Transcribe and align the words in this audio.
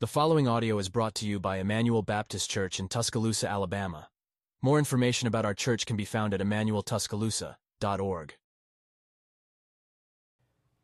The 0.00 0.06
following 0.06 0.48
audio 0.48 0.78
is 0.78 0.88
brought 0.88 1.14
to 1.16 1.26
you 1.26 1.38
by 1.38 1.58
Emmanuel 1.58 2.00
Baptist 2.00 2.48
Church 2.48 2.80
in 2.80 2.88
Tuscaloosa, 2.88 3.46
Alabama. 3.46 4.08
More 4.62 4.78
information 4.78 5.28
about 5.28 5.44
our 5.44 5.52
church 5.52 5.84
can 5.84 5.94
be 5.94 6.06
found 6.06 6.32
at 6.32 6.40
emmanueltuscaloosa.org. 6.40 8.34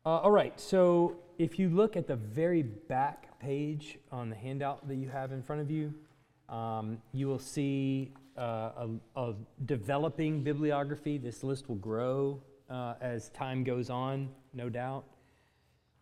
Uh, 0.05 0.09
all 0.09 0.29
right, 0.29 0.61
so 0.61 1.15
if 1.39 1.57
you 1.57 1.67
look 1.69 1.97
at 1.97 2.05
the 2.05 2.15
very 2.15 2.61
back 2.61 3.39
page 3.39 3.97
on 4.11 4.29
the 4.29 4.35
handout 4.35 4.87
that 4.87 4.97
you 4.97 5.09
have 5.09 5.31
in 5.31 5.41
front 5.41 5.63
of 5.63 5.71
you, 5.71 5.91
um, 6.47 7.01
you 7.11 7.27
will 7.27 7.39
see 7.39 8.11
uh, 8.37 8.85
a, 8.85 8.89
a 9.15 9.33
developing 9.65 10.43
bibliography. 10.43 11.17
This 11.17 11.43
list 11.43 11.67
will 11.69 11.77
grow 11.77 12.39
uh, 12.69 12.93
as 13.01 13.29
time 13.29 13.63
goes 13.63 13.89
on, 13.89 14.29
no 14.53 14.69
doubt. 14.69 15.05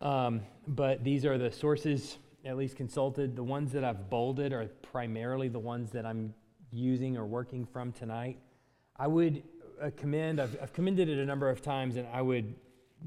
Um, 0.02 0.42
but 0.68 1.02
these 1.02 1.24
are 1.24 1.38
the 1.38 1.50
sources 1.50 2.18
at 2.46 2.56
least 2.56 2.76
consulted. 2.76 3.34
The 3.34 3.42
ones 3.42 3.72
that 3.72 3.84
I've 3.84 4.08
bolded 4.08 4.52
are 4.52 4.66
primarily 4.80 5.48
the 5.48 5.58
ones 5.58 5.90
that 5.90 6.06
I'm 6.06 6.32
using 6.72 7.16
or 7.16 7.26
working 7.26 7.66
from 7.66 7.92
tonight. 7.92 8.38
I 8.96 9.08
would 9.08 9.42
uh, 9.82 9.90
commend, 9.96 10.40
I've, 10.40 10.56
I've 10.62 10.72
commended 10.72 11.08
it 11.08 11.18
a 11.18 11.24
number 11.24 11.50
of 11.50 11.60
times, 11.60 11.96
and 11.96 12.06
I 12.12 12.22
would 12.22 12.54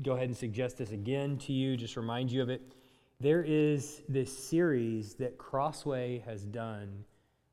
go 0.04 0.14
ahead 0.14 0.28
and 0.28 0.38
suggest 0.38 0.78
this 0.78 0.92
again 0.92 1.38
to 1.38 1.54
you, 1.54 1.78
just 1.78 1.96
remind 1.96 2.32
you 2.32 2.42
of 2.42 2.50
it. 2.50 2.62
There 3.20 3.44
is 3.44 4.02
this 4.08 4.38
series 4.38 5.14
that 5.16 5.38
Crossway 5.38 6.20
has 6.26 6.44
done 6.44 7.04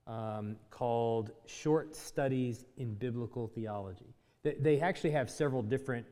um, 0.07 0.57
called 0.71 1.31
Short 1.47 1.97
Studies 1.97 2.67
in 2.77 2.95
Biblical 2.95 3.49
Theology. 3.49 4.15
They, 4.43 4.57
they 4.61 4.81
actually 4.81 5.11
have 5.11 5.31
several 5.31 5.63
different 5.63 6.07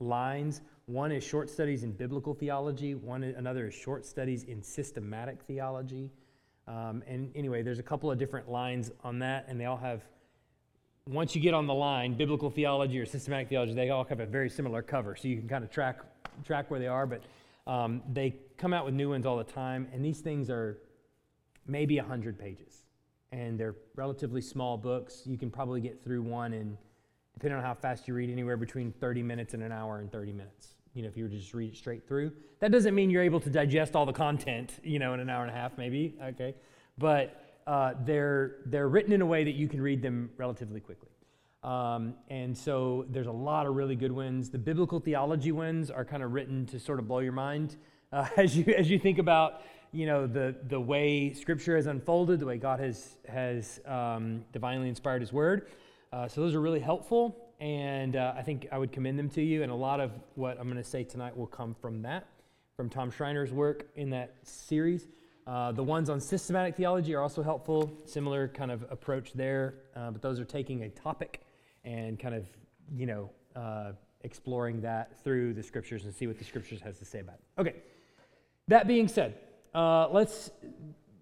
lines. 0.00 0.62
One 0.86 1.12
is 1.12 1.24
short 1.24 1.48
studies 1.48 1.82
in 1.82 1.92
biblical 1.92 2.34
theology. 2.34 2.94
One 2.94 3.24
another 3.24 3.68
is 3.68 3.74
short 3.74 4.04
studies 4.04 4.42
in 4.42 4.62
systematic 4.62 5.40
theology. 5.42 6.10
Um, 6.68 7.02
and 7.06 7.30
anyway, 7.34 7.62
there's 7.62 7.78
a 7.78 7.82
couple 7.82 8.10
of 8.10 8.18
different 8.18 8.50
lines 8.50 8.90
on 9.02 9.18
that, 9.20 9.46
and 9.48 9.58
they 9.58 9.64
all 9.64 9.78
have. 9.78 10.02
Once 11.06 11.34
you 11.34 11.40
get 11.40 11.54
on 11.54 11.66
the 11.66 11.74
line, 11.74 12.14
biblical 12.14 12.50
theology 12.50 12.98
or 12.98 13.06
systematic 13.06 13.48
theology, 13.48 13.74
they 13.74 13.90
all 13.90 14.04
have 14.04 14.20
a 14.20 14.26
very 14.26 14.50
similar 14.50 14.82
cover, 14.82 15.16
so 15.16 15.28
you 15.28 15.36
can 15.38 15.48
kind 15.48 15.64
of 15.64 15.70
track 15.70 16.00
track 16.44 16.70
where 16.70 16.80
they 16.80 16.86
are. 16.86 17.06
But 17.06 17.22
um, 17.66 18.02
they 18.12 18.36
come 18.58 18.74
out 18.74 18.84
with 18.84 18.94
new 18.94 19.10
ones 19.10 19.24
all 19.24 19.38
the 19.38 19.44
time, 19.44 19.88
and 19.92 20.04
these 20.04 20.20
things 20.20 20.50
are 20.50 20.78
maybe 21.66 21.96
hundred 21.96 22.38
pages, 22.38 22.84
and 23.32 23.58
they're 23.58 23.76
relatively 23.96 24.42
small 24.42 24.76
books. 24.76 25.22
You 25.24 25.38
can 25.38 25.50
probably 25.50 25.80
get 25.80 26.02
through 26.02 26.22
one 26.22 26.52
in 26.52 26.76
depending 27.34 27.58
on 27.58 27.64
how 27.64 27.74
fast 27.74 28.08
you 28.08 28.14
read, 28.14 28.30
anywhere 28.30 28.56
between 28.56 28.92
30 28.92 29.22
minutes 29.22 29.54
and 29.54 29.62
an 29.62 29.72
hour 29.72 29.98
and 29.98 30.10
30 30.10 30.32
minutes. 30.32 30.74
You 30.94 31.02
know, 31.02 31.08
if 31.08 31.16
you 31.16 31.24
were 31.24 31.30
to 31.30 31.36
just 31.36 31.52
read 31.54 31.72
it 31.72 31.76
straight 31.76 32.06
through. 32.06 32.32
That 32.60 32.70
doesn't 32.70 32.94
mean 32.94 33.10
you're 33.10 33.22
able 33.22 33.40
to 33.40 33.50
digest 33.50 33.96
all 33.96 34.06
the 34.06 34.12
content, 34.12 34.72
you 34.82 34.98
know, 34.98 35.12
in 35.14 35.20
an 35.20 35.28
hour 35.28 35.42
and 35.42 35.50
a 35.50 35.54
half, 35.54 35.76
maybe, 35.76 36.14
okay? 36.22 36.54
But 36.98 37.60
uh, 37.66 37.94
they're, 38.04 38.56
they're 38.66 38.88
written 38.88 39.12
in 39.12 39.20
a 39.20 39.26
way 39.26 39.42
that 39.42 39.54
you 39.54 39.68
can 39.68 39.80
read 39.80 40.02
them 40.02 40.30
relatively 40.36 40.80
quickly. 40.80 41.08
Um, 41.64 42.14
and 42.28 42.56
so 42.56 43.06
there's 43.08 43.26
a 43.26 43.32
lot 43.32 43.66
of 43.66 43.74
really 43.74 43.96
good 43.96 44.12
ones. 44.12 44.50
The 44.50 44.58
biblical 44.58 45.00
theology 45.00 45.50
ones 45.50 45.90
are 45.90 46.04
kind 46.04 46.22
of 46.22 46.32
written 46.32 46.66
to 46.66 46.78
sort 46.78 46.98
of 46.98 47.08
blow 47.08 47.20
your 47.20 47.32
mind 47.32 47.76
uh, 48.12 48.28
as, 48.36 48.56
you, 48.56 48.72
as 48.76 48.88
you 48.88 48.98
think 48.98 49.18
about 49.18 49.62
you 49.94 50.06
know 50.06 50.26
the, 50.26 50.56
the 50.68 50.80
way 50.80 51.32
scripture 51.32 51.76
has 51.76 51.86
unfolded 51.86 52.40
the 52.40 52.46
way 52.46 52.56
god 52.56 52.80
has, 52.80 53.16
has 53.28 53.80
um, 53.86 54.44
divinely 54.52 54.88
inspired 54.88 55.20
his 55.20 55.32
word 55.32 55.68
uh, 56.14 56.28
so 56.28 56.40
those 56.42 56.54
are 56.54 56.60
really 56.60 56.78
helpful, 56.78 57.36
and 57.58 58.14
uh, 58.14 58.34
I 58.36 58.42
think 58.42 58.68
I 58.70 58.78
would 58.78 58.92
commend 58.92 59.18
them 59.18 59.28
to 59.30 59.42
you. 59.42 59.64
And 59.64 59.72
a 59.72 59.74
lot 59.74 59.98
of 59.98 60.12
what 60.36 60.60
I'm 60.60 60.70
going 60.70 60.76
to 60.76 60.88
say 60.88 61.02
tonight 61.02 61.36
will 61.36 61.48
come 61.48 61.74
from 61.74 62.02
that, 62.02 62.28
from 62.76 62.88
Tom 62.88 63.10
Schreiner's 63.10 63.50
work 63.50 63.88
in 63.96 64.10
that 64.10 64.36
series. 64.44 65.08
Uh, 65.44 65.72
the 65.72 65.82
ones 65.82 66.08
on 66.08 66.20
systematic 66.20 66.76
theology 66.76 67.14
are 67.16 67.20
also 67.20 67.42
helpful, 67.42 67.92
similar 68.04 68.46
kind 68.46 68.70
of 68.70 68.84
approach 68.90 69.32
there, 69.32 69.74
uh, 69.96 70.12
but 70.12 70.22
those 70.22 70.38
are 70.38 70.44
taking 70.44 70.84
a 70.84 70.88
topic 70.88 71.40
and 71.84 72.16
kind 72.20 72.36
of, 72.36 72.46
you 72.94 73.06
know, 73.06 73.30
uh, 73.56 73.90
exploring 74.20 74.80
that 74.82 75.20
through 75.24 75.52
the 75.52 75.64
scriptures 75.64 76.04
and 76.04 76.14
see 76.14 76.28
what 76.28 76.38
the 76.38 76.44
scriptures 76.44 76.80
has 76.80 76.96
to 76.98 77.04
say 77.04 77.18
about 77.18 77.34
it. 77.34 77.60
Okay, 77.60 77.74
that 78.68 78.86
being 78.86 79.08
said, 79.08 79.34
uh, 79.74 80.08
let's, 80.10 80.52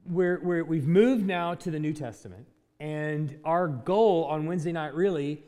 we're, 0.05 0.39
we're, 0.41 0.65
we've 0.65 0.87
moved 0.87 1.25
now 1.25 1.55
to 1.55 1.71
the 1.71 1.79
New 1.79 1.95
Testament. 1.95 2.47
And 2.83 3.39
our 3.45 3.69
goal 3.69 4.25
on 4.25 4.45
Wednesday 4.45 4.73
night 4.73 4.93
really 4.93 5.41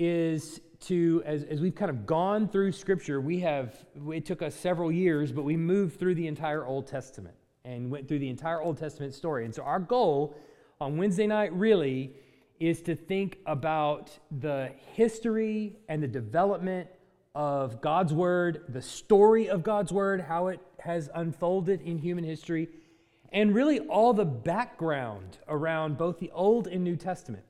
is 0.00 0.60
to, 0.80 1.22
as, 1.24 1.44
as 1.44 1.60
we've 1.60 1.76
kind 1.76 1.90
of 1.92 2.06
gone 2.06 2.48
through 2.48 2.72
Scripture, 2.72 3.20
we 3.20 3.38
have, 3.38 3.86
it 4.08 4.26
took 4.26 4.42
us 4.42 4.52
several 4.52 4.90
years, 4.90 5.30
but 5.30 5.44
we 5.44 5.56
moved 5.56 6.00
through 6.00 6.16
the 6.16 6.26
entire 6.26 6.66
Old 6.66 6.88
Testament 6.88 7.36
and 7.64 7.88
went 7.88 8.08
through 8.08 8.18
the 8.18 8.28
entire 8.28 8.60
Old 8.60 8.78
Testament 8.78 9.14
story. 9.14 9.44
And 9.44 9.54
so 9.54 9.62
our 9.62 9.78
goal 9.78 10.36
on 10.80 10.96
Wednesday 10.96 11.28
night 11.28 11.52
really 11.52 12.14
is 12.58 12.82
to 12.82 12.96
think 12.96 13.38
about 13.46 14.10
the 14.40 14.72
history 14.94 15.76
and 15.88 16.02
the 16.02 16.08
development 16.08 16.88
of 17.36 17.80
God's 17.80 18.12
Word, 18.12 18.64
the 18.68 18.82
story 18.82 19.48
of 19.48 19.62
God's 19.62 19.92
Word, 19.92 20.20
how 20.20 20.48
it 20.48 20.58
has 20.80 21.08
unfolded 21.14 21.80
in 21.82 21.98
human 21.98 22.24
history 22.24 22.68
and 23.32 23.54
really 23.54 23.80
all 23.80 24.12
the 24.12 24.24
background 24.24 25.38
around 25.48 25.96
both 25.96 26.18
the 26.18 26.30
Old 26.32 26.66
and 26.66 26.84
New 26.84 26.96
Testament. 26.96 27.44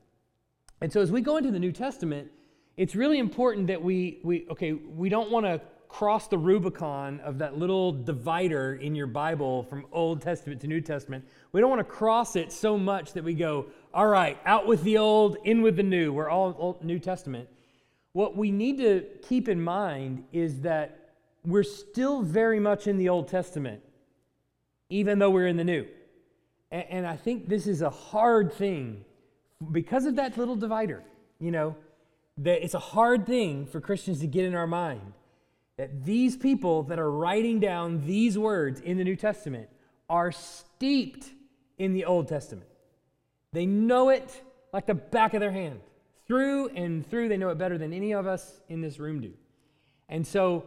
And 0.81 0.93
so 0.93 1.01
as 1.01 1.13
we 1.13 1.21
go 1.21 1.37
into 1.37 1.51
the 1.51 1.59
New 1.59 1.73
Testament, 1.73 2.31
it's 2.77 2.95
really 2.95 3.19
important 3.19 3.67
that 3.67 3.83
we, 3.83 4.21
we 4.23 4.47
okay, 4.51 4.73
we 4.73 5.09
don't 5.09 5.31
want 5.31 5.47
to 5.47 5.61
cross 5.89 6.27
the 6.27 6.39
Rubicon 6.39 7.21
of 7.21 7.39
that 7.39 7.59
little 7.59 7.93
divider 7.93 8.77
in 8.77 8.95
your 8.95 9.07
Bible 9.07 9.65
from 9.65 9.85
Old 9.93 10.23
Testament 10.23 10.61
to 10.63 10.67
New 10.67 10.81
Testament. 10.81 11.25
We 11.53 11.61
don't 11.61 11.69
want 11.69 11.81
to 11.81 11.85
cross 11.85 12.35
it 12.35 12.51
so 12.51 12.79
much 12.79 13.13
that 13.13 13.23
we 13.23 13.35
go, 13.35 13.67
all 13.93 14.07
right, 14.07 14.39
out 14.47 14.67
with 14.67 14.83
the 14.85 14.97
old, 14.97 15.37
in 15.45 15.61
with 15.61 15.77
the 15.77 15.83
new. 15.83 16.13
We're 16.13 16.31
all 16.31 16.57
Old, 16.59 16.83
New 16.83 16.99
Testament. 16.99 17.47
What 18.15 18.37
we 18.37 18.51
need 18.51 18.79
to 18.79 19.05
keep 19.23 19.49
in 19.49 19.63
mind 19.63 20.25
is 20.33 20.61
that 20.61 21.11
we're 21.45 21.63
still 21.63 22.23
very 22.23 22.59
much 22.59 22.87
in 22.87 22.97
the 22.97 23.11
Old 23.11 23.29
Testament 23.29 23.83
even 24.93 25.19
though 25.19 25.31
we're 25.31 25.47
in 25.47 25.57
the 25.57 25.65
new. 25.65 25.87
And, 26.71 26.85
and 26.91 27.07
I 27.07 27.17
think 27.17 27.49
this 27.49 27.67
is 27.67 27.83
a 27.83 27.91
hard 27.91 28.53
thing 28.53 29.05
because 29.71 30.05
of 30.05 30.17
that 30.17 30.37
little 30.37 30.57
divider, 30.57 31.03
you 31.39 31.51
know, 31.51 31.77
that 32.39 32.63
it's 32.63 32.75
a 32.75 32.79
hard 32.79 33.27
thing 33.27 33.67
for 33.67 33.81
Christians 33.81 34.21
to 34.21 34.27
get 34.27 34.45
in 34.45 34.55
our 34.55 34.67
mind 34.67 35.13
that 35.79 36.05
these 36.05 36.37
people 36.37 36.83
that 36.85 36.99
are 36.99 37.11
writing 37.11 37.59
down 37.59 38.07
these 38.07 38.39
words 38.39 38.81
in 38.81 38.99
the 38.99 39.05
New 39.05 39.17
Testament 39.17 39.69
are 40.09 40.31
steeped 40.31 41.31
in 41.79 41.95
the 41.95 42.05
Old 42.05 42.29
Testament. 42.29 42.69
They 43.53 43.67
know 43.67 44.11
it 44.11 44.43
like 44.73 44.87
the 44.87 44.95
back 44.95 45.35
of 45.35 45.41
their 45.41 45.53
hand. 45.53 45.81
Through 46.27 46.69
and 46.69 47.07
through, 47.09 47.29
they 47.29 47.37
know 47.37 47.49
it 47.49 47.59
better 47.59 47.79
than 47.79 47.93
any 47.93 48.13
of 48.13 48.27
us 48.27 48.61
in 48.69 48.81
this 48.81 48.99
room 48.99 49.21
do. 49.21 49.33
And 50.09 50.27
so, 50.27 50.67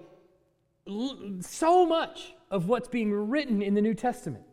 so 1.42 1.86
much 1.86 2.35
of 2.56 2.70
what's 2.70 2.88
being 2.88 3.12
written 3.12 3.62
in 3.62 3.74
the 3.74 3.82
New 3.82 3.94
Testament 3.94 4.46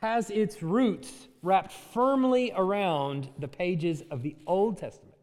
has 0.00 0.30
its 0.30 0.62
roots 0.62 1.26
wrapped 1.42 1.72
firmly 1.72 2.52
around 2.54 3.28
the 3.36 3.48
pages 3.48 4.04
of 4.12 4.22
the 4.22 4.36
Old 4.46 4.78
Testament. 4.78 5.16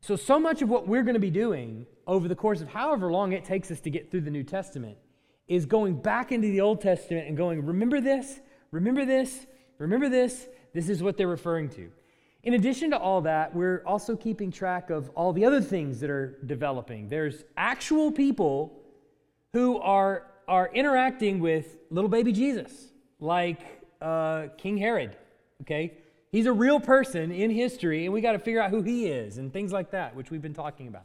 So, 0.00 0.14
so 0.14 0.38
much 0.38 0.62
of 0.62 0.68
what 0.68 0.86
we're 0.86 1.02
going 1.02 1.14
to 1.14 1.20
be 1.20 1.32
doing 1.32 1.84
over 2.06 2.28
the 2.28 2.36
course 2.36 2.60
of 2.60 2.68
however 2.68 3.10
long 3.10 3.32
it 3.32 3.44
takes 3.44 3.72
us 3.72 3.80
to 3.80 3.90
get 3.90 4.08
through 4.08 4.20
the 4.20 4.30
New 4.30 4.44
Testament 4.44 4.98
is 5.48 5.66
going 5.66 6.00
back 6.00 6.30
into 6.30 6.46
the 6.46 6.60
Old 6.60 6.80
Testament 6.80 7.26
and 7.26 7.36
going, 7.36 7.66
remember 7.66 8.00
this, 8.00 8.38
remember 8.70 9.04
this, 9.04 9.48
remember 9.78 10.08
this. 10.08 10.46
This 10.74 10.88
is 10.88 11.02
what 11.02 11.16
they're 11.16 11.26
referring 11.26 11.70
to. 11.70 11.90
In 12.44 12.54
addition 12.54 12.92
to 12.92 12.98
all 12.98 13.20
that, 13.22 13.52
we're 13.52 13.82
also 13.84 14.14
keeping 14.14 14.52
track 14.52 14.90
of 14.90 15.08
all 15.16 15.32
the 15.32 15.44
other 15.44 15.60
things 15.60 15.98
that 15.98 16.08
are 16.08 16.38
developing. 16.46 17.08
There's 17.08 17.42
actual 17.56 18.12
people 18.12 18.78
who 19.52 19.80
are 19.80 20.27
are 20.48 20.70
interacting 20.72 21.38
with 21.40 21.76
little 21.90 22.08
baby 22.08 22.32
Jesus, 22.32 22.72
like 23.20 23.60
uh, 24.00 24.46
King 24.56 24.78
Herod. 24.78 25.16
Okay? 25.62 25.92
He's 26.32 26.46
a 26.46 26.52
real 26.52 26.80
person 26.80 27.30
in 27.30 27.50
history, 27.50 28.04
and 28.04 28.12
we 28.12 28.20
got 28.20 28.32
to 28.32 28.38
figure 28.38 28.60
out 28.60 28.70
who 28.70 28.82
he 28.82 29.06
is 29.06 29.38
and 29.38 29.52
things 29.52 29.72
like 29.72 29.90
that, 29.92 30.16
which 30.16 30.30
we've 30.30 30.42
been 30.42 30.54
talking 30.54 30.88
about. 30.88 31.04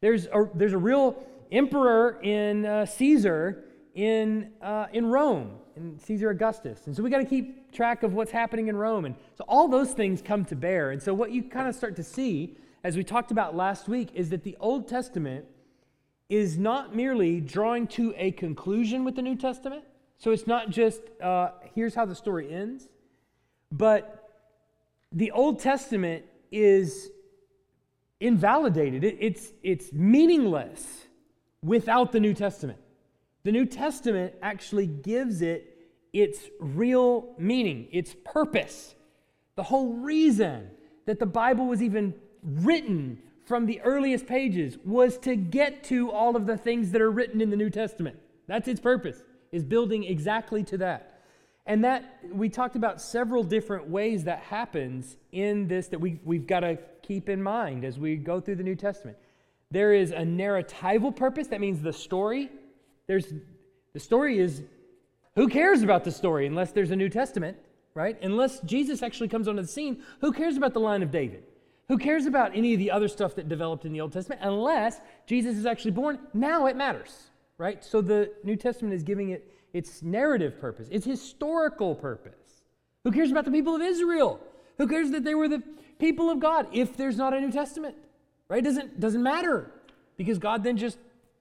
There's 0.00 0.26
a, 0.26 0.48
there's 0.54 0.72
a 0.72 0.78
real 0.78 1.22
emperor 1.50 2.20
in 2.22 2.64
uh, 2.64 2.86
Caesar 2.86 3.64
in, 3.94 4.50
uh, 4.62 4.86
in 4.92 5.06
Rome, 5.06 5.52
in 5.76 5.98
Caesar 5.98 6.30
Augustus. 6.30 6.86
And 6.86 6.96
so 6.96 7.02
we 7.02 7.10
got 7.10 7.18
to 7.18 7.24
keep 7.24 7.72
track 7.72 8.02
of 8.02 8.14
what's 8.14 8.30
happening 8.30 8.68
in 8.68 8.76
Rome. 8.76 9.04
And 9.04 9.14
so 9.36 9.44
all 9.46 9.68
those 9.68 9.92
things 9.92 10.22
come 10.22 10.44
to 10.46 10.56
bear. 10.56 10.90
And 10.90 11.02
so 11.02 11.12
what 11.14 11.30
you 11.30 11.42
kind 11.42 11.68
of 11.68 11.74
start 11.74 11.96
to 11.96 12.02
see, 12.02 12.56
as 12.84 12.96
we 12.96 13.04
talked 13.04 13.30
about 13.30 13.54
last 13.54 13.88
week, 13.88 14.10
is 14.14 14.30
that 14.30 14.42
the 14.42 14.56
Old 14.60 14.88
Testament 14.88 15.44
is 16.32 16.56
not 16.56 16.96
merely 16.96 17.42
drawing 17.42 17.86
to 17.86 18.14
a 18.16 18.30
conclusion 18.30 19.04
with 19.04 19.14
the 19.16 19.20
New 19.20 19.36
Testament. 19.36 19.84
So 20.16 20.30
it's 20.30 20.46
not 20.46 20.70
just, 20.70 21.02
uh, 21.20 21.50
here's 21.74 21.94
how 21.94 22.06
the 22.06 22.14
story 22.14 22.50
ends, 22.50 22.88
but 23.70 24.30
the 25.12 25.30
Old 25.32 25.60
Testament 25.60 26.24
is 26.50 27.10
invalidated. 28.18 29.04
It, 29.04 29.18
it's, 29.20 29.52
it's 29.62 29.92
meaningless 29.92 31.04
without 31.62 32.12
the 32.12 32.20
New 32.20 32.32
Testament. 32.32 32.78
The 33.44 33.52
New 33.52 33.66
Testament 33.66 34.32
actually 34.40 34.86
gives 34.86 35.42
it 35.42 35.76
its 36.14 36.40
real 36.60 37.34
meaning, 37.36 37.88
its 37.92 38.16
purpose. 38.24 38.94
The 39.56 39.64
whole 39.64 39.92
reason 39.92 40.70
that 41.04 41.18
the 41.18 41.26
Bible 41.26 41.66
was 41.66 41.82
even 41.82 42.14
written 42.42 43.18
from 43.44 43.66
the 43.66 43.80
earliest 43.80 44.26
pages 44.26 44.78
was 44.84 45.18
to 45.18 45.36
get 45.36 45.84
to 45.84 46.10
all 46.10 46.36
of 46.36 46.46
the 46.46 46.56
things 46.56 46.92
that 46.92 47.00
are 47.00 47.10
written 47.10 47.40
in 47.40 47.50
the 47.50 47.56
New 47.56 47.70
Testament. 47.70 48.18
That's 48.46 48.68
its 48.68 48.80
purpose, 48.80 49.22
is 49.50 49.64
building 49.64 50.04
exactly 50.04 50.62
to 50.64 50.78
that. 50.78 51.20
And 51.66 51.84
that 51.84 52.18
we 52.32 52.48
talked 52.48 52.76
about 52.76 53.00
several 53.00 53.44
different 53.44 53.88
ways 53.88 54.24
that 54.24 54.40
happens 54.40 55.16
in 55.30 55.68
this 55.68 55.88
that 55.88 56.00
we, 56.00 56.20
we've 56.24 56.46
got 56.46 56.60
to 56.60 56.78
keep 57.02 57.28
in 57.28 57.42
mind 57.42 57.84
as 57.84 57.98
we 57.98 58.16
go 58.16 58.40
through 58.40 58.56
the 58.56 58.64
New 58.64 58.74
Testament. 58.74 59.16
There 59.70 59.92
is 59.92 60.10
a 60.10 60.22
narratival 60.22 61.14
purpose, 61.14 61.46
that 61.48 61.60
means 61.60 61.80
the 61.80 61.92
story. 61.92 62.50
There's 63.06 63.32
the 63.92 64.00
story 64.00 64.38
is 64.38 64.62
who 65.34 65.48
cares 65.48 65.82
about 65.82 66.04
the 66.04 66.10
story 66.10 66.46
unless 66.46 66.72
there's 66.72 66.90
a 66.90 66.96
New 66.96 67.08
Testament, 67.08 67.56
right? 67.94 68.20
Unless 68.22 68.60
Jesus 68.60 69.02
actually 69.02 69.28
comes 69.28 69.48
onto 69.48 69.62
the 69.62 69.68
scene, 69.68 70.02
who 70.20 70.32
cares 70.32 70.56
about 70.56 70.74
the 70.74 70.80
line 70.80 71.02
of 71.02 71.10
David? 71.10 71.44
Who 71.92 71.98
cares 71.98 72.24
about 72.24 72.56
any 72.56 72.72
of 72.72 72.78
the 72.78 72.90
other 72.90 73.06
stuff 73.06 73.34
that 73.34 73.50
developed 73.50 73.84
in 73.84 73.92
the 73.92 74.00
Old 74.00 74.14
Testament 74.14 74.40
unless 74.42 74.98
Jesus 75.26 75.58
is 75.58 75.66
actually 75.66 75.90
born? 75.90 76.18
Now 76.32 76.64
it 76.64 76.74
matters, 76.74 77.28
right? 77.58 77.84
So 77.84 78.00
the 78.00 78.32
New 78.42 78.56
Testament 78.56 78.94
is 78.94 79.02
giving 79.02 79.28
it 79.28 79.52
its 79.74 80.02
narrative 80.02 80.58
purpose, 80.58 80.88
its 80.90 81.04
historical 81.04 81.94
purpose. 81.94 82.62
Who 83.04 83.12
cares 83.12 83.30
about 83.30 83.44
the 83.44 83.50
people 83.50 83.76
of 83.76 83.82
Israel? 83.82 84.40
Who 84.78 84.88
cares 84.88 85.10
that 85.10 85.22
they 85.22 85.34
were 85.34 85.48
the 85.48 85.62
people 85.98 86.30
of 86.30 86.40
God 86.40 86.66
if 86.72 86.96
there's 86.96 87.18
not 87.18 87.34
a 87.34 87.40
New 87.42 87.52
Testament? 87.52 87.94
Right? 88.48 88.64
Doesn't 88.64 88.98
doesn't 88.98 89.22
matter 89.22 89.70
because 90.16 90.38
God 90.38 90.64
then 90.64 90.78
just 90.78 90.96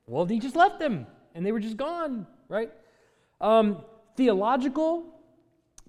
well, 0.06 0.26
he 0.26 0.38
just 0.38 0.58
left 0.58 0.80
them 0.80 1.08
and 1.34 1.46
they 1.46 1.54
were 1.54 1.62
just 1.62 1.78
gone, 1.78 2.28
right? 2.50 2.74
Um, 3.40 3.86
theological 4.18 5.06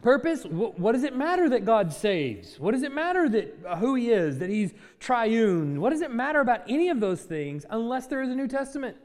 purpose. 0.03 0.45
What, 0.45 0.93
does 0.93 1.05
it 1.05 1.17
matter 1.17 1.49
that 1.49 1.65
God 1.65 1.93
saves? 1.93 2.59
What 2.59 2.73
does 2.73 2.83
it 2.83 2.93
matter 2.93 3.29
that 3.29 3.59
uh, 3.67 3.77
who 3.77 3.95
He 3.95 4.11
is, 4.11 4.39
that 4.41 4.51
He's 4.51 4.75
triune? 5.01 5.81
What 5.81 5.91
does 5.91 6.03
it 6.03 6.13
matter 6.13 6.41
about 6.41 6.63
any 6.69 6.89
of 6.89 7.01
those 7.01 7.23
things 7.23 7.65
unless 7.71 8.09
there 8.09 8.21
is 8.21 8.29
a 8.29 8.35
New 8.35 8.49
Testament? 8.49 8.97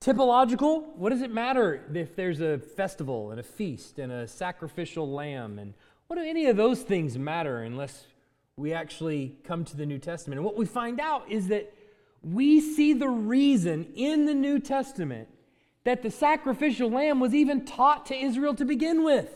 Typological. 0.00 0.94
What 0.96 1.10
does 1.10 1.22
it 1.22 1.32
matter 1.32 1.82
if 1.92 2.14
there's 2.14 2.40
a 2.40 2.58
festival 2.58 3.32
and 3.32 3.40
a 3.40 3.42
feast 3.42 3.98
and 3.98 4.12
a 4.12 4.26
sacrificial 4.28 5.10
lamb? 5.10 5.58
And 5.58 5.74
what 6.06 6.16
do 6.16 6.22
any 6.22 6.46
of 6.46 6.56
those 6.56 6.82
things 6.82 7.18
matter 7.18 7.62
unless 7.62 8.06
we 8.56 8.72
actually 8.72 9.36
come 9.44 9.64
to 9.64 9.76
the 9.76 9.86
New 9.86 9.98
Testament? 9.98 10.38
And 10.38 10.44
what 10.44 10.56
we 10.56 10.66
find 10.66 11.00
out 11.00 11.30
is 11.30 11.48
that 11.48 11.72
we 12.22 12.60
see 12.60 12.92
the 12.92 13.08
reason 13.08 13.92
in 13.94 14.26
the 14.26 14.34
New 14.34 14.60
Testament 14.60 15.28
that 15.84 16.02
the 16.02 16.10
sacrificial 16.10 16.90
lamb 16.90 17.20
was 17.20 17.34
even 17.34 17.64
taught 17.64 18.06
to 18.06 18.14
Israel 18.14 18.54
to 18.54 18.64
begin 18.64 19.04
with. 19.04 19.30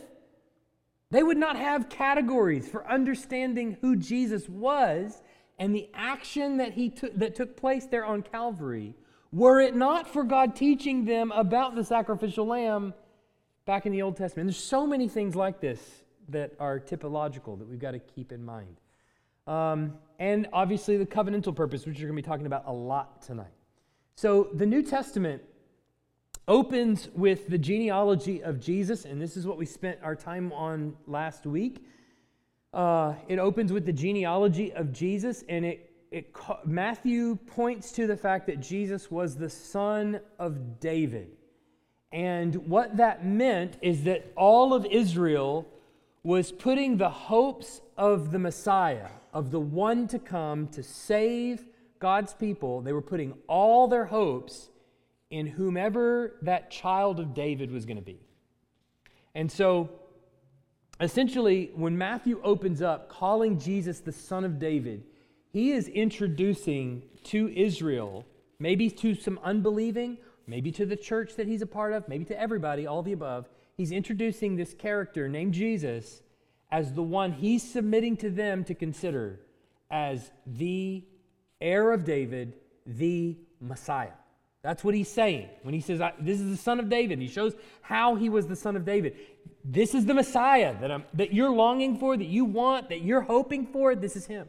They 1.11 1.23
would 1.23 1.37
not 1.37 1.57
have 1.57 1.89
categories 1.89 2.67
for 2.67 2.89
understanding 2.89 3.77
who 3.81 3.95
Jesus 3.97 4.49
was 4.49 5.21
and 5.59 5.75
the 5.75 5.89
action 5.93 6.57
that, 6.57 6.73
he 6.73 6.89
took, 6.89 7.15
that 7.17 7.35
took 7.35 7.55
place 7.55 7.85
there 7.85 8.05
on 8.05 8.23
Calvary, 8.23 8.95
were 9.31 9.59
it 9.59 9.75
not 9.75 10.11
for 10.11 10.23
God 10.23 10.55
teaching 10.55 11.05
them 11.05 11.31
about 11.31 11.75
the 11.75 11.83
sacrificial 11.83 12.47
lamb 12.47 12.93
back 13.65 13.85
in 13.85 13.91
the 13.91 14.01
Old 14.01 14.17
Testament. 14.17 14.47
There's 14.47 14.57
so 14.57 14.87
many 14.87 15.07
things 15.07 15.35
like 15.35 15.61
this 15.61 15.79
that 16.29 16.53
are 16.59 16.79
typological 16.79 17.59
that 17.59 17.67
we've 17.67 17.79
got 17.79 17.91
to 17.91 17.99
keep 17.99 18.31
in 18.31 18.43
mind. 18.43 18.77
Um, 19.47 19.95
and 20.17 20.47
obviously 20.53 20.97
the 20.97 21.05
covenantal 21.05 21.55
purpose, 21.55 21.85
which 21.85 21.97
we're 21.97 22.07
going 22.07 22.15
to 22.15 22.21
be 22.21 22.27
talking 22.27 22.45
about 22.45 22.63
a 22.67 22.73
lot 22.73 23.21
tonight. 23.21 23.53
So 24.15 24.49
the 24.53 24.65
New 24.65 24.81
Testament 24.81 25.41
opens 26.47 27.09
with 27.13 27.47
the 27.47 27.57
genealogy 27.57 28.43
of 28.43 28.59
Jesus, 28.59 29.05
and 29.05 29.21
this 29.21 29.37
is 29.37 29.45
what 29.45 29.57
we 29.57 29.65
spent 29.65 29.99
our 30.03 30.15
time 30.15 30.51
on 30.53 30.95
last 31.07 31.45
week. 31.45 31.85
Uh, 32.73 33.13
it 33.27 33.39
opens 33.39 33.71
with 33.71 33.85
the 33.85 33.93
genealogy 33.93 34.73
of 34.73 34.91
Jesus, 34.91 35.43
and 35.49 35.65
it, 35.65 35.91
it 36.11 36.33
Matthew 36.65 37.35
points 37.35 37.91
to 37.93 38.07
the 38.07 38.17
fact 38.17 38.47
that 38.47 38.59
Jesus 38.59 39.11
was 39.11 39.35
the 39.35 39.49
son 39.49 40.19
of 40.39 40.79
David. 40.79 41.37
And 42.11 42.55
what 42.67 42.97
that 42.97 43.25
meant 43.25 43.77
is 43.81 44.03
that 44.03 44.31
all 44.35 44.73
of 44.73 44.85
Israel 44.85 45.67
was 46.23 46.51
putting 46.51 46.97
the 46.97 47.09
hopes 47.09 47.81
of 47.97 48.31
the 48.31 48.39
Messiah, 48.39 49.09
of 49.33 49.51
the 49.51 49.59
one 49.59 50.07
to 50.07 50.19
come 50.19 50.67
to 50.67 50.83
save 50.83 51.65
God's 51.99 52.33
people, 52.33 52.81
they 52.81 52.93
were 52.93 53.01
putting 53.01 53.33
all 53.47 53.87
their 53.87 54.05
hopes 54.05 54.69
in 55.31 55.47
whomever 55.47 56.35
that 56.41 56.69
child 56.69 57.19
of 57.19 57.33
David 57.33 57.71
was 57.71 57.85
going 57.85 57.97
to 57.97 58.03
be. 58.03 58.19
And 59.33 59.51
so, 59.51 59.89
essentially, 60.99 61.71
when 61.73 61.97
Matthew 61.97 62.39
opens 62.43 62.81
up 62.81 63.09
calling 63.09 63.57
Jesus 63.57 63.99
the 63.99 64.11
son 64.11 64.43
of 64.43 64.59
David, 64.59 65.03
he 65.51 65.71
is 65.71 65.87
introducing 65.87 67.03
to 67.25 67.49
Israel, 67.49 68.25
maybe 68.59 68.89
to 68.89 69.15
some 69.15 69.39
unbelieving, 69.43 70.17
maybe 70.47 70.71
to 70.73 70.85
the 70.85 70.95
church 70.95 71.35
that 71.35 71.47
he's 71.47 71.61
a 71.61 71.67
part 71.67 71.93
of, 71.93 72.07
maybe 72.07 72.25
to 72.25 72.39
everybody, 72.39 72.85
all 72.85 73.01
the 73.01 73.13
above. 73.13 73.47
He's 73.77 73.91
introducing 73.91 74.55
this 74.55 74.73
character 74.73 75.27
named 75.27 75.53
Jesus 75.53 76.21
as 76.71 76.93
the 76.93 77.03
one 77.03 77.31
he's 77.31 77.63
submitting 77.63 78.17
to 78.17 78.29
them 78.29 78.63
to 78.65 78.75
consider 78.75 79.39
as 79.89 80.31
the 80.45 81.03
heir 81.59 81.91
of 81.91 82.03
David, 82.03 82.53
the 82.85 83.37
Messiah. 83.59 84.11
That's 84.63 84.83
what 84.83 84.93
he's 84.93 85.09
saying 85.09 85.49
when 85.63 85.73
he 85.73 85.81
says, 85.81 85.99
This 86.19 86.39
is 86.39 86.51
the 86.51 86.61
son 86.61 86.79
of 86.79 86.87
David. 86.87 87.19
He 87.19 87.27
shows 87.27 87.53
how 87.81 88.15
he 88.15 88.29
was 88.29 88.47
the 88.47 88.55
son 88.55 88.75
of 88.75 88.85
David. 88.85 89.15
This 89.65 89.95
is 89.95 90.05
the 90.05 90.13
Messiah 90.13 90.79
that, 90.79 90.91
I'm, 90.91 91.03
that 91.15 91.33
you're 91.33 91.49
longing 91.49 91.97
for, 91.97 92.15
that 92.15 92.27
you 92.27 92.45
want, 92.45 92.89
that 92.89 93.01
you're 93.01 93.21
hoping 93.21 93.65
for. 93.65 93.95
This 93.95 94.15
is 94.15 94.27
him. 94.27 94.47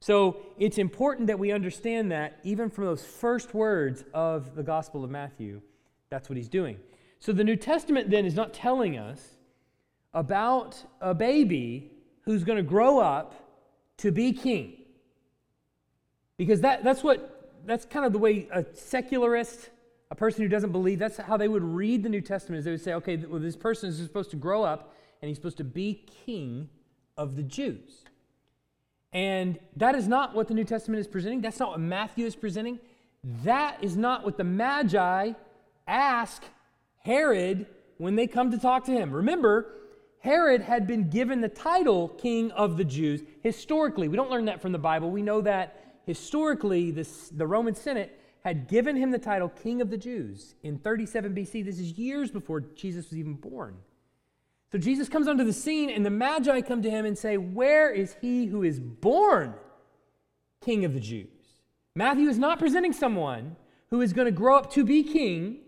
So 0.00 0.36
it's 0.58 0.78
important 0.78 1.26
that 1.26 1.38
we 1.38 1.50
understand 1.50 2.12
that 2.12 2.38
even 2.44 2.70
from 2.70 2.84
those 2.84 3.04
first 3.04 3.54
words 3.54 4.04
of 4.14 4.54
the 4.54 4.62
Gospel 4.62 5.02
of 5.02 5.10
Matthew, 5.10 5.60
that's 6.10 6.28
what 6.28 6.36
he's 6.36 6.48
doing. 6.48 6.78
So 7.18 7.32
the 7.32 7.42
New 7.42 7.56
Testament 7.56 8.10
then 8.10 8.24
is 8.24 8.36
not 8.36 8.54
telling 8.54 8.96
us 8.96 9.20
about 10.14 10.82
a 11.00 11.14
baby 11.14 11.90
who's 12.22 12.44
going 12.44 12.56
to 12.56 12.62
grow 12.62 13.00
up 13.00 13.34
to 13.98 14.12
be 14.12 14.32
king. 14.32 14.74
Because 16.36 16.60
that, 16.60 16.84
that's 16.84 17.02
what 17.02 17.37
that's 17.68 17.84
kind 17.84 18.04
of 18.04 18.12
the 18.12 18.18
way 18.18 18.48
a 18.52 18.64
secularist, 18.74 19.70
a 20.10 20.14
person 20.14 20.42
who 20.42 20.48
doesn't 20.48 20.72
believe, 20.72 20.98
that's 20.98 21.18
how 21.18 21.36
they 21.36 21.48
would 21.48 21.62
read 21.62 22.02
the 22.02 22.08
New 22.08 22.20
Testament. 22.20 22.60
Is 22.60 22.64
they 22.64 22.70
would 22.72 22.80
say, 22.82 22.94
okay, 22.94 23.16
well, 23.16 23.40
this 23.40 23.56
person 23.56 23.88
is 23.90 23.98
supposed 23.98 24.30
to 24.30 24.36
grow 24.36 24.62
up 24.64 24.94
and 25.20 25.28
he's 25.28 25.36
supposed 25.36 25.58
to 25.58 25.64
be 25.64 26.06
king 26.24 26.68
of 27.16 27.36
the 27.36 27.42
Jews. 27.42 28.04
And 29.12 29.58
that 29.76 29.94
is 29.94 30.06
not 30.06 30.34
what 30.34 30.48
the 30.48 30.54
New 30.54 30.64
Testament 30.64 31.00
is 31.00 31.06
presenting. 31.06 31.40
That's 31.40 31.58
not 31.58 31.70
what 31.70 31.80
Matthew 31.80 32.26
is 32.26 32.36
presenting. 32.36 32.78
That 33.44 33.78
is 33.82 33.96
not 33.96 34.24
what 34.24 34.36
the 34.36 34.44
Magi 34.44 35.32
ask 35.86 36.42
Herod 37.00 37.66
when 37.96 38.16
they 38.16 38.26
come 38.26 38.50
to 38.50 38.58
talk 38.58 38.84
to 38.84 38.92
him. 38.92 39.10
Remember, 39.10 39.74
Herod 40.20 40.60
had 40.60 40.86
been 40.86 41.08
given 41.08 41.40
the 41.40 41.48
title 41.48 42.08
king 42.08 42.50
of 42.52 42.76
the 42.76 42.84
Jews 42.84 43.22
historically. 43.42 44.08
We 44.08 44.16
don't 44.16 44.30
learn 44.30 44.44
that 44.46 44.60
from 44.60 44.72
the 44.72 44.78
Bible. 44.78 45.10
We 45.10 45.22
know 45.22 45.40
that 45.40 45.87
historically, 46.08 46.90
this, 46.90 47.28
the 47.28 47.46
Roman 47.46 47.74
Senate 47.74 48.18
had 48.42 48.66
given 48.66 48.96
him 48.96 49.10
the 49.10 49.18
title 49.18 49.50
King 49.50 49.82
of 49.82 49.90
the 49.90 49.98
Jews 49.98 50.54
in 50.62 50.78
37 50.78 51.34
BC. 51.34 51.62
This 51.62 51.78
is 51.78 51.92
years 51.92 52.30
before 52.30 52.60
Jesus 52.60 53.10
was 53.10 53.18
even 53.18 53.34
born. 53.34 53.76
So 54.72 54.78
Jesus 54.78 55.08
comes 55.08 55.28
onto 55.28 55.44
the 55.44 55.52
scene, 55.52 55.90
and 55.90 56.04
the 56.04 56.10
Magi 56.10 56.62
come 56.62 56.80
to 56.80 56.90
him 56.90 57.04
and 57.04 57.16
say, 57.16 57.36
Where 57.36 57.90
is 57.90 58.16
he 58.22 58.46
who 58.46 58.62
is 58.62 58.80
born 58.80 59.52
King 60.62 60.86
of 60.86 60.94
the 60.94 61.00
Jews? 61.00 61.28
Matthew 61.94 62.28
is 62.28 62.38
not 62.38 62.58
presenting 62.58 62.94
someone 62.94 63.56
who 63.90 64.00
is 64.00 64.14
going 64.14 64.26
to 64.26 64.32
grow 64.32 64.56
up 64.56 64.72
to 64.72 64.84
be 64.84 65.02
king, 65.02 65.58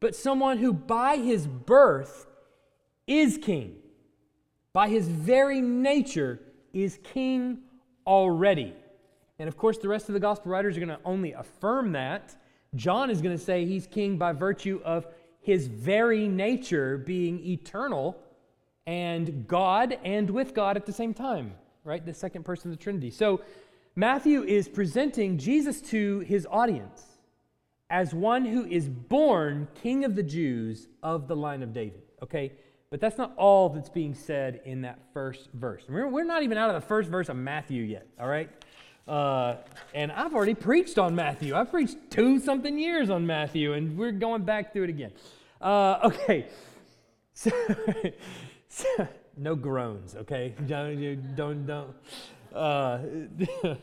but 0.00 0.16
someone 0.16 0.56
who 0.56 0.72
by 0.72 1.18
his 1.18 1.46
birth 1.46 2.26
is 3.06 3.36
king. 3.36 3.76
By 4.72 4.88
his 4.88 5.06
very 5.06 5.60
nature 5.60 6.40
is 6.72 6.98
king 7.04 7.58
already. 8.06 8.74
And 9.38 9.48
of 9.48 9.56
course, 9.56 9.78
the 9.78 9.88
rest 9.88 10.08
of 10.08 10.14
the 10.14 10.20
gospel 10.20 10.52
writers 10.52 10.76
are 10.76 10.80
going 10.80 10.88
to 10.88 11.00
only 11.04 11.32
affirm 11.32 11.92
that. 11.92 12.34
John 12.74 13.10
is 13.10 13.20
going 13.20 13.36
to 13.36 13.42
say 13.42 13.64
he's 13.64 13.86
king 13.86 14.16
by 14.16 14.32
virtue 14.32 14.80
of 14.84 15.06
his 15.40 15.66
very 15.66 16.28
nature 16.28 16.98
being 16.98 17.44
eternal 17.44 18.16
and 18.86 19.46
God 19.46 19.98
and 20.04 20.30
with 20.30 20.54
God 20.54 20.76
at 20.76 20.86
the 20.86 20.92
same 20.92 21.14
time, 21.14 21.54
right? 21.84 22.04
The 22.04 22.14
second 22.14 22.44
person 22.44 22.70
of 22.70 22.78
the 22.78 22.82
Trinity. 22.82 23.10
So 23.10 23.42
Matthew 23.94 24.42
is 24.44 24.68
presenting 24.68 25.38
Jesus 25.38 25.80
to 25.82 26.20
his 26.20 26.46
audience 26.50 27.02
as 27.90 28.14
one 28.14 28.44
who 28.44 28.64
is 28.64 28.88
born 28.88 29.68
king 29.82 30.04
of 30.04 30.16
the 30.16 30.22
Jews 30.22 30.88
of 31.02 31.28
the 31.28 31.36
line 31.36 31.62
of 31.62 31.74
David, 31.74 32.02
okay? 32.22 32.52
But 32.88 33.00
that's 33.00 33.18
not 33.18 33.34
all 33.36 33.68
that's 33.68 33.90
being 33.90 34.14
said 34.14 34.62
in 34.64 34.82
that 34.82 34.98
first 35.12 35.48
verse. 35.52 35.84
we're 35.88 36.24
not 36.24 36.42
even 36.42 36.56
out 36.56 36.70
of 36.70 36.80
the 36.80 36.86
first 36.86 37.10
verse 37.10 37.28
of 37.28 37.36
Matthew 37.36 37.82
yet, 37.82 38.06
all 38.18 38.28
right? 38.28 38.48
Uh, 39.06 39.56
and 39.94 40.12
I've 40.12 40.34
already 40.34 40.54
preached 40.54 40.98
on 40.98 41.14
Matthew. 41.14 41.54
I've 41.54 41.70
preached 41.70 41.96
two 42.10 42.38
something 42.38 42.78
years 42.78 43.10
on 43.10 43.26
Matthew, 43.26 43.72
and 43.72 43.98
we're 43.98 44.12
going 44.12 44.42
back 44.42 44.72
through 44.72 44.84
it 44.84 44.90
again. 44.90 45.12
Uh, 45.60 45.98
okay, 46.04 46.46
So, 47.34 47.50
so, 48.68 49.08
no 49.38 49.56
groans, 49.56 50.14
okay? 50.14 50.54
Don't, 50.66 51.34
don't, 51.34 51.66
don't. 51.66 51.94
Uh, 52.54 52.98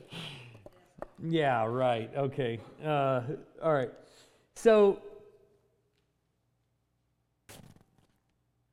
yeah, 1.28 1.66
right, 1.66 2.12
okay. 2.16 2.60
Uh, 2.84 3.22
all 3.64 3.74
right. 3.74 3.90
So, 4.56 5.02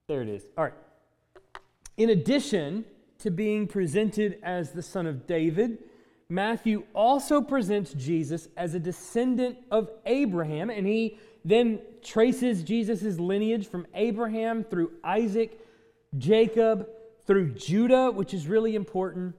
there 0.07 0.21
it 0.21 0.29
is. 0.29 0.45
All 0.59 0.65
right. 0.65 0.75
In 1.97 2.11
addition 2.11 2.85
to 3.21 3.31
being 3.31 3.67
presented 3.67 4.39
as 4.43 4.73
the 4.73 4.83
son 4.83 5.07
of 5.07 5.27
David, 5.27 5.79
Matthew 6.29 6.85
also 6.93 7.41
presents 7.41 7.93
Jesus 7.93 8.49
as 8.57 8.75
a 8.75 8.81
descendant 8.81 9.59
of 9.71 9.91
Abraham, 10.07 10.71
and 10.71 10.87
he 10.87 11.19
then 11.45 11.79
traces 12.03 12.65
Jesus' 12.65 13.21
lineage 13.21 13.69
from 13.69 13.87
Abraham 13.95 14.65
through 14.65 14.91
Isaac, 15.05 15.61
Jacob, 16.19 16.89
through 17.27 17.51
Judah, 17.53 18.11
which 18.11 18.35
is 18.35 18.49
really 18.49 18.75
important. 18.75 19.37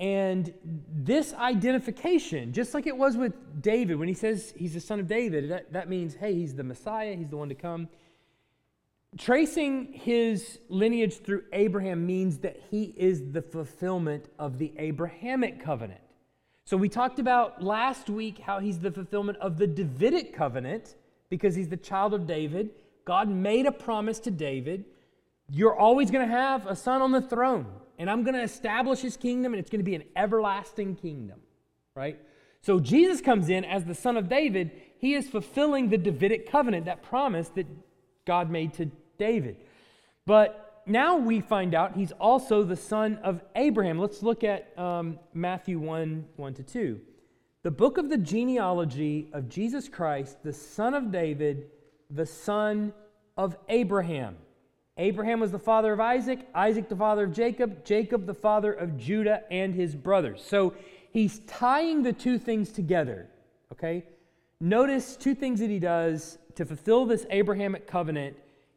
And 0.00 0.52
this 0.92 1.32
identification, 1.34 2.52
just 2.52 2.74
like 2.74 2.88
it 2.88 2.96
was 2.96 3.16
with 3.16 3.62
David, 3.62 3.96
when 3.96 4.08
he 4.08 4.14
says 4.14 4.52
he's 4.56 4.74
the 4.74 4.80
son 4.80 4.98
of 4.98 5.06
David, 5.06 5.50
that, 5.50 5.72
that 5.72 5.88
means, 5.88 6.16
hey, 6.16 6.34
he's 6.34 6.54
the 6.54 6.64
Messiah, 6.64 7.14
he's 7.14 7.28
the 7.28 7.36
one 7.36 7.48
to 7.48 7.54
come. 7.54 7.88
Tracing 9.16 9.92
his 9.92 10.58
lineage 10.68 11.22
through 11.22 11.44
Abraham 11.52 12.04
means 12.04 12.38
that 12.38 12.60
he 12.70 12.92
is 12.96 13.30
the 13.30 13.40
fulfillment 13.40 14.26
of 14.38 14.58
the 14.58 14.72
Abrahamic 14.76 15.62
covenant. 15.62 16.00
So 16.66 16.76
we 16.76 16.90
talked 16.90 17.18
about 17.18 17.62
last 17.62 18.10
week 18.10 18.38
how 18.38 18.58
he's 18.58 18.78
the 18.78 18.90
fulfillment 18.90 19.38
of 19.38 19.56
the 19.56 19.66
Davidic 19.66 20.34
covenant 20.34 20.96
because 21.30 21.54
he's 21.54 21.68
the 21.68 21.76
child 21.78 22.12
of 22.12 22.26
David. 22.26 22.70
God 23.06 23.30
made 23.30 23.64
a 23.64 23.72
promise 23.72 24.18
to 24.20 24.30
David 24.30 24.84
you're 25.50 25.76
always 25.76 26.10
going 26.10 26.26
to 26.26 26.32
have 26.32 26.66
a 26.66 26.74
son 26.74 27.02
on 27.02 27.12
the 27.12 27.20
throne, 27.20 27.66
and 27.98 28.10
I'm 28.10 28.24
going 28.24 28.34
to 28.34 28.42
establish 28.42 29.00
his 29.00 29.16
kingdom, 29.16 29.52
and 29.52 29.60
it's 29.60 29.70
going 29.70 29.80
to 29.80 29.84
be 29.84 29.94
an 29.94 30.04
everlasting 30.16 30.96
kingdom, 30.96 31.40
right? 31.94 32.18
So 32.62 32.80
Jesus 32.80 33.20
comes 33.20 33.48
in 33.48 33.64
as 33.64 33.84
the 33.84 33.94
son 33.94 34.16
of 34.16 34.28
David. 34.28 34.72
He 34.98 35.14
is 35.14 35.28
fulfilling 35.28 35.88
the 35.88 35.98
Davidic 35.98 36.50
covenant, 36.50 36.86
that 36.86 37.02
promise 37.02 37.48
that 37.50 37.66
God 38.26 38.50
made 38.50 38.74
to 38.74 38.90
David. 39.18 39.58
But 40.24 40.65
now 40.86 41.16
we 41.16 41.40
find 41.40 41.74
out 41.74 41.96
he's 41.96 42.12
also 42.12 42.62
the 42.62 42.76
son 42.76 43.18
of 43.22 43.42
Abraham. 43.56 43.98
Let's 43.98 44.22
look 44.22 44.44
at 44.44 44.76
um, 44.78 45.18
Matthew 45.34 45.78
1 45.78 46.24
1 46.36 46.54
to 46.54 46.62
2. 46.62 47.00
The 47.62 47.70
book 47.70 47.98
of 47.98 48.08
the 48.08 48.18
genealogy 48.18 49.28
of 49.32 49.48
Jesus 49.48 49.88
Christ, 49.88 50.42
the 50.44 50.52
son 50.52 50.94
of 50.94 51.10
David, 51.10 51.66
the 52.10 52.26
son 52.26 52.92
of 53.36 53.56
Abraham. 53.68 54.36
Abraham 54.98 55.40
was 55.40 55.52
the 55.52 55.58
father 55.58 55.92
of 55.92 56.00
Isaac, 56.00 56.46
Isaac 56.54 56.88
the 56.88 56.96
father 56.96 57.24
of 57.24 57.32
Jacob, 57.32 57.84
Jacob 57.84 58.24
the 58.24 58.34
father 58.34 58.72
of 58.72 58.96
Judah 58.96 59.42
and 59.50 59.74
his 59.74 59.94
brothers. 59.94 60.42
So 60.42 60.74
he's 61.10 61.40
tying 61.40 62.02
the 62.02 62.12
two 62.12 62.38
things 62.38 62.70
together, 62.70 63.28
okay? 63.72 64.04
Notice 64.60 65.16
two 65.16 65.34
things 65.34 65.60
that 65.60 65.68
he 65.68 65.78
does 65.78 66.38
to 66.54 66.64
fulfill 66.64 67.04
this 67.04 67.26
Abrahamic 67.30 67.86
covenant. 67.86 68.36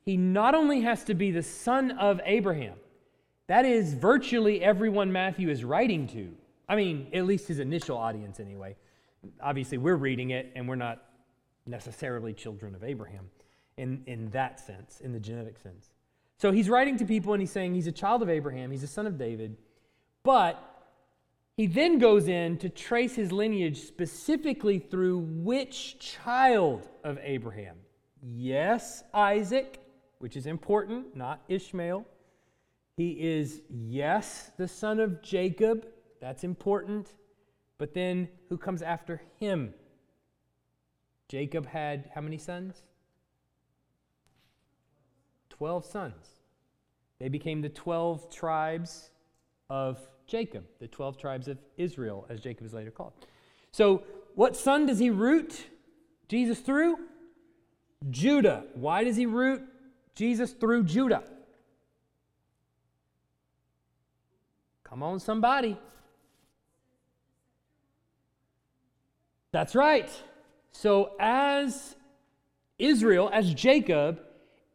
He 0.09 0.17
not 0.17 0.55
only 0.55 0.81
has 0.81 1.03
to 1.03 1.13
be 1.13 1.29
the 1.29 1.43
son 1.43 1.91
of 1.91 2.19
Abraham, 2.25 2.73
that 3.45 3.63
is 3.63 3.93
virtually 3.93 4.59
everyone 4.59 5.11
Matthew 5.11 5.51
is 5.51 5.63
writing 5.63 6.07
to. 6.07 6.33
I 6.67 6.75
mean, 6.75 7.09
at 7.13 7.25
least 7.25 7.47
his 7.47 7.59
initial 7.59 7.95
audience, 7.95 8.39
anyway. 8.39 8.75
Obviously, 9.39 9.77
we're 9.77 9.97
reading 9.97 10.31
it 10.31 10.51
and 10.55 10.67
we're 10.67 10.77
not 10.77 11.03
necessarily 11.67 12.33
children 12.33 12.73
of 12.73 12.83
Abraham 12.83 13.29
in, 13.77 14.01
in 14.07 14.31
that 14.31 14.59
sense, 14.59 14.99
in 14.99 15.13
the 15.13 15.19
genetic 15.19 15.59
sense. 15.59 15.91
So 16.37 16.51
he's 16.51 16.69
writing 16.69 16.97
to 16.97 17.05
people 17.05 17.33
and 17.33 17.41
he's 17.43 17.51
saying 17.51 17.75
he's 17.75 17.85
a 17.85 17.91
child 17.91 18.23
of 18.23 18.31
Abraham, 18.31 18.71
he's 18.71 18.81
a 18.81 18.87
son 18.87 19.05
of 19.05 19.15
David, 19.15 19.57
but 20.23 20.57
he 21.55 21.67
then 21.67 21.99
goes 21.99 22.27
in 22.27 22.57
to 22.57 22.69
trace 22.69 23.13
his 23.13 23.31
lineage 23.31 23.81
specifically 23.81 24.79
through 24.79 25.19
which 25.19 25.99
child 25.99 26.89
of 27.03 27.19
Abraham? 27.21 27.77
Yes, 28.23 29.03
Isaac, 29.13 29.79
which 30.19 30.35
is 30.35 30.45
important, 30.45 31.15
not 31.15 31.41
Ishmael. 31.47 32.05
He 32.95 33.11
is, 33.11 33.61
yes, 33.69 34.51
the 34.57 34.67
son 34.67 34.99
of 34.99 35.21
Jacob. 35.21 35.87
That's 36.21 36.43
important. 36.43 37.13
But 37.77 37.93
then 37.93 38.27
who 38.49 38.57
comes 38.57 38.81
after 38.81 39.21
him? 39.39 39.73
Jacob 41.29 41.65
had 41.65 42.09
how 42.13 42.21
many 42.21 42.37
sons? 42.37 42.81
12 45.49 45.85
sons. 45.85 46.27
They 47.19 47.29
became 47.29 47.61
the 47.61 47.69
12 47.69 48.29
tribes 48.29 49.11
of 49.69 49.99
Jacob, 50.25 50.65
the 50.79 50.87
12 50.87 51.17
tribes 51.17 51.47
of 51.47 51.57
Israel, 51.77 52.25
as 52.29 52.39
Jacob 52.39 52.65
is 52.65 52.73
later 52.73 52.91
called. 52.91 53.13
So, 53.71 54.03
what 54.35 54.55
son 54.55 54.85
does 54.85 54.99
he 54.99 55.09
root 55.09 55.65
Jesus 56.27 56.59
through? 56.59 56.97
Judah. 58.09 58.63
Why 58.73 59.03
does 59.03 59.17
he 59.17 59.25
root 59.25 59.63
Jesus 60.19 60.51
through 60.51 60.83
Judah? 60.83 61.23
Come 64.83 65.01
on, 65.01 65.21
somebody. 65.21 65.77
That's 69.53 69.75
right. 69.75 70.09
So, 70.73 71.13
as 71.21 71.95
Israel, 72.77 73.29
as 73.31 73.53
Jacob, 73.53 74.19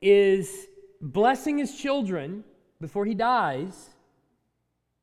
is 0.01 0.67
blessing 1.03 1.59
his 1.59 1.77
children 1.77 2.43
before 2.81 3.05
he 3.05 3.15
dies, 3.15 3.91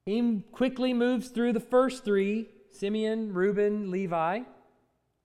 he 0.07 0.41
quickly 0.51 0.91
moves 0.91 1.27
through 1.27 1.53
the 1.53 1.59
first 1.59 2.03
three 2.03 2.49
Simeon, 2.71 3.31
Reuben, 3.31 3.91
Levi. 3.91 4.39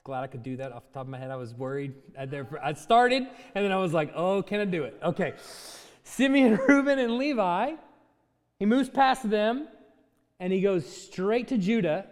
Glad 0.07 0.23
I 0.23 0.29
could 0.29 0.45
do 0.45 0.57
that 0.59 0.71
off 0.71 0.87
the 0.87 0.95
top 0.95 1.03
of 1.03 1.09
my 1.09 1.19
head. 1.19 1.33
I 1.33 1.37
was 1.37 1.53
worried. 1.53 1.93
I 2.17 2.75
started, 2.75 3.27
and 3.57 3.65
then 3.65 3.73
I 3.73 3.77
was 3.79 3.93
like, 3.93 4.13
oh, 4.15 4.41
can 4.41 4.61
I 4.61 4.65
do 4.65 4.85
it? 4.85 4.97
Okay. 5.03 5.35
Simeon, 6.05 6.61
Reuben, 6.69 7.01
and 7.01 7.19
Levi. 7.19 7.73
He 8.61 8.67
moves 8.67 8.89
past 8.89 9.29
them, 9.29 9.67
and 10.39 10.53
he 10.53 10.61
goes 10.61 10.87
straight 10.87 11.49
to 11.49 11.59
Judah, 11.59 12.07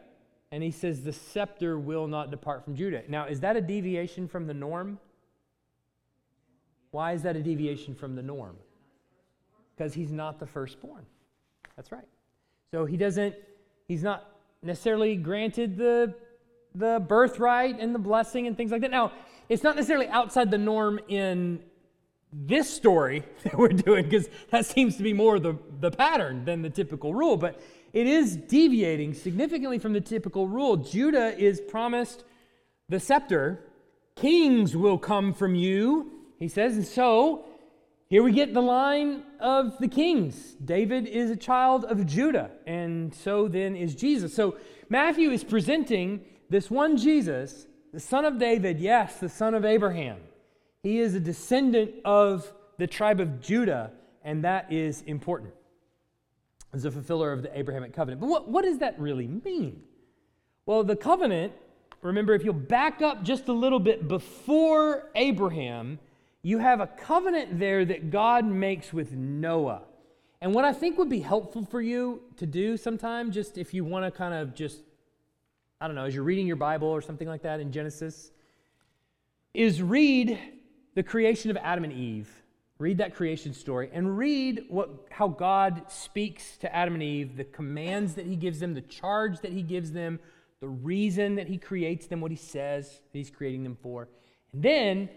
and 0.50 0.60
he 0.60 0.72
says, 0.72 1.04
The 1.04 1.12
scepter 1.12 1.78
will 1.78 2.08
not 2.08 2.32
depart 2.32 2.64
from 2.64 2.74
Judah. 2.74 3.02
Now, 3.06 3.26
is 3.26 3.38
that 3.42 3.54
a 3.54 3.60
deviation 3.60 4.26
from 4.26 4.48
the 4.48 4.54
norm? 4.54 4.98
Why 6.90 7.12
is 7.12 7.22
that 7.22 7.36
a 7.36 7.42
deviation 7.44 7.94
from 7.94 8.16
the 8.16 8.22
norm? 8.22 8.56
Because 9.76 9.94
he's 9.94 10.10
not 10.10 10.40
the 10.40 10.46
firstborn. 10.46 11.06
That's 11.76 11.92
right. 11.92 12.08
So 12.72 12.86
he 12.86 12.96
doesn't, 12.96 13.36
he's 13.86 14.02
not 14.02 14.32
necessarily 14.64 15.14
granted 15.14 15.76
the, 15.76 16.12
the 16.74 17.04
birthright 17.06 17.78
and 17.78 17.94
the 17.94 17.98
blessing 17.98 18.46
and 18.46 18.56
things 18.56 18.70
like 18.70 18.80
that. 18.80 18.90
Now, 18.90 19.12
it's 19.48 19.62
not 19.62 19.76
necessarily 19.76 20.08
outside 20.08 20.50
the 20.50 20.58
norm 20.58 20.98
in 21.08 21.60
this 22.32 22.68
story 22.68 23.24
that 23.44 23.56
we're 23.56 23.68
doing 23.68 24.04
because 24.04 24.28
that 24.50 24.66
seems 24.66 24.96
to 24.96 25.02
be 25.02 25.12
more 25.12 25.38
the, 25.38 25.56
the 25.80 25.90
pattern 25.90 26.44
than 26.44 26.62
the 26.62 26.70
typical 26.70 27.14
rule, 27.14 27.36
but 27.36 27.60
it 27.92 28.06
is 28.06 28.36
deviating 28.36 29.14
significantly 29.14 29.78
from 29.78 29.92
the 29.92 30.00
typical 30.00 30.48
rule. 30.48 30.76
Judah 30.76 31.38
is 31.38 31.60
promised 31.60 32.24
the 32.88 32.98
scepter, 32.98 33.60
kings 34.16 34.76
will 34.76 34.98
come 34.98 35.32
from 35.32 35.54
you, 35.54 36.10
he 36.38 36.48
says, 36.48 36.74
and 36.74 36.84
so 36.84 37.44
here 38.08 38.22
we 38.22 38.32
get 38.32 38.52
the 38.52 38.60
line 38.60 39.22
of 39.40 39.78
the 39.78 39.88
kings. 39.88 40.56
David 40.64 41.06
is 41.06 41.30
a 41.30 41.36
child 41.36 41.84
of 41.84 42.04
Judah, 42.04 42.50
and 42.66 43.14
so 43.14 43.48
then 43.48 43.76
is 43.76 43.94
Jesus. 43.94 44.34
So 44.34 44.56
Matthew 44.88 45.30
is 45.30 45.42
presenting 45.42 46.20
this 46.50 46.70
one 46.70 46.96
Jesus, 46.96 47.66
the 47.92 48.00
son 48.00 48.24
of 48.24 48.38
David, 48.38 48.80
yes, 48.80 49.18
the 49.18 49.28
son 49.28 49.54
of 49.54 49.64
Abraham. 49.64 50.18
He 50.82 50.98
is 50.98 51.14
a 51.14 51.20
descendant 51.20 51.92
of 52.04 52.52
the 52.78 52.86
tribe 52.86 53.20
of 53.20 53.40
Judah, 53.40 53.92
and 54.22 54.44
that 54.44 54.72
is 54.72 55.02
important 55.02 55.52
as 56.72 56.84
a 56.84 56.90
fulfiller 56.90 57.32
of 57.32 57.42
the 57.42 57.58
Abrahamic 57.58 57.92
covenant. 57.92 58.20
But 58.20 58.28
what, 58.28 58.48
what 58.48 58.64
does 58.64 58.78
that 58.78 58.98
really 58.98 59.28
mean? 59.28 59.82
Well, 60.66 60.82
the 60.82 60.96
covenant, 60.96 61.52
remember, 62.02 62.34
if 62.34 62.44
you'll 62.44 62.54
back 62.54 63.00
up 63.00 63.22
just 63.22 63.48
a 63.48 63.52
little 63.52 63.78
bit 63.78 64.08
before 64.08 65.10
Abraham, 65.14 65.98
you 66.42 66.58
have 66.58 66.80
a 66.80 66.86
covenant 66.86 67.58
there 67.58 67.84
that 67.84 68.10
God 68.10 68.44
makes 68.44 68.92
with 68.92 69.12
Noah. 69.12 69.82
And 70.40 70.52
what 70.52 70.64
I 70.64 70.72
think 70.72 70.98
would 70.98 71.08
be 71.08 71.20
helpful 71.20 71.64
for 71.64 71.80
you 71.80 72.20
to 72.36 72.44
do 72.44 72.76
sometime, 72.76 73.30
just 73.30 73.56
if 73.56 73.72
you 73.72 73.84
want 73.84 74.04
to 74.04 74.10
kind 74.10 74.34
of 74.34 74.54
just, 74.54 74.82
I 75.84 75.86
don't 75.86 75.96
know, 75.96 76.06
as 76.06 76.14
you're 76.14 76.24
reading 76.24 76.46
your 76.46 76.56
Bible 76.56 76.88
or 76.88 77.02
something 77.02 77.28
like 77.28 77.42
that 77.42 77.60
in 77.60 77.70
Genesis, 77.70 78.30
is 79.52 79.82
read 79.82 80.38
the 80.94 81.02
creation 81.02 81.50
of 81.50 81.58
Adam 81.58 81.84
and 81.84 81.92
Eve. 81.92 82.26
Read 82.78 82.96
that 82.96 83.14
creation 83.14 83.52
story 83.52 83.90
and 83.92 84.16
read 84.16 84.64
what, 84.70 84.88
how 85.10 85.28
God 85.28 85.82
speaks 85.88 86.56
to 86.56 86.74
Adam 86.74 86.94
and 86.94 87.02
Eve, 87.02 87.36
the 87.36 87.44
commands 87.44 88.14
that 88.14 88.24
he 88.24 88.34
gives 88.34 88.60
them, 88.60 88.72
the 88.72 88.80
charge 88.80 89.40
that 89.40 89.52
he 89.52 89.60
gives 89.60 89.92
them, 89.92 90.20
the 90.60 90.68
reason 90.68 91.34
that 91.34 91.48
he 91.48 91.58
creates 91.58 92.06
them, 92.06 92.22
what 92.22 92.30
he 92.30 92.36
says 92.38 92.88
that 93.12 93.18
he's 93.18 93.30
creating 93.30 93.62
them 93.62 93.76
for. 93.82 94.08
And 94.54 94.62
then 94.62 95.10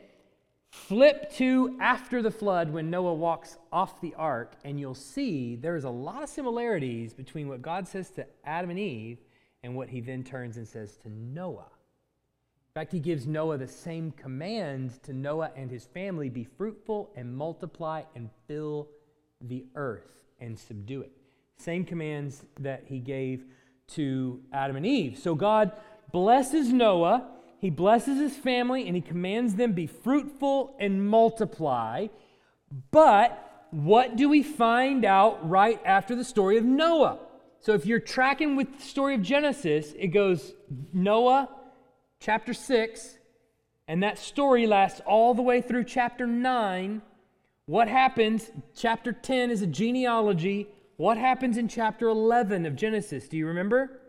Flip 0.69 1.31
to 1.31 1.77
after 1.79 2.21
the 2.21 2.29
flood 2.29 2.71
when 2.71 2.89
Noah 2.89 3.13
walks 3.13 3.57
off 3.71 4.01
the 4.01 4.13
ark, 4.15 4.53
and 4.65 4.77
you'll 4.77 4.93
see 4.93 5.55
there's 5.55 5.85
a 5.85 5.89
lot 5.89 6.23
of 6.23 6.29
similarities 6.29 7.13
between 7.13 7.47
what 7.47 7.61
God 7.61 7.87
says 7.87 8.09
to 8.11 8.27
Adam 8.43 8.69
and 8.69 8.77
Eve 8.77 9.17
and 9.67 9.75
what 9.75 9.89
he 9.89 9.99
then 9.99 10.23
turns 10.23 10.55
and 10.55 10.65
says 10.65 10.95
to 10.95 11.09
Noah. 11.09 11.67
In 12.69 12.73
fact, 12.73 12.93
he 12.93 13.01
gives 13.01 13.27
Noah 13.27 13.57
the 13.57 13.67
same 13.67 14.11
command 14.11 15.03
to 15.03 15.11
Noah 15.11 15.51
and 15.57 15.69
his 15.69 15.83
family 15.83 16.29
be 16.29 16.45
fruitful 16.45 17.11
and 17.17 17.35
multiply 17.35 18.03
and 18.15 18.29
fill 18.47 18.87
the 19.41 19.65
earth 19.75 20.23
and 20.39 20.57
subdue 20.57 21.01
it. 21.01 21.11
Same 21.57 21.83
commands 21.83 22.45
that 22.61 22.83
he 22.85 22.99
gave 22.99 23.43
to 23.87 24.39
Adam 24.53 24.77
and 24.77 24.85
Eve. 24.85 25.19
So 25.19 25.35
God 25.35 25.73
blesses 26.13 26.71
Noah, 26.71 27.27
he 27.59 27.69
blesses 27.69 28.19
his 28.19 28.37
family, 28.37 28.87
and 28.87 28.95
he 28.95 29.01
commands 29.01 29.55
them 29.55 29.73
be 29.73 29.85
fruitful 29.85 30.77
and 30.79 31.05
multiply. 31.05 32.07
But 32.91 33.67
what 33.71 34.15
do 34.15 34.29
we 34.29 34.43
find 34.43 35.03
out 35.03 35.49
right 35.49 35.81
after 35.83 36.15
the 36.15 36.23
story 36.23 36.57
of 36.57 36.63
Noah? 36.63 37.19
So 37.67 37.73
if 37.73 37.85
you're 37.85 37.99
tracking 37.99 38.55
with 38.55 38.77
the 38.77 38.81
story 38.81 39.13
of 39.13 39.21
Genesis, 39.21 39.93
it 39.99 40.07
goes 40.07 40.53
Noah, 40.93 41.49
chapter 42.17 42.53
6, 42.53 43.17
and 43.89 44.01
that 44.03 44.17
story 44.17 44.65
lasts 44.65 45.01
all 45.05 45.33
the 45.33 45.41
way 45.41 45.59
through 45.59 45.83
chapter 45.83 46.25
9. 46.25 47.01
What 47.65 47.89
happens? 47.89 48.51
Chapter 48.73 49.11
10 49.11 49.51
is 49.51 49.63
a 49.63 49.67
genealogy. 49.67 50.69
What 50.95 51.17
happens 51.17 51.57
in 51.57 51.67
chapter 51.67 52.07
11 52.07 52.65
of 52.65 52.77
Genesis? 52.77 53.27
Do 53.27 53.35
you 53.35 53.47
remember? 53.47 53.99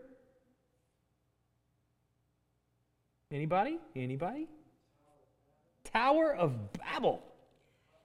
Anybody? 3.29 3.77
Anybody? 3.93 4.47
Tower 5.83 6.33
of 6.33 6.53
Babel. 6.71 7.21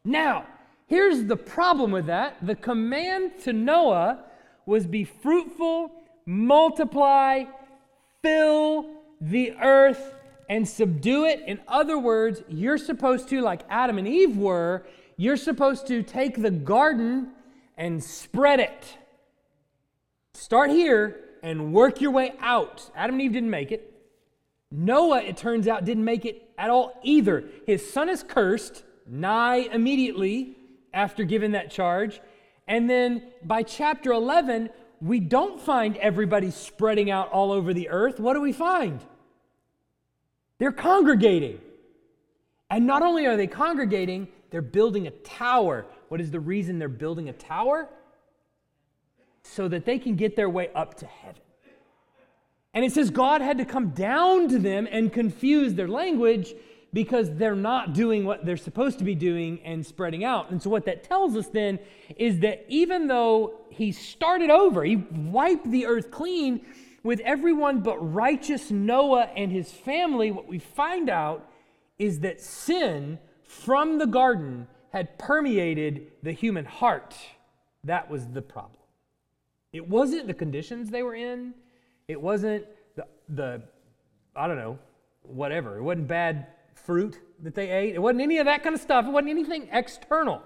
Now, 0.04 0.48
here's 0.88 1.26
the 1.26 1.36
problem 1.36 1.92
with 1.92 2.06
that. 2.06 2.44
The 2.44 2.56
command 2.56 3.38
to 3.44 3.52
Noah 3.52 4.24
was 4.66 4.86
be 4.86 5.04
fruitful, 5.04 5.92
multiply, 6.26 7.44
fill 8.22 8.90
the 9.20 9.52
earth, 9.60 10.14
and 10.48 10.68
subdue 10.68 11.24
it. 11.24 11.42
In 11.46 11.60
other 11.68 11.98
words, 11.98 12.42
you're 12.48 12.78
supposed 12.78 13.28
to, 13.30 13.40
like 13.40 13.62
Adam 13.68 13.98
and 13.98 14.06
Eve 14.08 14.36
were, 14.36 14.86
you're 15.16 15.36
supposed 15.36 15.86
to 15.86 16.02
take 16.02 16.40
the 16.40 16.50
garden 16.50 17.28
and 17.76 18.02
spread 18.02 18.60
it. 18.60 18.96
Start 20.34 20.70
here 20.70 21.20
and 21.42 21.72
work 21.72 22.00
your 22.00 22.10
way 22.10 22.34
out. 22.40 22.90
Adam 22.94 23.14
and 23.14 23.22
Eve 23.22 23.32
didn't 23.32 23.50
make 23.50 23.72
it. 23.72 23.92
Noah, 24.70 25.22
it 25.22 25.36
turns 25.36 25.68
out, 25.68 25.84
didn't 25.84 26.04
make 26.04 26.24
it 26.24 26.50
at 26.58 26.70
all 26.70 26.98
either. 27.02 27.44
His 27.66 27.88
son 27.88 28.08
is 28.08 28.22
cursed 28.22 28.82
nigh 29.06 29.68
immediately 29.72 30.56
after 30.92 31.24
giving 31.24 31.52
that 31.52 31.70
charge. 31.70 32.20
And 32.66 32.88
then 32.88 33.22
by 33.44 33.62
chapter 33.62 34.12
11, 34.12 34.70
we 35.00 35.20
don't 35.20 35.60
find 35.60 35.96
everybody 35.98 36.50
spreading 36.50 37.10
out 37.10 37.30
all 37.30 37.52
over 37.52 37.74
the 37.74 37.90
earth. 37.90 38.18
What 38.18 38.34
do 38.34 38.40
we 38.40 38.52
find? 38.52 39.00
They're 40.58 40.72
congregating. 40.72 41.60
And 42.70 42.86
not 42.86 43.02
only 43.02 43.26
are 43.26 43.36
they 43.36 43.46
congregating, 43.46 44.28
they're 44.50 44.62
building 44.62 45.06
a 45.06 45.10
tower. 45.10 45.84
What 46.08 46.20
is 46.20 46.30
the 46.30 46.40
reason 46.40 46.78
they're 46.78 46.88
building 46.88 47.28
a 47.28 47.32
tower? 47.32 47.88
So 49.42 49.68
that 49.68 49.84
they 49.84 49.98
can 49.98 50.16
get 50.16 50.36
their 50.36 50.48
way 50.48 50.70
up 50.74 50.94
to 50.98 51.06
heaven. 51.06 51.42
And 52.72 52.84
it 52.84 52.92
says 52.92 53.10
God 53.10 53.40
had 53.40 53.58
to 53.58 53.64
come 53.64 53.90
down 53.90 54.48
to 54.48 54.58
them 54.58 54.88
and 54.90 55.12
confuse 55.12 55.74
their 55.74 55.86
language 55.86 56.54
because 56.94 57.34
they're 57.34 57.56
not 57.56 57.92
doing 57.92 58.24
what 58.24 58.46
they're 58.46 58.56
supposed 58.56 58.98
to 59.00 59.04
be 59.04 59.16
doing 59.16 59.60
and 59.64 59.84
spreading 59.84 60.24
out. 60.24 60.50
And 60.50 60.62
so, 60.62 60.70
what 60.70 60.86
that 60.86 61.02
tells 61.02 61.36
us 61.36 61.48
then 61.48 61.80
is 62.16 62.38
that 62.40 62.64
even 62.68 63.08
though 63.08 63.54
he 63.68 63.90
started 63.92 64.48
over, 64.48 64.84
he 64.84 64.96
wiped 64.96 65.70
the 65.70 65.86
earth 65.86 66.12
clean 66.12 66.64
with 67.02 67.20
everyone 67.20 67.80
but 67.80 67.98
righteous 67.98 68.70
Noah 68.70 69.28
and 69.36 69.50
his 69.50 69.70
family, 69.70 70.30
what 70.30 70.46
we 70.46 70.60
find 70.60 71.10
out 71.10 71.50
is 71.98 72.20
that 72.20 72.40
sin 72.40 73.18
from 73.42 73.98
the 73.98 74.06
garden 74.06 74.68
had 74.92 75.18
permeated 75.18 76.12
the 76.22 76.32
human 76.32 76.64
heart. 76.64 77.14
That 77.82 78.08
was 78.08 78.28
the 78.28 78.40
problem. 78.40 78.80
It 79.72 79.88
wasn't 79.88 80.28
the 80.28 80.34
conditions 80.34 80.90
they 80.90 81.02
were 81.02 81.16
in, 81.16 81.54
it 82.06 82.20
wasn't 82.20 82.66
the, 82.94 83.06
the 83.28 83.62
I 84.36 84.46
don't 84.46 84.56
know, 84.56 84.78
whatever. 85.22 85.78
It 85.78 85.82
wasn't 85.82 86.06
bad 86.06 86.46
fruit 86.84 87.18
that 87.42 87.54
they 87.54 87.70
ate. 87.70 87.94
It 87.94 87.98
wasn't 87.98 88.20
any 88.20 88.38
of 88.38 88.46
that 88.46 88.62
kind 88.62 88.74
of 88.74 88.80
stuff. 88.80 89.06
It 89.06 89.10
wasn't 89.10 89.30
anything 89.30 89.68
external. 89.72 90.42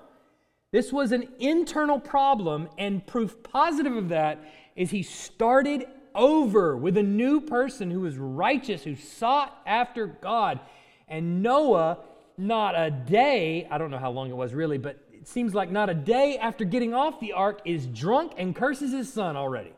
This 0.71 0.93
was 0.93 1.13
an 1.13 1.29
internal 1.39 1.99
problem, 1.99 2.69
and 2.77 3.07
proof 3.07 3.43
positive 3.43 3.97
of 3.97 4.11
that 4.11 4.39
is 4.77 4.91
he 4.91 5.03
started 5.03 5.87
over 6.15 6.77
with 6.77 6.97
a 6.97 7.03
new 7.03 7.41
person 7.41 7.91
who 7.91 8.01
was 8.01 8.19
righteous, 8.19 8.85
who 8.85 8.95
sought 8.95 9.57
after 9.67 10.07
God. 10.07 10.61
And 11.09 11.43
Noah, 11.43 11.99
not 12.37 12.79
a 12.79 12.91
day, 12.91 13.67
I 13.71 13.79
don't 13.79 13.91
know 13.91 13.99
how 13.99 14.11
long 14.11 14.29
it 14.29 14.37
was 14.37 14.53
really, 14.53 14.79
but 14.79 14.99
it 15.13 15.27
seems 15.27 15.55
like 15.55 15.71
not 15.71 15.89
a 15.89 15.95
day 15.95 16.39
after 16.39 16.65
getting 16.65 16.93
off 16.93 17.19
the 17.19 17.33
ark, 17.33 17.61
is 17.65 17.87
drunk 17.87 18.33
and 18.37 18.55
curses 18.55 18.93
his 18.93 19.13
son 19.13 19.37
already. 19.37 19.73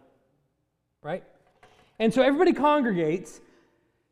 Right? 1.03 1.25
And 1.99 2.13
so 2.13 2.23
everybody 2.23 2.53
congregates. 2.53 3.41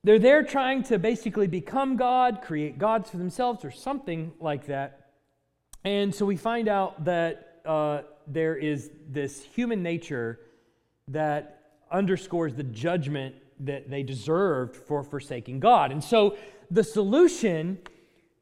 They're 0.05 0.19
there 0.19 0.43
trying 0.45 0.85
to 0.85 0.99
basically 0.99 1.49
become 1.49 1.97
God, 1.97 2.41
create 2.43 2.79
gods 2.79 3.11
for 3.11 3.17
themselves, 3.17 3.65
or 3.65 3.71
something 3.71 4.33
like 4.41 4.67
that. 4.67 5.11
And 5.85 6.15
so 6.15 6.25
we 6.25 6.37
find 6.37 6.69
out 6.69 7.05
that 7.05 7.61
uh, 7.65 8.03
there 8.27 8.57
is 8.57 8.91
this 9.09 9.43
human 9.43 9.83
nature 9.83 10.41
that 11.09 11.73
underscores 11.91 12.55
the 12.55 12.63
judgment 12.63 13.35
that 13.61 13.91
they 13.91 14.03
deserved 14.03 14.77
for 14.77 15.03
forsaking 15.03 15.59
God. 15.61 15.91
And 15.91 16.03
so 16.03 16.37
the 16.71 16.85
solution 16.85 17.79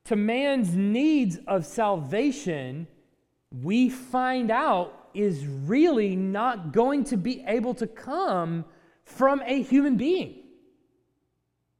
to 0.05 0.16
man's 0.16 0.75
needs 0.75 1.38
of 1.47 1.64
salvation, 1.64 2.87
we 3.62 3.88
find 3.88 4.51
out, 4.51 5.09
is 5.14 5.47
really 5.47 6.14
not 6.14 6.73
going 6.73 7.05
to 7.05 7.16
be 7.16 7.42
able 7.47 7.75
to 7.75 7.87
come 7.87 8.64
from 9.05 9.42
a 9.47 9.62
human 9.62 9.97
being. 9.97 10.42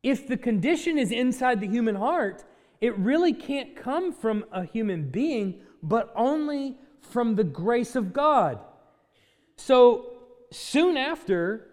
If 0.07 0.29
the 0.29 0.37
condition 0.37 0.99
is 0.99 1.11
inside 1.11 1.61
the 1.61 1.67
human 1.67 1.97
heart, 1.97 2.45
it 2.81 2.97
really 2.97 3.33
can't 3.33 3.75
come 3.75 4.13
from 4.13 4.45
a 4.53 4.65
human 4.65 5.11
being, 5.11 5.63
but 5.83 6.13
only 6.15 6.77
from 7.01 7.35
the 7.35 7.43
grace 7.43 7.97
of 7.97 8.13
God. 8.13 8.61
So 9.57 10.13
soon 10.53 10.97
after 10.97 11.67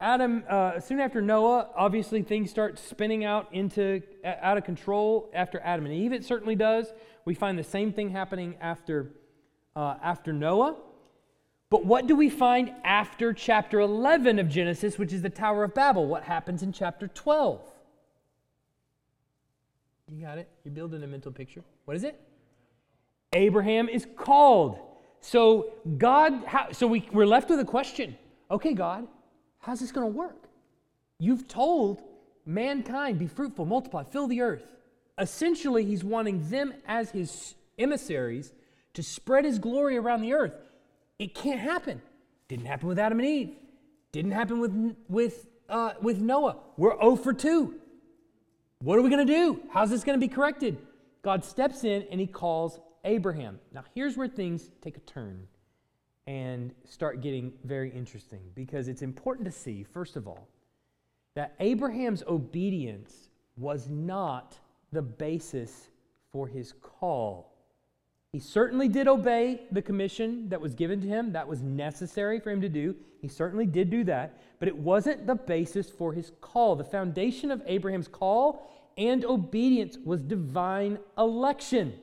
Adam, 0.00 0.44
uh, 0.48 0.78
soon 0.78 1.00
after 1.00 1.20
Noah, 1.20 1.70
obviously 1.74 2.22
things 2.22 2.48
start 2.48 2.78
spinning 2.78 3.24
out 3.24 3.48
into 3.50 4.02
out 4.24 4.56
of 4.56 4.62
control. 4.62 5.28
After 5.34 5.58
Adam 5.58 5.84
and 5.84 5.92
Eve, 5.92 6.12
it 6.12 6.24
certainly 6.24 6.54
does. 6.54 6.92
We 7.24 7.34
find 7.34 7.58
the 7.58 7.64
same 7.64 7.92
thing 7.92 8.10
happening 8.10 8.54
after 8.60 9.16
uh, 9.74 9.96
after 10.00 10.32
Noah. 10.32 10.76
But 11.70 11.84
what 11.84 12.06
do 12.06 12.14
we 12.14 12.30
find 12.30 12.70
after 12.84 13.32
chapter 13.32 13.80
11 13.80 14.38
of 14.38 14.48
Genesis, 14.48 14.96
which 14.96 15.12
is 15.12 15.22
the 15.22 15.28
Tower 15.28 15.64
of 15.64 15.74
Babel? 15.74 16.06
What 16.06 16.22
happens 16.22 16.62
in 16.62 16.72
chapter 16.72 17.08
12? 17.08 17.60
You 20.10 20.20
got 20.24 20.38
it? 20.38 20.48
You're 20.64 20.74
building 20.74 21.02
a 21.02 21.06
mental 21.06 21.30
picture. 21.30 21.62
What 21.84 21.96
is 21.96 22.04
it? 22.04 22.20
Abraham 23.32 23.88
is 23.88 24.06
called. 24.16 24.78
So 25.20 25.72
God, 25.98 26.44
how, 26.46 26.72
so 26.72 26.86
we, 26.86 27.08
we're 27.12 27.26
left 27.26 27.48
with 27.48 27.60
a 27.60 27.64
question. 27.64 28.16
Okay, 28.50 28.74
God, 28.74 29.06
how's 29.60 29.78
this 29.78 29.92
going 29.92 30.10
to 30.10 30.18
work? 30.18 30.48
You've 31.18 31.46
told 31.46 32.02
mankind, 32.44 33.18
be 33.18 33.28
fruitful, 33.28 33.66
multiply, 33.66 34.02
fill 34.02 34.26
the 34.26 34.40
earth. 34.40 34.64
Essentially, 35.18 35.84
he's 35.84 36.02
wanting 36.02 36.48
them 36.48 36.72
as 36.86 37.10
his 37.10 37.54
emissaries 37.78 38.52
to 38.94 39.02
spread 39.02 39.44
his 39.44 39.58
glory 39.58 39.96
around 39.96 40.22
the 40.22 40.32
earth. 40.32 40.54
It 41.18 41.34
can't 41.34 41.60
happen. 41.60 42.02
Didn't 42.48 42.66
happen 42.66 42.88
with 42.88 42.98
Adam 42.98 43.20
and 43.20 43.28
Eve. 43.28 43.54
Didn't 44.10 44.32
happen 44.32 44.58
with, 44.58 44.96
with, 45.08 45.46
uh, 45.68 45.92
with 46.02 46.18
Noah. 46.18 46.56
We're 46.76 46.98
0 46.98 47.16
for 47.16 47.32
2. 47.32 47.79
What 48.82 48.98
are 48.98 49.02
we 49.02 49.10
going 49.10 49.26
to 49.26 49.30
do? 49.30 49.60
How's 49.70 49.90
this 49.90 50.04
going 50.04 50.18
to 50.18 50.26
be 50.26 50.32
corrected? 50.32 50.78
God 51.20 51.44
steps 51.44 51.84
in 51.84 52.06
and 52.10 52.18
he 52.18 52.26
calls 52.26 52.80
Abraham. 53.04 53.60
Now, 53.74 53.84
here's 53.94 54.16
where 54.16 54.26
things 54.26 54.70
take 54.80 54.96
a 54.96 55.00
turn 55.00 55.46
and 56.26 56.72
start 56.88 57.20
getting 57.20 57.52
very 57.64 57.90
interesting 57.90 58.40
because 58.54 58.88
it's 58.88 59.02
important 59.02 59.44
to 59.44 59.52
see, 59.52 59.82
first 59.82 60.16
of 60.16 60.26
all, 60.26 60.48
that 61.34 61.54
Abraham's 61.60 62.22
obedience 62.26 63.28
was 63.58 63.86
not 63.90 64.58
the 64.92 65.02
basis 65.02 65.90
for 66.32 66.48
his 66.48 66.72
call. 66.80 67.49
He 68.32 68.38
certainly 68.38 68.88
did 68.88 69.08
obey 69.08 69.62
the 69.72 69.82
commission 69.82 70.48
that 70.50 70.60
was 70.60 70.74
given 70.74 71.00
to 71.00 71.08
him. 71.08 71.32
That 71.32 71.48
was 71.48 71.62
necessary 71.62 72.38
for 72.38 72.50
him 72.50 72.60
to 72.60 72.68
do. 72.68 72.94
He 73.20 73.28
certainly 73.28 73.66
did 73.66 73.90
do 73.90 74.04
that. 74.04 74.40
But 74.60 74.68
it 74.68 74.76
wasn't 74.76 75.26
the 75.26 75.34
basis 75.34 75.90
for 75.90 76.12
his 76.12 76.30
call. 76.40 76.76
The 76.76 76.84
foundation 76.84 77.50
of 77.50 77.62
Abraham's 77.66 78.08
call 78.08 78.70
and 78.96 79.24
obedience 79.24 79.96
was 80.04 80.20
divine 80.20 80.98
election. 81.18 81.94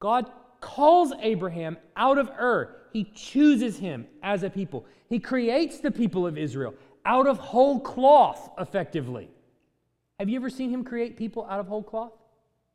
God 0.00 0.30
calls 0.60 1.12
Abraham 1.20 1.76
out 1.96 2.18
of 2.18 2.28
Ur. 2.30 2.76
He 2.92 3.04
chooses 3.14 3.78
him 3.78 4.06
as 4.22 4.42
a 4.42 4.50
people. 4.50 4.86
He 5.08 5.20
creates 5.20 5.78
the 5.78 5.90
people 5.90 6.26
of 6.26 6.36
Israel 6.36 6.74
out 7.04 7.26
of 7.26 7.38
whole 7.38 7.80
cloth, 7.80 8.50
effectively. 8.58 9.28
Have 10.18 10.28
you 10.28 10.36
ever 10.36 10.50
seen 10.50 10.70
him 10.70 10.84
create 10.84 11.16
people 11.16 11.46
out 11.48 11.60
of 11.60 11.68
whole 11.68 11.82
cloth? 11.82 12.12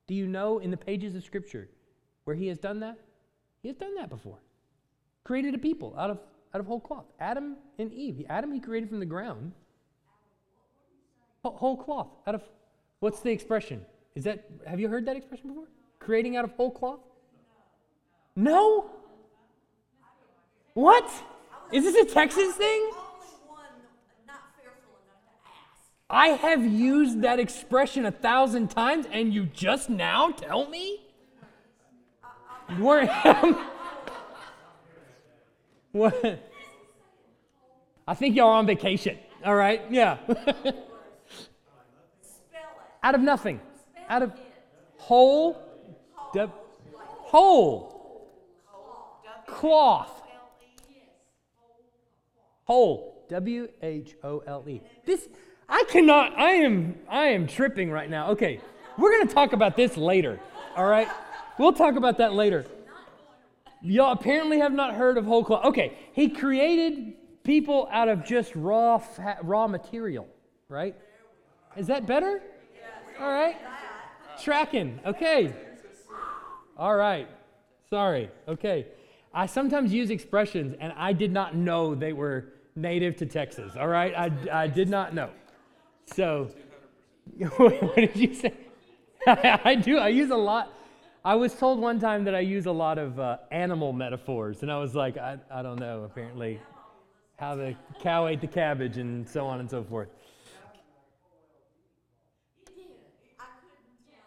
Do 0.08 0.15
you 0.15 0.26
know 0.26 0.60
in 0.60 0.72
the 0.72 0.78
pages 0.78 1.15
of 1.15 1.24
Scripture 1.24 1.70
where 2.24 2.36
he 2.36 2.48
has 2.48 2.58
done 2.58 2.80
that? 2.80 2.98
He 3.62 3.67
has 3.67 3.78
done 3.78 3.96
that 3.96 4.10
before. 4.10 4.39
Created 5.24 5.54
a 5.54 5.58
people 5.58 5.93
out 5.98 6.10
of, 6.10 6.20
out 6.54 6.62
of 6.62 6.65
whole 6.65 6.80
cloth. 6.80 7.06
Adam 7.20 7.58
and 7.78 7.91
Eve. 7.93 8.26
Adam 8.30 8.52
he 8.54 8.60
created 8.60 8.89
from 8.89 9.00
the 9.00 9.06
ground. 9.06 9.52
Whole 11.43 11.78
cloth. 11.78 12.08
Out 12.26 12.36
of, 12.36 12.43
what's 13.00 13.20
the 13.20 13.32
expression? 13.32 13.86
Is 14.15 14.24
that, 14.24 14.46
have 14.65 14.80
you 14.80 14.88
heard 14.88 15.06
that 15.06 15.15
expression 15.15 15.50
before? 15.50 15.67
Creating 16.00 16.36
out 16.38 16.46
of 16.46 16.52
whole 16.52 16.72
cloth? 16.72 17.00
No? 18.36 18.89
What? 20.74 21.10
Is 21.72 21.84
this 21.84 21.96
a 22.10 22.13
Texas 22.13 22.56
thing? 22.56 22.91
I 26.10 26.30
have 26.30 26.65
used 26.65 27.22
that 27.24 27.39
expression 27.39 28.06
a 28.06 28.12
thousand 28.12 28.70
times, 28.70 29.06
and 29.12 29.34
you 29.34 29.46
just 29.46 29.89
now 29.89 30.32
tell 30.32 30.70
me? 30.70 31.02
Where 32.78 33.10
am 33.10 33.58
What? 35.91 36.43
I 38.08 38.13
think 38.13 38.36
y'all 38.36 38.50
are 38.50 38.60
on 38.60 38.65
vacation. 38.67 39.17
All 39.43 39.56
right? 39.56 39.82
Yeah. 39.89 40.17
Out 43.04 43.15
of 43.15 43.22
nothing. 43.22 43.60
Out 44.10 44.22
of 44.22 44.32
whole. 44.98 45.62
whole. 46.34 47.93
Cloth. 49.46 50.22
Whole. 52.65 53.26
W 53.30 53.67
H 53.82 54.15
O 54.24 54.39
L 54.46 54.63
E. 54.67 54.82
This 55.06 55.28
I 55.69 55.84
cannot, 55.89 56.38
I 56.38 56.51
am, 56.51 56.95
I 57.10 57.27
am 57.27 57.47
tripping 57.47 57.91
right 57.91 58.10
now. 58.10 58.32
Okay, 58.32 58.60
we're 58.97 59.12
going 59.12 59.27
to 59.27 59.34
talk 59.34 59.53
about 59.53 59.75
this 59.75 59.97
later, 59.97 60.39
all 60.75 60.86
right? 60.86 61.08
We'll 61.60 61.73
talk 61.73 61.95
about 61.95 62.19
that 62.19 62.34
later. 62.34 62.65
Y'all 63.82 64.12
apparently 64.12 64.60
have 64.60 64.71
not 64.71 64.95
heard 64.95 65.17
of 65.17 65.25
whole 65.25 65.43
cloth. 65.43 65.65
Okay, 65.65 65.97
he 66.13 66.30
created 66.30 67.13
people 67.43 67.88
out 67.91 68.08
of 68.08 68.25
just 68.25 68.56
raw, 68.56 68.97
fat, 68.97 69.39
raw 69.43 69.67
material, 69.67 70.27
right? 70.69 70.95
Is 71.75 71.88
that 71.88 72.08
better? 72.08 72.41
All 73.19 73.32
right. 73.32 73.56
Tracking. 74.41 74.99
Okay. 75.06 75.53
All 76.77 76.95
right. 76.95 77.27
Sorry. 77.89 78.30
Okay. 78.47 78.88
I 79.34 79.45
sometimes 79.45 79.93
use 79.93 80.10
expressions 80.10 80.75
and 80.80 80.93
I 80.95 81.13
did 81.13 81.32
not 81.32 81.56
know 81.56 81.95
they 81.95 82.13
were 82.13 82.53
native 82.75 83.15
to 83.17 83.25
Texas. 83.25 83.73
All 83.75 83.88
right. 83.88 84.13
I, 84.15 84.63
I 84.63 84.67
did 84.67 84.89
not 84.89 85.13
know. 85.13 85.30
So, 86.13 86.50
what 87.58 87.96
did 87.96 88.15
you 88.15 88.34
say? 88.34 88.54
I 89.28 89.76
do. 89.76 89.98
I 89.98 90.10
use 90.10 90.32
a 90.32 90.36
lot. 90.36 90.74
I 91.26 91.36
was 91.36 91.54
told 91.54 91.80
one 91.80 92.00
time 92.00 92.24
that 92.24 92.36
I 92.36 92.39
use 92.39 92.65
a 92.65 92.72
lot 92.72 92.98
of 92.98 93.20
uh, 93.20 93.38
animal 93.52 93.91
metaphors, 93.91 94.62
and 94.62 94.72
I 94.72 94.78
was 94.78 94.96
like, 94.96 95.17
I, 95.17 95.38
I 95.52 95.62
don't 95.62 95.80
know, 95.80 96.04
apparently, 96.04 96.62
how 97.38 97.56
the 97.56 97.76
cow 98.02 98.28
ate 98.28 98.39
the 98.39 98.48
cabbage 98.48 98.98
and 98.98 99.28
so 99.28 99.46
on 99.46 99.60
and 99.60 99.70
so 99.70 99.84
forth. 99.84 100.08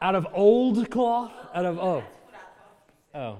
Out 0.03 0.15
of 0.15 0.27
old 0.33 0.91
cloth? 0.91 1.33
Out 1.55 1.65
of, 1.65 1.79
oh. 1.79 2.05
Oh. 3.15 3.39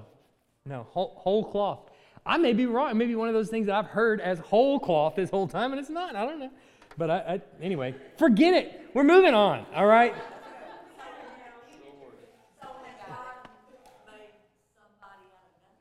No, 0.65 0.87
whole, 0.89 1.13
whole 1.17 1.43
cloth. 1.43 1.79
I 2.25 2.37
may 2.37 2.53
be 2.53 2.67
wrong. 2.67 2.91
It 2.91 2.95
may 2.95 3.07
be 3.07 3.15
one 3.15 3.27
of 3.27 3.33
those 3.33 3.49
things 3.49 3.65
that 3.65 3.75
I've 3.75 3.87
heard 3.87 4.21
as 4.21 4.39
whole 4.39 4.79
cloth 4.79 5.15
this 5.15 5.29
whole 5.29 5.47
time, 5.47 5.71
and 5.71 5.79
it's 5.79 5.89
not. 5.89 6.15
I 6.15 6.25
don't 6.25 6.39
know. 6.39 6.51
But 6.97 7.09
I, 7.09 7.17
I, 7.17 7.41
anyway, 7.61 7.95
forget 8.17 8.53
it. 8.53 8.89
We're 8.93 9.03
moving 9.03 9.33
on, 9.33 9.65
all 9.73 9.85
right? 9.85 10.13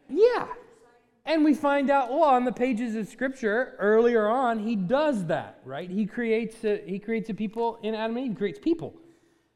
Yeah. 0.08 0.46
And 1.24 1.44
we 1.44 1.54
find 1.54 1.90
out, 1.90 2.10
well, 2.10 2.24
on 2.24 2.44
the 2.44 2.52
pages 2.52 2.96
of 2.96 3.06
Scripture 3.08 3.76
earlier 3.78 4.26
on, 4.26 4.58
he 4.58 4.74
does 4.74 5.26
that, 5.26 5.60
right? 5.64 5.88
He 5.88 6.04
creates 6.06 6.64
a, 6.64 6.82
he 6.84 6.98
creates 6.98 7.30
a 7.30 7.34
people 7.34 7.78
in 7.82 7.94
Adam 7.94 8.16
and 8.16 8.26
Eve. 8.26 8.32
He 8.32 8.36
creates 8.36 8.58
people 8.58 8.94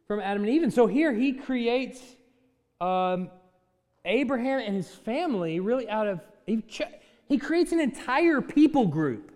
from 0.07 0.21
Adam 0.21 0.45
and 0.45 0.53
Eve. 0.53 0.63
And 0.63 0.73
so 0.73 0.87
here 0.87 1.13
he 1.13 1.33
creates 1.33 2.01
um, 2.81 3.29
Abraham 4.05 4.61
and 4.61 4.77
his 4.77 4.89
family 4.89 5.59
really 5.59 5.89
out 5.89 6.07
of, 6.07 6.21
he, 6.47 6.63
he 7.29 7.39
creates 7.39 7.73
an 7.73 7.81
entire 7.81 8.41
people 8.41 8.87
group 8.87 9.33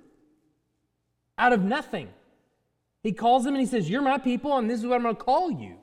out 1.39 1.53
of 1.53 1.63
nothing. 1.63 2.09
He 3.03 3.13
calls 3.13 3.45
them 3.45 3.55
and 3.55 3.61
he 3.61 3.67
says, 3.67 3.89
You're 3.89 4.03
my 4.03 4.19
people, 4.19 4.57
and 4.57 4.69
this 4.69 4.81
is 4.81 4.87
what 4.87 4.97
I'm 4.97 5.03
going 5.03 5.17
to 5.17 5.23
call 5.23 5.51
you. 5.51 5.77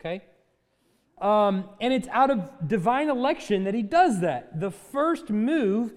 Okay? 0.00 0.22
Um, 1.20 1.68
and 1.80 1.92
it's 1.92 2.08
out 2.08 2.30
of 2.30 2.68
divine 2.68 3.08
election 3.08 3.64
that 3.64 3.74
he 3.74 3.82
does 3.82 4.20
that. 4.20 4.60
The 4.60 4.70
first 4.70 5.30
move 5.30 5.92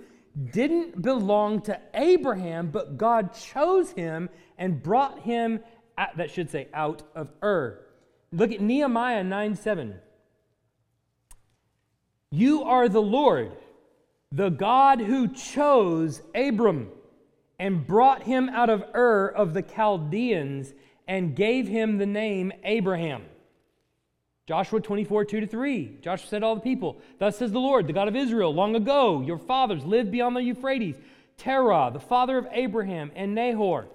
didn't 0.51 1.01
belong 1.01 1.61
to 1.63 1.79
Abraham, 1.93 2.67
but 2.67 2.97
God 2.97 3.33
chose 3.33 3.91
him 3.91 4.29
and 4.57 4.81
brought 4.81 5.19
him, 5.19 5.59
at, 5.97 6.15
that 6.17 6.31
should 6.31 6.49
say, 6.49 6.67
out 6.73 7.03
of 7.15 7.31
Ur. 7.43 7.79
Look 8.31 8.51
at 8.51 8.61
Nehemiah 8.61 9.23
9 9.23 9.55
7. 9.55 9.95
You 12.31 12.63
are 12.63 12.87
the 12.87 13.01
Lord, 13.01 13.51
the 14.31 14.49
God 14.49 15.01
who 15.01 15.27
chose 15.27 16.21
Abram 16.33 16.89
and 17.61 17.85
brought 17.85 18.23
him 18.23 18.49
out 18.49 18.71
of 18.71 18.83
Ur 18.95 19.27
of 19.27 19.53
the 19.53 19.61
Chaldeans 19.61 20.73
and 21.07 21.35
gave 21.35 21.67
him 21.67 21.99
the 21.99 22.07
name 22.07 22.51
Abraham. 22.63 23.21
Joshua 24.47 24.81
24, 24.81 25.25
2 25.25 25.41
to 25.41 25.45
3. 25.47 25.99
Joshua 26.01 26.27
said 26.27 26.39
to 26.39 26.45
all 26.47 26.55
the 26.55 26.61
people, 26.61 26.99
Thus 27.19 27.37
says 27.37 27.51
the 27.51 27.59
Lord, 27.59 27.85
the 27.85 27.93
God 27.93 28.07
of 28.07 28.15
Israel, 28.15 28.51
long 28.51 28.75
ago 28.75 29.21
your 29.21 29.37
fathers 29.37 29.85
lived 29.85 30.09
beyond 30.09 30.35
the 30.35 30.41
Euphrates, 30.41 30.95
Terah, 31.37 31.91
the 31.93 31.99
father 31.99 32.39
of 32.39 32.47
Abraham, 32.51 33.11
and 33.15 33.35
Nahor. 33.35 33.85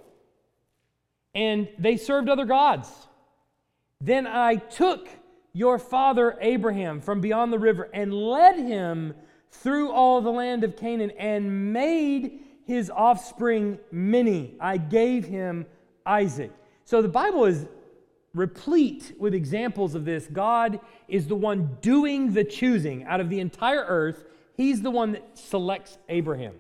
And 1.35 1.69
they 1.77 1.97
served 1.97 2.29
other 2.29 2.45
gods. 2.45 2.89
Then 4.01 4.29
I 4.29 4.57
took 4.57 5.09
your 5.53 5.81
father 5.81 6.39
Abraham 6.41 7.01
from 7.01 7.21
beyond 7.21 7.53
the 7.53 7.59
river 7.59 7.91
and 7.93 8.15
led 8.15 8.61
him 8.61 9.15
through 9.51 9.91
all 9.91 10.21
the 10.21 10.31
land 10.31 10.63
of 10.63 10.77
Canaan 10.77 11.11
and 11.19 11.73
made 11.73 12.46
his 12.67 12.91
offspring 12.91 13.79
many. 13.91 14.57
I 14.61 14.77
gave 14.77 15.25
him 15.25 15.67
Isaac. 16.05 16.53
So 16.85 17.01
the 17.01 17.09
Bible 17.09 17.45
is 17.45 17.67
replete 18.35 19.15
with 19.19 19.35
examples 19.35 19.95
of 19.95 20.05
this. 20.05 20.27
God 20.27 20.81
is 21.09 21.27
the 21.27 21.37
one 21.37 21.79
doing 21.81 22.33
the 22.33 22.45
choosing 22.45 23.05
out 23.05 23.21
of 23.21 23.31
the 23.31 23.41
entire 23.41 23.85
earth. 23.87 24.25
He's 24.55 24.83
the 24.83 24.91
one 24.91 25.13
that 25.13 25.39
selects 25.39 25.97
Abraham. 26.09 26.55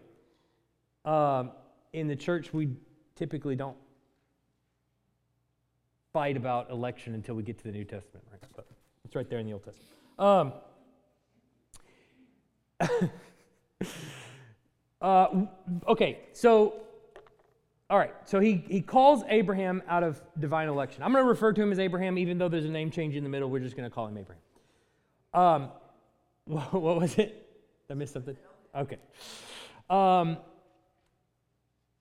Uh, 1.05 1.45
in 1.92 2.09
the 2.09 2.16
church, 2.16 2.53
we 2.53 2.71
typically 3.14 3.57
don't 3.57 3.77
fight 6.12 6.37
about 6.37 6.71
election 6.71 7.14
until 7.14 7.35
we 7.35 7.42
get 7.42 7.59
to 7.59 7.64
the 7.64 7.73
New 7.73 7.85
Testament, 7.85 8.25
right? 8.31 8.40
But 8.55 8.66
it's 9.05 9.14
right 9.14 9.29
there 9.29 9.38
in 9.38 9.47
the 9.47 9.53
Old 9.53 9.64
Testament. 9.64 9.90
Um, 10.19 10.53
Uh, 15.00 15.46
okay, 15.87 16.20
so, 16.32 16.74
all 17.90 17.98
right, 17.98 18.14
so 18.24 18.40
he, 18.40 18.64
he 18.68 18.80
calls 18.80 19.22
Abraham 19.28 19.82
out 19.88 20.02
of 20.02 20.20
divine 20.38 20.68
election. 20.68 21.02
I'm 21.02 21.12
going 21.12 21.24
to 21.24 21.28
refer 21.28 21.52
to 21.52 21.62
him 21.62 21.72
as 21.72 21.78
Abraham, 21.78 22.18
even 22.18 22.38
though 22.38 22.48
there's 22.48 22.64
a 22.64 22.70
name 22.70 22.90
change 22.90 23.14
in 23.14 23.22
the 23.22 23.30
middle. 23.30 23.50
We're 23.50 23.61
just 23.61 23.76
going 23.76 23.88
to 23.88 23.94
call 23.94 24.06
him 24.06 24.16
Abraham. 24.16 24.42
Um, 25.35 25.70
what, 26.46 26.72
what 26.72 27.00
was 27.00 27.18
it? 27.18 27.46
I 27.90 27.94
miss 27.94 28.11
something? 28.11 28.37
Okay. 28.74 28.98
Um, 29.88 30.38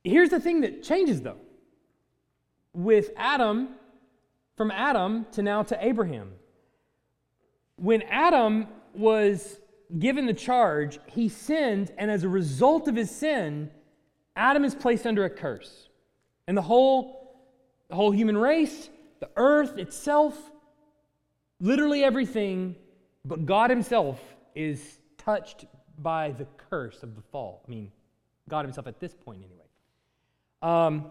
here's 0.04 0.30
the 0.30 0.40
thing 0.40 0.62
that 0.62 0.84
changes, 0.84 1.22
though. 1.22 1.38
With 2.74 3.12
Adam, 3.16 3.70
from 4.56 4.72
Adam 4.72 5.26
to 5.34 5.42
now 5.42 5.64
to 5.64 5.86
Abraham. 5.86 6.32
When 7.78 8.02
Adam 8.04 8.68
was 8.94 9.60
given 9.98 10.26
the 10.26 10.34
charge, 10.34 11.00
he 11.08 11.30
sinned, 11.30 11.92
and 11.98 12.12
as 12.12 12.24
a 12.24 12.30
result 12.30 12.88
of 12.88 12.96
his 12.96 13.10
sin, 13.10 13.72
Adam 14.36 14.64
is 14.64 14.76
placed 14.76 15.06
under 15.06 15.26
a 15.26 15.30
curse. 15.30 15.90
And 16.48 16.58
the 16.58 16.62
whole, 16.62 17.38
the 17.88 17.96
whole 17.96 18.12
human 18.12 18.38
race, 18.38 18.90
the 19.20 19.30
earth 19.36 19.78
itself, 19.78 20.38
literally 21.60 22.04
everything, 22.04 22.76
but 23.24 23.46
God 23.46 23.70
Himself 23.70 24.20
is 24.54 25.00
touched 25.18 25.66
by 25.98 26.32
the 26.32 26.46
curse 26.70 27.02
of 27.02 27.16
the 27.16 27.22
fall. 27.32 27.64
I 27.66 27.72
mean, 27.72 27.92
God 28.50 28.66
Himself 28.66 28.88
at 28.88 29.00
this 29.00 29.14
point, 29.14 29.42
anyway. 29.44 29.66
Um, 30.62 31.06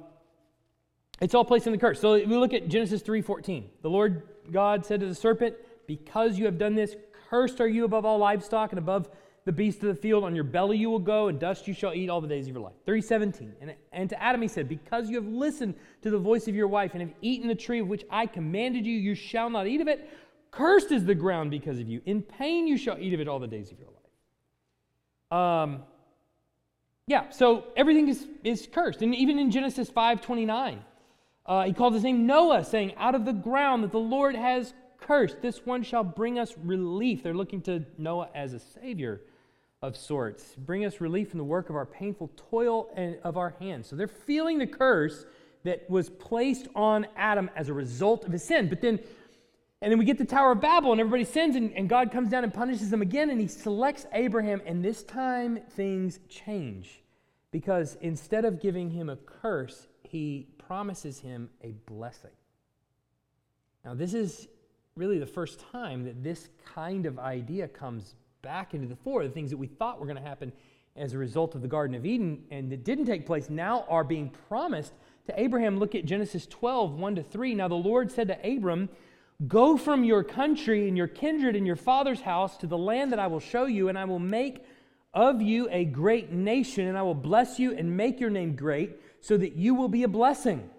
It's 1.21 1.35
all 1.35 1.45
placed 1.45 1.67
in 1.67 1.73
the 1.73 1.79
curse. 1.79 2.01
So 2.01 2.15
we 2.15 2.27
look 2.27 2.53
at 2.53 2.69
Genesis 2.69 3.01
3:14. 3.03 3.71
The 3.83 3.91
Lord 3.91 4.23
God 4.51 4.85
said 4.85 5.01
to 5.01 5.07
the 5.07 5.15
serpent, 5.15 5.55
"Because 5.87 6.39
you 6.39 6.45
have 6.45 6.59
done 6.59 6.75
this, 6.75 6.97
cursed 7.35 7.61
are 7.61 7.67
you 7.67 7.85
above 7.85 8.05
all 8.05 8.19
livestock 8.19 8.71
and 8.71 8.79
above 8.79 9.09
the 9.45 9.51
beasts 9.51 9.83
of 9.83 9.89
the 9.89 10.01
field. 10.01 10.23
On 10.23 10.37
your 10.37 10.45
belly 10.45 10.79
you 10.79 10.89
will 10.89 11.01
go, 11.01 11.27
and 11.27 11.41
dust 11.41 11.67
you 11.67 11.75
shall 11.75 11.93
eat 11.93 12.09
all 12.09 12.21
the 12.21 12.29
days 12.29 12.47
of 12.47 12.55
your 12.55 12.63
life." 12.63 12.75
3:17. 12.87 13.53
And, 13.61 13.75
and 13.91 14.09
to 14.11 14.23
Adam 14.23 14.41
he 14.41 14.47
said, 14.47 14.69
"Because 14.69 15.11
you 15.11 15.17
have 15.17 15.27
listened 15.27 15.75
to 16.03 16.11
the 16.11 16.19
voice 16.19 16.47
of 16.47 16.55
your 16.55 16.69
wife 16.69 16.93
and 16.93 17.01
have 17.03 17.13
eaten 17.23 17.49
the 17.49 17.55
tree 17.57 17.81
of 17.81 17.89
which 17.89 18.05
I 18.09 18.27
commanded 18.27 18.87
you, 18.87 18.97
you 18.97 19.17
shall 19.17 19.51
not 19.51 19.67
eat 19.67 19.81
of 19.81 19.89
it. 19.89 20.09
Cursed 20.53 20.93
is 20.93 21.05
the 21.05 21.15
ground 21.17 21.51
because 21.51 21.81
of 21.81 21.89
you. 21.89 22.01
In 22.07 22.23
pain 22.23 22.69
you 22.69 22.79
shall 22.79 22.97
eat 23.01 23.13
of 23.13 23.19
it 23.19 23.27
all 23.27 23.41
the 23.41 23.49
days 23.49 23.73
of 23.73 23.79
your 23.81 23.89
life." 23.89 25.41
Um, 25.41 25.83
yeah, 27.09 27.31
so 27.31 27.65
everything 27.77 28.09
is, 28.09 28.29
is 28.45 28.69
cursed. 28.73 29.03
And 29.03 29.13
even 29.13 29.41
in 29.41 29.51
Genesis 29.51 29.91
5:29, 29.91 30.79
uh, 31.47 31.65
he 31.65 31.73
called 31.73 31.95
his 31.95 32.05
name 32.05 32.27
Noah, 32.27 32.65
saying, 32.65 32.95
Out 32.97 33.17
of 33.17 33.25
the 33.25 33.33
ground 33.33 33.83
that 33.83 33.91
the 33.91 33.99
Lord 33.99 34.37
has 34.37 34.73
cursed, 35.05 35.41
this 35.41 35.65
one 35.65 35.83
shall 35.83 36.05
bring 36.05 36.39
us 36.39 36.55
relief. 36.63 37.23
They're 37.23 37.35
looking 37.35 37.63
to 37.63 37.85
Noah 37.99 38.29
as 38.35 38.53
a 38.53 38.59
savior 38.59 39.21
of 39.83 39.97
sorts, 39.97 40.55
bring 40.57 40.85
us 40.85 41.01
relief 41.01 41.29
from 41.31 41.39
the 41.39 41.45
work 41.45 41.69
of 41.69 41.77
our 41.77 41.85
painful 41.85 42.31
toil 42.51 42.91
and 42.97 43.19
of 43.23 43.37
our 43.37 43.55
hands. 43.61 43.87
So 43.87 43.97
they're 43.97 44.09
feeling 44.09 44.59
the 44.59 44.67
curse 44.67 45.27
that 45.65 45.89
was 45.91 46.09
placed 46.09 46.69
on 46.75 47.07
Adam 47.17 47.51
as 47.55 47.69
a 47.69 47.75
result 47.75 48.25
of 48.25 48.33
his 48.33 48.43
sin. 48.43 48.69
But 48.69 48.81
then, 48.81 48.99
and 49.83 49.93
then 49.93 49.99
we 49.99 50.07
get 50.07 50.17
the 50.17 50.25
Tower 50.25 50.53
of 50.53 50.61
Babel, 50.61 50.93
and 50.93 51.01
everybody 51.01 51.25
sins, 51.25 51.55
and, 51.57 51.73
and 51.75 51.89
God 51.89 52.11
comes 52.11 52.31
down 52.31 52.45
and 52.45 52.53
punishes 52.53 52.91
them 52.91 53.03
again, 53.03 53.29
and 53.29 53.41
he 53.41 53.47
selects 53.47 54.07
Abraham, 54.13 54.63
and 54.65 54.83
this 54.83 55.03
time 55.03 55.59
things 55.73 56.21
change. 56.29 57.03
Because 57.51 57.97
instead 58.01 58.45
of 58.45 58.61
giving 58.61 58.91
him 58.91 59.11
a 59.11 59.17
curse, 59.17 59.87
he 60.03 60.49
promises 60.57 61.21
him 61.21 61.51
a 61.63 61.73
blessing. 61.87 62.31
Now, 63.85 63.95
this 63.95 64.15
is 64.15 64.49
really 64.97 65.19
the 65.19 65.27
first 65.27 65.59
time 65.73 66.05
that 66.05 66.23
this 66.23 66.49
kind 66.73 67.05
of 67.05 67.19
idea 67.19 67.67
comes 67.67 68.15
back 68.43 68.75
into 68.75 68.87
the 68.87 68.95
fore. 68.95 69.25
The 69.25 69.31
things 69.31 69.51
that 69.51 69.57
we 69.57 69.67
thought 69.67 69.99
were 69.99 70.07
going 70.07 70.23
to 70.23 70.23
happen 70.23 70.53
as 70.95 71.15
a 71.15 71.19
result 71.19 71.57
of 71.57 71.63
the 71.63 71.69
Garden 71.69 71.97
of 71.97 72.07
Eden 72.07 72.45
and 72.53 72.71
that 72.71 72.85
didn't 72.85 73.07
take 73.07 73.27
place 73.27 73.51
now 73.51 73.85
are 73.89 74.05
being 74.05 74.31
promised 74.49 74.93
to 75.27 75.41
Abraham. 75.41 75.79
Look 75.79 75.97
at 75.97 76.05
Genesis 76.05 76.47
12, 76.47 76.95
1 76.95 77.15
to 77.17 77.25
3. 77.25 77.57
Now, 77.57 77.67
the 77.67 77.75
Lord 77.75 78.13
said 78.13 78.29
to 78.29 78.39
Abram, 78.49 78.89
Go 79.49 79.77
from 79.77 80.05
your 80.05 80.23
country 80.23 80.87
and 80.87 80.97
your 80.97 81.09
kindred 81.09 81.57
and 81.57 81.67
your 81.67 81.75
father's 81.75 82.21
house 82.21 82.57
to 82.59 82.69
the 82.69 82.79
land 82.79 83.11
that 83.11 83.19
I 83.19 83.27
will 83.27 83.41
show 83.41 83.65
you, 83.65 83.89
and 83.89 83.99
I 83.99 84.05
will 84.05 84.21
make 84.21 84.65
of 85.13 85.43
you 85.43 85.69
a 85.73 85.85
great 85.85 86.31
nation, 86.31 86.87
and 86.87 86.97
I 86.97 87.03
will 87.03 87.15
bless 87.15 87.59
you 87.59 87.75
and 87.75 87.97
make 87.97 88.21
your 88.21 88.31
name 88.31 88.55
great 88.55 88.93
so 89.21 89.37
that 89.37 89.57
you 89.57 89.75
will 89.75 89.89
be 89.89 90.05
a 90.05 90.09
blessing. 90.09 90.71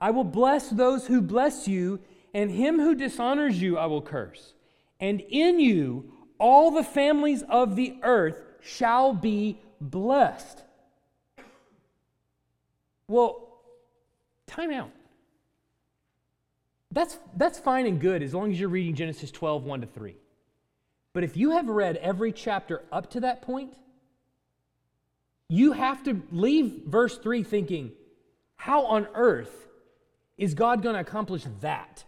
I 0.00 0.10
will 0.10 0.24
bless 0.24 0.70
those 0.70 1.06
who 1.06 1.20
bless 1.20 1.68
you, 1.68 2.00
and 2.34 2.50
him 2.50 2.78
who 2.78 2.94
dishonors 2.94 3.60
you 3.60 3.78
I 3.78 3.86
will 3.86 4.02
curse. 4.02 4.54
And 5.00 5.20
in 5.20 5.60
you 5.60 6.12
all 6.38 6.70
the 6.70 6.84
families 6.84 7.42
of 7.48 7.76
the 7.76 7.96
earth 8.02 8.42
shall 8.60 9.12
be 9.12 9.60
blessed. 9.80 10.62
Well, 13.06 13.48
time 14.46 14.72
out. 14.72 14.90
That's, 16.90 17.18
that's 17.36 17.58
fine 17.58 17.86
and 17.86 18.00
good 18.00 18.22
as 18.22 18.34
long 18.34 18.52
as 18.52 18.60
you're 18.60 18.68
reading 18.68 18.94
Genesis 18.94 19.30
12, 19.30 19.64
1 19.64 19.80
to 19.82 19.86
3. 19.86 20.16
But 21.12 21.24
if 21.24 21.36
you 21.36 21.50
have 21.50 21.68
read 21.68 21.96
every 21.96 22.32
chapter 22.32 22.82
up 22.90 23.10
to 23.10 23.20
that 23.20 23.42
point, 23.42 23.74
you 25.48 25.72
have 25.72 26.02
to 26.04 26.22
leave 26.30 26.82
verse 26.86 27.18
3 27.18 27.42
thinking, 27.42 27.92
how 28.56 28.86
on 28.86 29.06
earth 29.14 29.68
is 30.36 30.54
God 30.54 30.82
going 30.82 30.94
to 30.94 31.00
accomplish 31.00 31.44
that? 31.60 32.04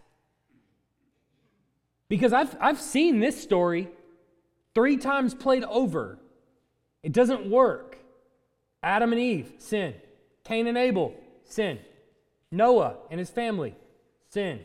Because 2.07 2.33
I've, 2.33 2.55
I've 2.59 2.79
seen 2.79 3.19
this 3.19 3.41
story 3.41 3.89
three 4.73 4.97
times 4.97 5.33
played 5.33 5.63
over. 5.63 6.19
It 7.03 7.11
doesn't 7.11 7.49
work. 7.49 7.97
Adam 8.83 9.11
and 9.11 9.21
Eve, 9.21 9.53
sin. 9.57 9.95
Cain 10.43 10.67
and 10.67 10.77
Abel, 10.77 11.13
sin. 11.43 11.79
Noah 12.51 12.97
and 13.09 13.19
his 13.19 13.29
family, 13.29 13.75
sin. 14.29 14.59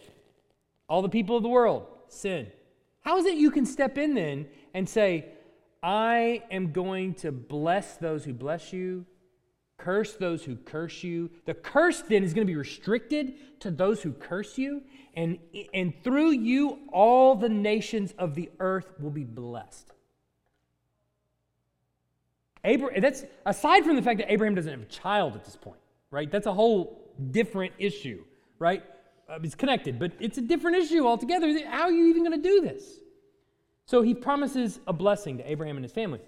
All 0.88 1.02
the 1.02 1.08
people 1.08 1.36
of 1.36 1.42
the 1.42 1.48
world, 1.48 1.86
sin. 2.08 2.48
How 3.00 3.16
is 3.18 3.24
it 3.24 3.36
you 3.36 3.50
can 3.50 3.64
step 3.64 3.96
in 3.96 4.14
then 4.14 4.46
and 4.74 4.88
say, 4.88 5.26
I 5.82 6.42
am 6.50 6.72
going 6.72 7.14
to 7.14 7.32
bless 7.32 7.96
those 7.96 8.24
who 8.24 8.34
bless 8.34 8.72
you, 8.72 9.06
curse 9.84 10.14
those 10.14 10.44
who 10.44 10.56
curse 10.56 11.02
you. 11.02 11.30
The 11.46 11.54
curse 11.54 12.02
then 12.02 12.22
is 12.22 12.34
going 12.34 12.46
to 12.46 12.50
be 12.50 12.56
restricted 12.56 13.60
to 13.60 13.70
those 13.70 14.02
who 14.02 14.12
curse 14.12 14.58
you, 14.58 14.82
and, 15.14 15.38
and 15.74 15.92
through 16.04 16.30
you, 16.30 16.78
all 16.92 17.34
the 17.34 17.48
nations 17.48 18.14
of 18.18 18.34
the 18.34 18.50
earth 18.60 18.92
will 19.00 19.10
be 19.10 19.24
blessed. 19.24 19.92
Abraham, 22.64 23.00
that's 23.00 23.24
aside 23.46 23.84
from 23.84 23.96
the 23.96 24.02
fact 24.02 24.18
that 24.18 24.30
Abraham 24.32 24.54
doesn't 24.54 24.70
have 24.70 24.82
a 24.82 24.86
child 24.86 25.34
at 25.34 25.44
this 25.44 25.56
point, 25.56 25.80
right? 26.10 26.30
That's 26.30 26.46
a 26.46 26.52
whole 26.52 27.10
different 27.30 27.72
issue, 27.78 28.22
right? 28.58 28.82
Uh, 29.28 29.38
it's 29.42 29.54
connected, 29.54 29.98
but 29.98 30.12
it's 30.20 30.38
a 30.38 30.42
different 30.42 30.76
issue 30.76 31.06
altogether. 31.06 31.46
How 31.66 31.84
are 31.84 31.92
you 31.92 32.06
even 32.08 32.22
going 32.22 32.40
to 32.40 32.48
do 32.48 32.60
this? 32.60 32.84
So 33.86 34.02
he 34.02 34.14
promises 34.14 34.78
a 34.86 34.92
blessing 34.92 35.38
to 35.38 35.50
Abraham 35.50 35.76
and 35.76 35.84
his 35.84 35.92
family. 35.92 36.20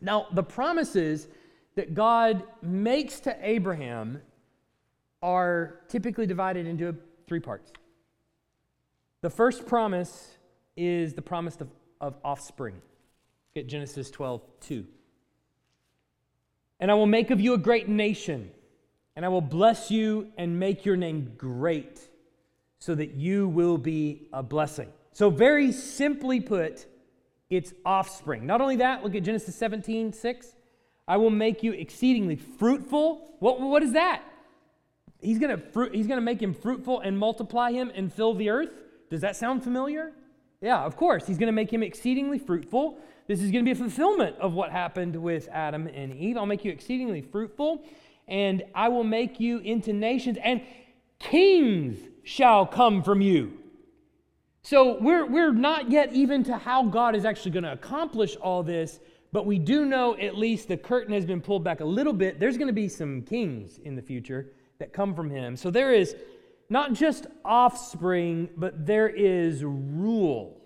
Now, 0.00 0.26
the 0.32 0.42
promises 0.42 1.28
that 1.74 1.94
God 1.94 2.42
makes 2.60 3.20
to 3.20 3.36
Abraham 3.40 4.20
are 5.22 5.80
typically 5.88 6.26
divided 6.26 6.66
into 6.66 6.96
three 7.26 7.40
parts. 7.40 7.72
The 9.20 9.30
first 9.30 9.66
promise 9.66 10.36
is 10.76 11.14
the 11.14 11.22
promise 11.22 11.56
of, 11.60 11.68
of 12.00 12.16
offspring. 12.24 12.80
Get 13.54 13.68
Genesis 13.68 14.10
12, 14.10 14.42
2. 14.60 14.86
And 16.80 16.90
I 16.90 16.94
will 16.94 17.06
make 17.06 17.30
of 17.30 17.40
you 17.40 17.54
a 17.54 17.58
great 17.58 17.88
nation, 17.88 18.50
and 19.14 19.24
I 19.24 19.28
will 19.28 19.40
bless 19.40 19.90
you 19.90 20.32
and 20.36 20.58
make 20.58 20.84
your 20.84 20.96
name 20.96 21.34
great, 21.36 22.00
so 22.80 22.94
that 22.96 23.12
you 23.14 23.46
will 23.48 23.78
be 23.78 24.26
a 24.32 24.42
blessing. 24.42 24.88
So, 25.12 25.30
very 25.30 25.70
simply 25.70 26.40
put, 26.40 26.86
it's 27.50 27.72
offspring. 27.84 28.46
Not 28.46 28.60
only 28.60 28.76
that, 28.76 29.04
look 29.04 29.14
at 29.14 29.22
Genesis 29.22 29.54
17, 29.54 30.12
6. 30.12 30.56
I 31.06 31.16
will 31.16 31.30
make 31.30 31.62
you 31.62 31.72
exceedingly 31.72 32.36
fruitful. 32.36 33.36
What, 33.38 33.60
what 33.60 33.82
is 33.82 33.92
that? 33.92 34.22
He's 35.20 35.38
going 35.38 35.56
to 35.56 35.90
he's 35.92 36.06
to 36.06 36.20
make 36.20 36.40
him 36.40 36.54
fruitful 36.54 37.00
and 37.00 37.18
multiply 37.18 37.70
him 37.72 37.90
and 37.94 38.12
fill 38.12 38.34
the 38.34 38.50
earth. 38.50 38.72
Does 39.10 39.20
that 39.20 39.36
sound 39.36 39.62
familiar? 39.62 40.12
Yeah, 40.60 40.78
of 40.78 40.96
course. 40.96 41.26
He's 41.26 41.38
going 41.38 41.48
to 41.48 41.52
make 41.52 41.72
him 41.72 41.82
exceedingly 41.82 42.38
fruitful. 42.38 42.98
This 43.26 43.40
is 43.40 43.50
going 43.50 43.64
to 43.64 43.68
be 43.68 43.72
a 43.72 43.80
fulfillment 43.80 44.36
of 44.38 44.54
what 44.54 44.70
happened 44.70 45.14
with 45.16 45.48
Adam 45.52 45.86
and 45.86 46.14
Eve. 46.14 46.36
I'll 46.36 46.46
make 46.46 46.64
you 46.64 46.72
exceedingly 46.72 47.20
fruitful, 47.20 47.84
and 48.26 48.62
I 48.74 48.88
will 48.88 49.04
make 49.04 49.38
you 49.38 49.58
into 49.58 49.92
nations, 49.92 50.38
and 50.42 50.62
kings 51.18 51.98
shall 52.24 52.66
come 52.66 53.02
from 53.02 53.20
you. 53.20 53.52
So 54.62 54.98
we're, 55.00 55.26
we're 55.26 55.52
not 55.52 55.90
yet 55.90 56.12
even 56.12 56.44
to 56.44 56.56
how 56.56 56.84
God 56.84 57.16
is 57.16 57.24
actually 57.24 57.50
going 57.50 57.64
to 57.64 57.72
accomplish 57.72 58.36
all 58.36 58.62
this, 58.62 59.00
but 59.32 59.46
we 59.46 59.58
do 59.58 59.84
know 59.84 60.16
at 60.16 60.36
least 60.36 60.68
the 60.68 60.76
curtain 60.76 61.12
has 61.14 61.24
been 61.24 61.40
pulled 61.40 61.64
back 61.64 61.80
a 61.80 61.84
little 61.84 62.12
bit. 62.12 62.38
There's 62.38 62.56
going 62.56 62.68
to 62.68 62.72
be 62.72 62.88
some 62.88 63.22
kings 63.22 63.78
in 63.78 63.96
the 63.96 64.02
future 64.02 64.52
that 64.78 64.92
come 64.92 65.14
from 65.14 65.30
him. 65.30 65.56
So 65.56 65.70
there 65.70 65.92
is 65.92 66.14
not 66.68 66.92
just 66.92 67.26
offspring, 67.44 68.50
but 68.56 68.86
there 68.86 69.08
is 69.08 69.64
rule, 69.64 70.60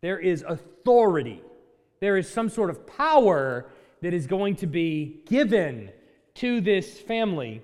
there 0.00 0.18
is 0.18 0.44
authority, 0.46 1.42
there 2.00 2.16
is 2.16 2.28
some 2.28 2.48
sort 2.48 2.70
of 2.70 2.86
power 2.86 3.70
that 4.02 4.14
is 4.14 4.26
going 4.26 4.56
to 4.56 4.66
be 4.66 5.22
given 5.26 5.90
to 6.34 6.60
this 6.60 6.98
family 6.98 7.62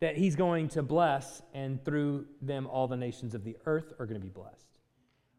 that 0.00 0.16
he's 0.16 0.36
going 0.36 0.68
to 0.68 0.82
bless, 0.82 1.42
and 1.54 1.84
through 1.84 2.26
them, 2.40 2.66
all 2.66 2.86
the 2.86 2.96
nations 2.96 3.34
of 3.34 3.42
the 3.42 3.56
earth 3.66 3.92
are 3.98 4.06
going 4.06 4.20
to 4.20 4.24
be 4.24 4.30
blessed 4.30 4.68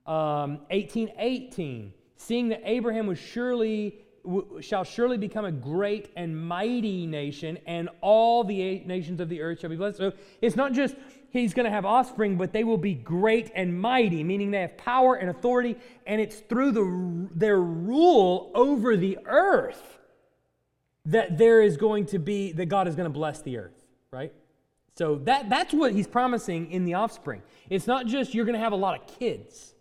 um, 0.10 0.62
1818, 0.72 1.94
seeing 2.18 2.50
that 2.50 2.62
Abraham 2.66 3.06
was 3.06 3.20
surely 3.20 4.00
shall 4.62 4.84
surely 4.84 5.18
become 5.18 5.46
a 5.46 5.52
great 5.52 6.12
and 6.16 6.38
mighty 6.48 7.06
nation, 7.06 7.58
and 7.66 7.90
all 8.02 8.44
the 8.44 8.80
nations 8.86 9.20
of 9.20 9.30
the 9.30 9.42
earth 9.42 9.60
shall 9.60 9.70
be 9.70 9.76
blessed. 9.76 9.98
So 9.98 10.14
it's 10.42 10.56
not 10.56 10.74
just 10.74 10.96
he's 11.32 11.54
going 11.54 11.66
to 11.66 11.72
have 11.72 11.86
offspring, 11.86 12.38
but 12.38 12.54
they 12.54 12.64
will 12.64 12.78
be 12.78 12.94
great 12.94 13.52
and 13.56 13.80
mighty, 13.80 14.24
meaning 14.24 14.52
they 14.52 14.62
have 14.62 14.78
power 14.78 15.16
and 15.16 15.30
authority, 15.30 15.76
and 16.06 16.20
it's 16.20 16.38
through 16.40 16.72
the, 16.72 17.30
their 17.36 17.60
rule 17.60 18.52
over 18.56 18.98
the 18.98 19.18
earth 19.26 20.00
that 21.06 21.38
there 21.38 21.62
is 21.62 21.78
going 21.78 22.06
to 22.08 22.20
be, 22.20 22.52
that 22.54 22.68
God 22.68 22.88
is 22.88 22.96
going 22.96 23.06
to 23.06 23.14
bless 23.14 23.42
the 23.42 23.58
earth, 23.58 23.86
right? 24.12 24.34
So 24.96 25.16
that, 25.24 25.50
that's 25.50 25.74
what 25.74 25.94
he's 25.94 26.08
promising 26.08 26.72
in 26.72 26.84
the 26.84 26.96
offspring. 26.96 27.42
It's 27.70 27.88
not 27.88 28.06
just 28.06 28.34
you're 28.34 28.46
going 28.46 28.58
to 28.58 28.64
have 28.64 28.74
a 28.74 28.78
lot 28.78 29.00
of 29.00 29.20
kids. 29.20 29.74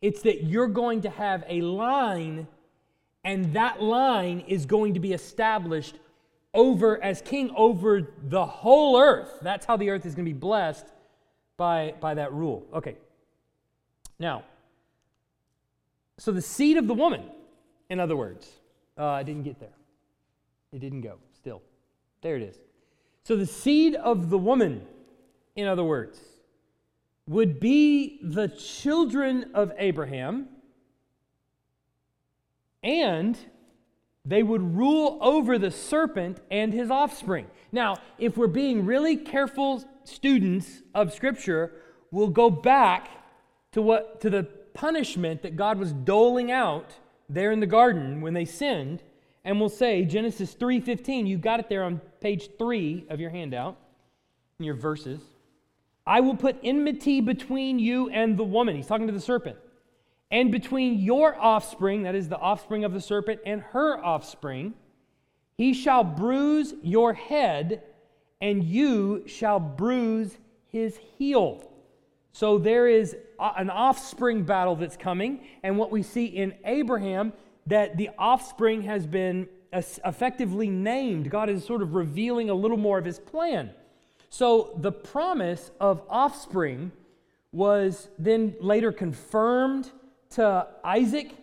It's 0.00 0.22
that 0.22 0.44
you're 0.44 0.68
going 0.68 1.02
to 1.02 1.10
have 1.10 1.44
a 1.48 1.60
line, 1.60 2.46
and 3.26 3.52
that 3.54 3.82
line 3.82 4.44
is 4.46 4.64
going 4.66 4.94
to 4.94 5.00
be 5.00 5.12
established 5.12 5.96
over 6.54 7.02
as 7.02 7.20
king 7.20 7.50
over 7.56 8.08
the 8.28 8.46
whole 8.46 8.98
earth. 8.98 9.40
That's 9.42 9.66
how 9.66 9.76
the 9.76 9.90
earth 9.90 10.06
is 10.06 10.14
going 10.14 10.24
to 10.24 10.32
be 10.32 10.38
blessed 10.38 10.86
by, 11.56 11.94
by 12.00 12.14
that 12.14 12.32
rule. 12.32 12.64
Okay. 12.72 12.96
Now, 14.20 14.44
so 16.18 16.30
the 16.30 16.40
seed 16.40 16.76
of 16.76 16.86
the 16.86 16.94
woman, 16.94 17.24
in 17.90 17.98
other 17.98 18.16
words, 18.16 18.48
uh, 18.96 19.04
I 19.06 19.24
didn't 19.24 19.42
get 19.42 19.58
there. 19.58 19.74
It 20.72 20.78
didn't 20.78 21.00
go 21.00 21.16
still. 21.34 21.62
There 22.22 22.36
it 22.36 22.42
is. 22.42 22.56
So 23.24 23.36
the 23.36 23.44
seed 23.44 23.96
of 23.96 24.30
the 24.30 24.38
woman, 24.38 24.86
in 25.56 25.66
other 25.66 25.84
words, 25.84 26.20
would 27.26 27.58
be 27.58 28.20
the 28.22 28.46
children 28.46 29.50
of 29.52 29.72
Abraham, 29.78 30.48
and 32.86 33.36
they 34.24 34.42
would 34.42 34.76
rule 34.76 35.18
over 35.20 35.58
the 35.58 35.70
serpent 35.70 36.40
and 36.50 36.72
his 36.72 36.90
offspring. 36.90 37.46
Now, 37.72 37.96
if 38.16 38.36
we're 38.36 38.46
being 38.46 38.86
really 38.86 39.16
careful 39.16 39.84
students 40.04 40.82
of 40.94 41.12
Scripture, 41.12 41.72
we'll 42.12 42.28
go 42.28 42.48
back 42.48 43.08
to 43.72 43.82
what 43.82 44.20
to 44.20 44.30
the 44.30 44.44
punishment 44.72 45.42
that 45.42 45.56
God 45.56 45.78
was 45.78 45.92
doling 45.92 46.52
out 46.52 46.94
there 47.28 47.50
in 47.50 47.58
the 47.60 47.66
garden 47.66 48.20
when 48.20 48.34
they 48.34 48.44
sinned, 48.44 49.02
and 49.44 49.58
we'll 49.58 49.68
say 49.68 50.04
Genesis 50.04 50.54
3:15. 50.54 51.26
You 51.26 51.38
got 51.38 51.58
it 51.58 51.68
there 51.68 51.82
on 51.82 52.00
page 52.20 52.50
three 52.56 53.04
of 53.10 53.20
your 53.20 53.30
handout, 53.30 53.76
in 54.60 54.64
your 54.64 54.74
verses. 54.74 55.20
I 56.06 56.20
will 56.20 56.36
put 56.36 56.56
enmity 56.62 57.20
between 57.20 57.80
you 57.80 58.10
and 58.10 58.36
the 58.36 58.44
woman. 58.44 58.76
He's 58.76 58.86
talking 58.86 59.08
to 59.08 59.12
the 59.12 59.20
serpent. 59.20 59.56
And 60.30 60.50
between 60.50 60.98
your 60.98 61.40
offspring, 61.40 62.02
that 62.02 62.14
is 62.14 62.28
the 62.28 62.38
offspring 62.38 62.84
of 62.84 62.92
the 62.92 63.00
serpent, 63.00 63.40
and 63.46 63.60
her 63.60 64.04
offspring, 64.04 64.74
he 65.56 65.72
shall 65.72 66.02
bruise 66.02 66.74
your 66.82 67.14
head, 67.14 67.82
and 68.40 68.64
you 68.64 69.22
shall 69.26 69.60
bruise 69.60 70.36
his 70.72 70.98
heel. 71.16 71.70
So 72.32 72.58
there 72.58 72.88
is 72.88 73.16
an 73.38 73.70
offspring 73.70 74.42
battle 74.42 74.76
that's 74.76 74.96
coming, 74.96 75.46
and 75.62 75.78
what 75.78 75.90
we 75.90 76.02
see 76.02 76.26
in 76.26 76.54
Abraham, 76.64 77.32
that 77.66 77.96
the 77.96 78.10
offspring 78.18 78.82
has 78.82 79.06
been 79.06 79.48
effectively 79.72 80.68
named. 80.68 81.30
God 81.30 81.48
is 81.48 81.64
sort 81.64 81.82
of 81.82 81.94
revealing 81.94 82.50
a 82.50 82.54
little 82.54 82.76
more 82.76 82.98
of 82.98 83.04
his 83.04 83.18
plan. 83.18 83.70
So 84.28 84.76
the 84.78 84.92
promise 84.92 85.70
of 85.80 86.02
offspring 86.10 86.92
was 87.52 88.08
then 88.18 88.54
later 88.60 88.92
confirmed 88.92 89.90
to 90.30 90.66
Isaac. 90.84 91.34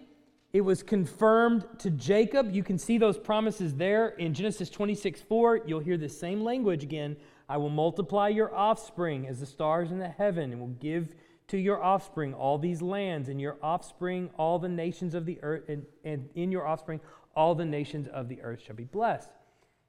It 0.52 0.62
was 0.62 0.84
confirmed 0.84 1.65
to 1.80 1.89
Jacob. 1.89 2.54
You 2.54 2.63
can 2.63 2.78
see 2.78 2.98
those 2.98 3.17
promises 3.17 3.74
there 3.76 4.10
in 4.10 4.34
Genesis 4.34 4.69
26 4.69 5.22
4. 5.22 5.62
You'll 5.65 5.80
hear 5.80 5.98
the 5.98 6.10
same 6.10 6.43
language 6.43 6.84
again. 6.84 7.17
I 7.50 7.58
will 7.58 7.69
multiply 7.69 8.30
your 8.30 8.54
offspring 8.54 9.28
as 9.28 9.39
the 9.39 9.46
stars 9.46 9.91
in 9.91 10.00
the 10.00 10.10
heaven, 10.10 10.52
and 10.52 10.62
will 10.62 10.67
give 10.67 11.15
to 11.48 11.58
your 11.58 11.84
offspring 11.84 12.34
all 12.34 12.58
these 12.58 12.82
lands, 12.82 13.30
and 13.30 13.41
your 13.41 13.58
offspring 13.62 14.30
all 14.38 14.60
the 14.60 14.69
nations 14.69 15.13
of 15.13 15.26
the 15.26 15.39
earth, 15.43 15.69
and, 15.69 15.86
and 16.04 16.30
in 16.36 16.52
your 16.52 16.67
offspring 16.67 17.02
all 17.36 17.56
the 17.56 17.65
nations 17.65 18.08
of 18.08 18.30
the 18.30 18.41
earth 18.41 18.62
shall 18.62 18.76
be 18.76 18.84
blessed. 18.84 19.30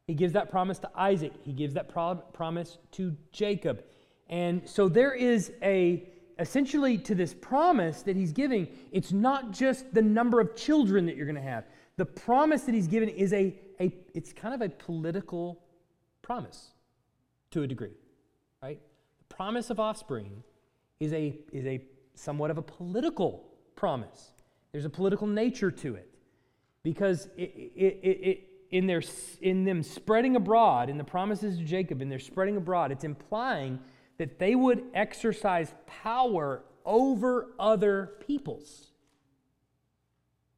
He 0.06 0.14
gives 0.14 0.32
that 0.34 0.50
promise 0.50 0.78
to 0.80 0.90
Isaac. 0.94 1.32
He 1.42 1.52
gives 1.52 1.74
that 1.74 1.88
pro- 1.88 2.16
promise 2.16 2.78
to 2.92 3.16
Jacob. 3.32 3.84
And 4.28 4.68
so 4.68 4.88
there 4.88 5.12
is 5.12 5.52
a 5.62 6.08
essentially 6.38 6.98
to 6.98 7.14
this 7.14 7.34
promise 7.34 8.02
that 8.02 8.16
he's 8.16 8.32
giving, 8.32 8.68
it's 8.92 9.12
not 9.12 9.50
just 9.50 9.92
the 9.94 10.02
number 10.02 10.40
of 10.40 10.56
children 10.56 11.06
that 11.06 11.16
you're 11.16 11.26
going 11.26 11.36
to 11.36 11.42
have. 11.42 11.64
The 11.96 12.06
promise 12.06 12.62
that 12.62 12.74
he's 12.74 12.88
given 12.88 13.08
is 13.08 13.32
a, 13.32 13.54
a 13.80 13.92
it's 14.14 14.32
kind 14.32 14.54
of 14.54 14.62
a 14.62 14.68
political 14.68 15.60
promise 16.22 16.72
to 17.52 17.62
a 17.62 17.66
degree. 17.66 17.96
Right? 18.62 18.80
The 19.28 19.34
promise 19.34 19.70
of 19.70 19.78
offspring 19.78 20.42
is 21.00 21.12
a 21.12 21.38
is 21.52 21.66
a 21.66 21.84
somewhat 22.14 22.50
of 22.50 22.58
a 22.58 22.62
political 22.62 23.44
promise. 23.76 24.32
There's 24.72 24.84
a 24.84 24.90
political 24.90 25.26
nature 25.26 25.70
to 25.70 25.94
it. 25.94 26.10
Because 26.82 27.28
it, 27.36 27.72
it, 27.74 28.00
it, 28.02 28.08
it 28.08 28.48
in, 28.70 28.86
their, 28.86 29.02
in 29.40 29.64
them 29.64 29.82
spreading 29.82 30.36
abroad, 30.36 30.90
in 30.90 30.98
the 30.98 31.04
promises 31.04 31.56
to 31.58 31.64
Jacob, 31.64 32.02
in 32.02 32.08
their 32.08 32.18
spreading 32.18 32.56
abroad, 32.56 32.92
it's 32.92 33.04
implying 33.04 33.78
that 34.18 34.38
they 34.38 34.54
would 34.54 34.84
exercise 34.94 35.74
power 35.86 36.62
over 36.84 37.48
other 37.58 38.12
peoples. 38.26 38.88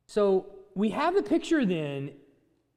So 0.07 0.47
we 0.75 0.91
have 0.91 1.15
the 1.15 1.23
picture 1.23 1.65
then, 1.65 2.13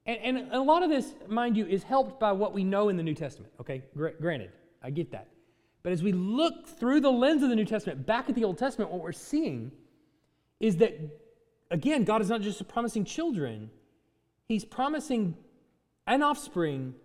and, 0.05 0.37
and, 0.37 0.53
a 0.53 0.61
lot 0.61 0.83
of 0.83 0.89
this, 0.89 1.13
mind 1.27 1.57
you, 1.57 1.65
is 1.65 1.83
helped 1.83 2.19
by 2.19 2.31
what 2.31 2.53
we 2.53 2.63
know 2.63 2.89
in 2.89 2.97
the 2.97 3.03
New 3.03 3.13
Testament, 3.13 3.51
okay? 3.59 3.83
Gr- 3.95 4.09
granted, 4.19 4.51
I 4.81 4.89
get 4.89 5.11
that. 5.11 5.27
But 5.83 5.93
as 5.93 6.03
we 6.03 6.11
look 6.11 6.67
through 6.67 7.01
the 7.01 7.11
lens 7.11 7.43
of 7.43 7.49
the 7.49 7.55
New 7.55 7.65
Testament, 7.65 8.05
back 8.05 8.29
at 8.29 8.35
the 8.35 8.43
Old 8.43 8.57
Testament, 8.57 8.91
what 8.91 9.01
we're 9.01 9.11
seeing 9.11 9.71
is 10.59 10.77
that, 10.77 10.99
again, 11.71 12.03
God 12.03 12.21
is 12.21 12.29
not 12.29 12.41
just 12.41 12.67
promising 12.67 13.05
children, 13.05 13.69
He's 14.47 14.65
promising 14.65 15.35
an 16.07 16.23
offspring 16.23 16.95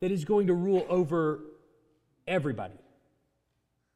that 0.00 0.12
is 0.12 0.24
going 0.24 0.46
to 0.46 0.54
rule 0.54 0.86
over 0.88 1.40
everybody, 2.26 2.74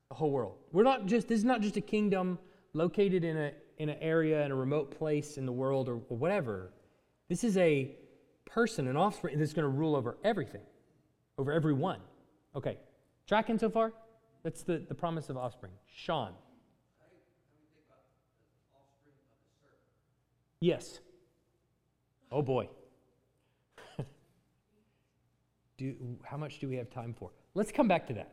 the 0.09 0.15
whole 0.15 0.31
world. 0.31 0.55
We're 0.73 0.85
not 0.85 1.07
just, 1.07 1.29
this 1.29 1.39
is 1.39 1.45
not 1.45 1.61
just 1.61 1.77
a 1.77 1.81
kingdom 1.81 2.39
located 2.73 3.25
in, 3.25 3.37
a, 3.37 3.53
in 3.79 3.89
an 3.89 3.99
area, 4.01 4.45
in 4.45 4.53
a 4.53 4.55
remote 4.55 4.97
place 4.97 5.37
in 5.39 5.47
the 5.47 5.53
world 5.53 5.89
or, 5.89 6.01
or 6.09 6.17
whatever. 6.17 6.73
This 7.29 7.43
is 7.45 7.57
a 7.57 7.97
person, 8.45 8.87
an 8.87 8.97
offspring 8.97 9.39
that's 9.39 9.53
going 9.53 9.65
to 9.65 9.69
rule 9.69 9.97
over 9.97 10.17
everything, 10.25 10.63
over 11.39 11.53
everyone. 11.53 12.01
Okay, 12.55 12.79
tracking 13.27 13.59
so 13.59 13.69
far? 13.69 13.93
That's 14.43 14.63
the, 14.63 14.79
the 14.89 14.95
promise 14.95 15.29
of 15.29 15.37
offspring. 15.37 15.73
Sean. 15.93 16.33
Yes. 20.61 21.01
Oh 22.31 22.43
boy. 22.43 22.69
do, 25.77 25.95
how 26.25 26.37
much 26.37 26.61
do 26.61 26.69
we 26.69 26.77
have 26.77 26.91
time 26.91 27.15
for? 27.19 27.31
Let's 27.55 27.73
come 27.73 27.89
back 27.89 28.07
to 28.07 28.15
that. 28.15 28.33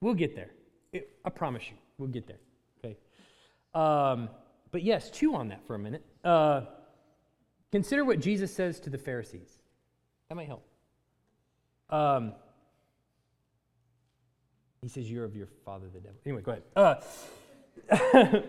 We'll 0.00 0.14
get 0.14 0.34
there. 0.36 0.50
It, 0.98 1.10
I 1.24 1.30
promise 1.30 1.64
you, 1.68 1.76
we'll 1.96 2.08
get 2.08 2.26
there. 2.26 2.40
Okay. 2.84 2.96
Um, 3.74 4.28
but 4.70 4.82
yes, 4.82 5.10
chew 5.10 5.34
on 5.34 5.48
that 5.48 5.66
for 5.66 5.74
a 5.74 5.78
minute. 5.78 6.04
Uh, 6.24 6.62
consider 7.72 8.04
what 8.04 8.20
Jesus 8.20 8.52
says 8.54 8.80
to 8.80 8.90
the 8.90 8.98
Pharisees. 8.98 9.58
That 10.28 10.34
might 10.34 10.46
help. 10.46 10.64
Um, 11.90 12.32
he 14.82 14.88
says, 14.88 15.10
You're 15.10 15.24
of 15.24 15.34
your 15.34 15.48
father, 15.64 15.86
the 15.92 16.00
devil. 16.00 16.18
Anyway, 16.26 16.42
go 16.42 16.52
ahead. 16.52 16.62
Uh, 17.90 18.42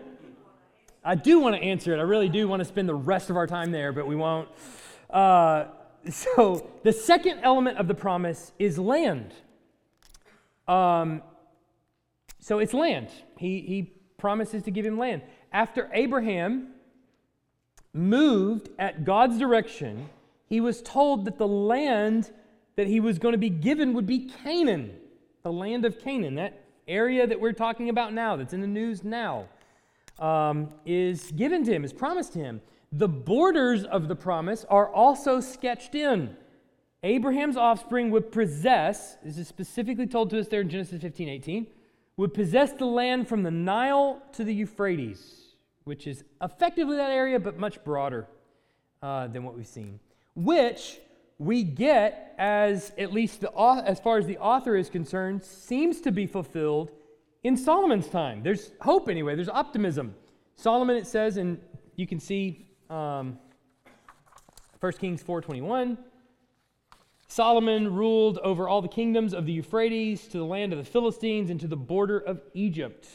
I 1.04 1.16
do 1.16 1.40
want 1.40 1.56
to 1.56 1.62
answer 1.62 1.94
it. 1.94 2.00
I 2.00 2.04
really 2.04 2.30
do 2.30 2.48
want 2.48 2.60
to 2.60 2.66
spend 2.66 2.90
the 2.90 2.96
rest 2.96 3.30
of 3.30 3.38
our 3.38 3.48
time 3.48 3.72
there, 3.72 3.94
but 3.94 4.06
we 4.06 4.16
won't. 4.16 4.50
Uh, 5.10 5.66
so 6.10 6.70
the 6.84 6.92
second 6.92 7.40
element 7.44 7.78
of 7.78 7.88
the 7.88 7.96
promise 7.96 8.52
is 8.60 8.78
land. 8.78 9.34
Um, 10.68 11.22
so 12.40 12.60
it's 12.60 12.74
land. 12.74 13.10
He, 13.38 13.62
he 13.62 13.94
promises 14.18 14.64
to 14.64 14.72
give 14.72 14.86
him 14.86 14.98
land. 14.98 15.22
After 15.52 15.90
Abraham 15.94 16.70
moved 17.94 18.70
at 18.78 19.06
God's 19.06 19.38
direction, 19.38 20.10
he 20.48 20.62
was 20.62 20.82
told 20.82 21.26
that 21.26 21.38
the 21.38 21.48
land 21.48 22.32
that 22.76 22.88
he 22.88 23.00
was 23.00 23.20
going 23.20 23.34
to 23.34 23.38
be 23.38 23.50
given 23.50 23.94
would 23.94 24.08
be 24.08 24.32
Canaan, 24.44 24.92
the 25.44 25.52
land 25.52 25.86
of 25.86 26.00
Canaan, 26.00 26.36
that 26.36 26.64
area 26.88 27.28
that 27.28 27.40
we're 27.40 27.54
talking 27.54 27.90
about 27.90 28.14
now, 28.14 28.36
that's 28.36 28.54
in 28.54 28.62
the 28.62 28.68
news 28.68 29.04
now, 29.04 29.48
um, 30.18 30.70
is 30.86 31.32
given 31.32 31.64
to 31.66 31.74
him, 31.74 31.84
is 31.84 31.94
promised 31.94 32.34
to 32.34 32.40
him. 32.40 32.62
The 32.92 33.08
borders 33.08 33.84
of 33.84 34.08
the 34.08 34.16
promise 34.16 34.66
are 34.70 34.90
also 34.90 35.40
sketched 35.40 35.94
in. 35.94 36.36
Abraham's 37.04 37.56
offspring 37.56 38.12
would 38.12 38.32
possess, 38.32 39.18
this 39.24 39.38
is 39.38 39.48
specifically 39.48 40.08
told 40.08 40.30
to 40.32 40.40
us 40.40 40.48
there 40.48 40.62
in 40.62 40.70
Genesis 40.70 41.02
15 41.02 41.30
18, 41.30 41.68
would 42.20 42.34
possess 42.34 42.74
the 42.74 42.86
land 42.86 43.30
from 43.30 43.44
the 43.44 43.50
Nile 43.50 44.22
to 44.34 44.44
the 44.44 44.54
Euphrates, 44.54 45.54
which 45.86 46.06
is 46.06 46.26
effectively 46.42 46.98
that 46.98 47.12
area, 47.12 47.40
but 47.40 47.58
much 47.58 47.82
broader 47.86 48.28
uh, 49.02 49.28
than 49.28 49.46
what 49.46 49.56
we've 49.56 49.66
seen, 49.66 50.02
which 50.36 51.00
we 51.38 51.64
get 51.64 52.36
as, 52.38 52.92
at 52.98 53.14
least 53.14 53.40
the, 53.40 53.58
as 53.58 54.02
far 54.02 54.18
as 54.18 54.26
the 54.26 54.38
author 54.40 54.76
is 54.76 54.90
concerned, 54.90 55.42
seems 55.42 56.02
to 56.02 56.12
be 56.12 56.28
fulfilled 56.28 56.92
in 57.44 57.56
Solomon's 57.56 58.10
time. 58.10 58.44
There's 58.44 58.74
hope 58.82 59.08
anyway, 59.08 59.36
there's 59.36 59.48
optimism. 59.48 60.14
Solomon, 60.58 60.98
it 60.98 61.08
says, 61.08 61.38
and 61.38 61.58
you 61.96 62.06
can 62.06 62.20
see 62.20 62.68
um, 62.90 63.40
1 64.82 64.92
Kings 65.00 65.24
4:21. 65.24 65.98
Solomon 67.32 67.94
ruled 67.94 68.40
over 68.40 68.68
all 68.68 68.82
the 68.82 68.88
kingdoms 68.88 69.36
of 69.36 69.46
the 69.46 69.54
Euphrates 69.54 70.28
to 70.30 70.40
the 70.40 70.44
land 70.44 70.74
of 70.74 70.80
the 70.80 70.84
Philistines 70.86 71.52
and 71.52 71.60
to 71.60 71.68
the 71.68 71.78
border 71.78 72.18
of 72.18 72.42
Egypt. 72.56 73.08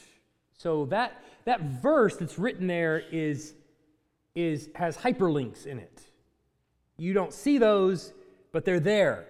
So 0.56 0.86
that, 0.86 1.20
that 1.46 1.60
verse 1.62 2.16
that's 2.16 2.38
written 2.38 2.68
there 2.68 3.02
is, 3.10 3.54
is, 4.36 4.70
has 4.76 4.96
hyperlinks 4.96 5.66
in 5.66 5.80
it. 5.80 6.00
You 6.96 7.12
don't 7.12 7.32
see 7.32 7.58
those, 7.58 8.12
but 8.52 8.64
they're 8.64 8.78
there. 8.78 9.26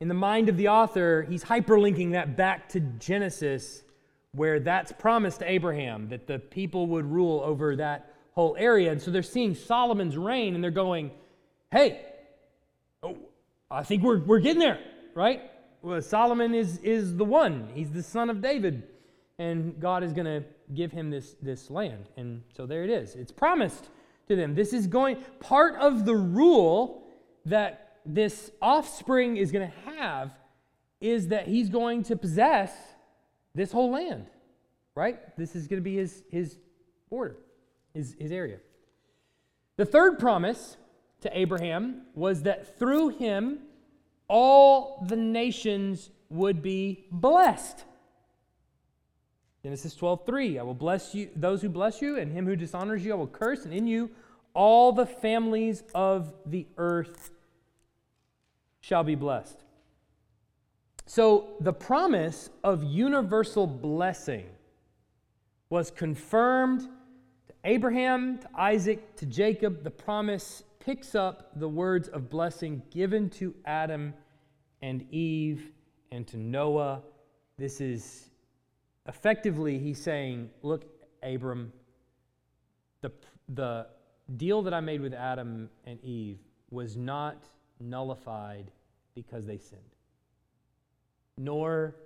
in 0.00 0.06
the 0.06 0.14
mind 0.14 0.48
of 0.48 0.56
the 0.56 0.68
author, 0.68 1.26
he's 1.28 1.42
hyperlinking 1.42 2.12
that 2.12 2.36
back 2.36 2.68
to 2.68 2.80
Genesis, 2.80 3.82
where 4.30 4.60
that's 4.60 4.92
promised 4.92 5.40
to 5.40 5.50
Abraham 5.50 6.08
that 6.10 6.28
the 6.28 6.38
people 6.38 6.86
would 6.86 7.10
rule 7.10 7.40
over 7.44 7.74
that 7.74 8.14
whole 8.34 8.54
area. 8.56 8.92
And 8.92 9.02
so 9.02 9.10
they're 9.10 9.24
seeing 9.24 9.56
Solomon's 9.56 10.16
reign 10.16 10.54
and 10.54 10.62
they're 10.62 10.70
going, 10.70 11.10
hey, 11.72 12.02
oh, 13.02 13.16
I 13.70 13.82
think 13.82 14.02
we're, 14.02 14.20
we're 14.20 14.40
getting 14.40 14.60
there, 14.60 14.80
right? 15.14 15.42
Well, 15.82 16.00
Solomon 16.02 16.54
is, 16.54 16.78
is 16.78 17.16
the 17.16 17.24
one, 17.24 17.68
he's 17.74 17.90
the 17.90 18.02
son 18.02 18.30
of 18.30 18.40
David. 18.40 18.82
And 19.38 19.78
God 19.78 20.02
is 20.02 20.12
going 20.12 20.26
to 20.26 20.44
give 20.74 20.90
him 20.90 21.10
this, 21.10 21.36
this 21.40 21.70
land. 21.70 22.06
And 22.16 22.42
so 22.56 22.66
there 22.66 22.82
it 22.82 22.90
is. 22.90 23.14
It's 23.14 23.30
promised 23.30 23.88
to 24.26 24.34
them. 24.34 24.54
This 24.54 24.72
is 24.72 24.88
going, 24.88 25.18
part 25.38 25.76
of 25.76 26.04
the 26.04 26.16
rule 26.16 27.04
that 27.44 27.98
this 28.04 28.50
offspring 28.60 29.36
is 29.36 29.52
going 29.52 29.70
to 29.70 29.90
have 29.96 30.32
is 31.00 31.28
that 31.28 31.46
he's 31.46 31.68
going 31.68 32.02
to 32.04 32.16
possess 32.16 32.72
this 33.54 33.70
whole 33.70 33.92
land, 33.92 34.26
right? 34.96 35.18
This 35.36 35.54
is 35.54 35.68
going 35.68 35.80
to 35.80 35.84
be 35.84 35.96
his, 35.96 36.24
his 36.30 36.58
border, 37.08 37.36
his, 37.94 38.16
his 38.18 38.32
area. 38.32 38.58
The 39.76 39.86
third 39.86 40.18
promise 40.18 40.76
to 41.20 41.38
Abraham 41.38 42.02
was 42.14 42.42
that 42.42 42.78
through 42.78 43.10
him, 43.10 43.58
all 44.28 45.04
the 45.08 45.16
nations 45.16 46.10
would 46.30 46.62
be 46.62 47.06
blessed. 47.10 47.84
Genesis 49.62 49.94
12, 49.94 50.24
3. 50.24 50.58
I 50.58 50.62
will 50.62 50.74
bless 50.74 51.14
you, 51.14 51.30
those 51.34 51.62
who 51.62 51.68
bless 51.68 52.00
you, 52.00 52.18
and 52.18 52.30
him 52.30 52.46
who 52.46 52.56
dishonors 52.56 53.04
you, 53.04 53.12
I 53.12 53.16
will 53.16 53.26
curse, 53.26 53.64
and 53.64 53.74
in 53.74 53.86
you 53.86 54.10
all 54.54 54.92
the 54.92 55.06
families 55.06 55.84
of 55.94 56.32
the 56.46 56.66
earth 56.78 57.30
shall 58.80 59.04
be 59.04 59.14
blessed. 59.14 59.62
So 61.06 61.50
the 61.60 61.72
promise 61.72 62.50
of 62.64 62.82
universal 62.82 63.66
blessing 63.66 64.46
was 65.70 65.90
confirmed 65.90 66.80
to 66.80 67.54
Abraham, 67.64 68.38
to 68.38 68.48
Isaac, 68.54 69.16
to 69.16 69.26
Jacob. 69.26 69.84
The 69.84 69.90
promise 69.90 70.64
picks 70.80 71.14
up 71.14 71.58
the 71.58 71.68
words 71.68 72.08
of 72.08 72.30
blessing 72.30 72.82
given 72.90 73.30
to 73.30 73.54
Adam 73.64 74.14
and 74.82 75.06
Eve 75.12 75.72
and 76.10 76.26
to 76.28 76.36
Noah. 76.36 77.02
This 77.56 77.80
is 77.80 78.30
effectively, 79.06 79.78
he's 79.78 80.00
saying, 80.00 80.50
Look, 80.62 80.84
Abram, 81.22 81.72
the, 83.00 83.12
the 83.48 83.86
deal 84.36 84.62
that 84.62 84.74
I 84.74 84.80
made 84.80 85.00
with 85.00 85.14
Adam 85.14 85.68
and 85.84 86.02
Eve 86.04 86.38
was 86.70 86.96
not 86.96 87.44
nullified 87.80 88.70
because 89.14 89.46
they 89.46 89.58
sinned, 89.58 89.82
nor 91.36 91.96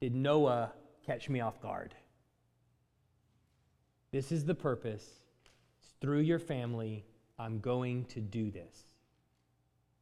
did 0.00 0.14
Noah 0.14 0.72
catch 1.04 1.28
me 1.28 1.40
off 1.40 1.60
guard. 1.60 1.94
This 4.10 4.32
is 4.32 4.44
the 4.44 4.54
purpose. 4.54 5.04
It's 5.80 5.92
through 6.00 6.20
your 6.20 6.38
family, 6.38 7.04
I'm 7.38 7.60
going 7.60 8.04
to 8.06 8.20
do 8.20 8.50
this. 8.50 8.86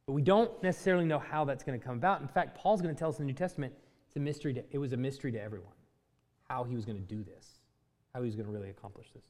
But 0.05 0.13
we 0.13 0.21
don't 0.21 0.51
necessarily 0.63 1.05
know 1.05 1.19
how 1.19 1.45
that's 1.45 1.63
going 1.63 1.79
to 1.79 1.85
come 1.85 1.97
about. 1.97 2.21
In 2.21 2.27
fact, 2.27 2.57
Paul's 2.57 2.81
going 2.81 2.93
to 2.93 2.97
tell 2.97 3.09
us 3.09 3.19
in 3.19 3.25
the 3.25 3.31
New 3.31 3.37
Testament 3.37 3.73
it's 4.07 4.15
a 4.15 4.19
mystery 4.19 4.53
to, 4.53 4.63
it 4.71 4.77
was 4.77 4.93
a 4.93 4.97
mystery 4.97 5.31
to 5.33 5.41
everyone 5.41 5.73
how 6.49 6.63
he 6.63 6.75
was 6.75 6.85
going 6.85 6.97
to 6.97 7.03
do 7.03 7.23
this, 7.23 7.59
how 8.13 8.21
he 8.21 8.25
was 8.25 8.35
going 8.35 8.45
to 8.45 8.51
really 8.51 8.69
accomplish 8.69 9.07
this. 9.13 9.25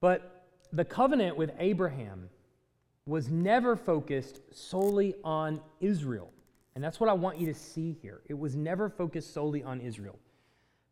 But 0.00 0.48
the 0.72 0.84
covenant 0.84 1.36
with 1.36 1.52
Abraham 1.58 2.28
was 3.06 3.28
never 3.28 3.76
focused 3.76 4.40
solely 4.50 5.14
on 5.22 5.60
Israel. 5.80 6.30
And 6.74 6.82
that's 6.82 6.98
what 6.98 7.08
I 7.08 7.12
want 7.12 7.38
you 7.38 7.46
to 7.46 7.54
see 7.54 7.96
here. 8.02 8.22
It 8.28 8.36
was 8.36 8.56
never 8.56 8.88
focused 8.88 9.32
solely 9.32 9.62
on 9.62 9.80
Israel. 9.80 10.18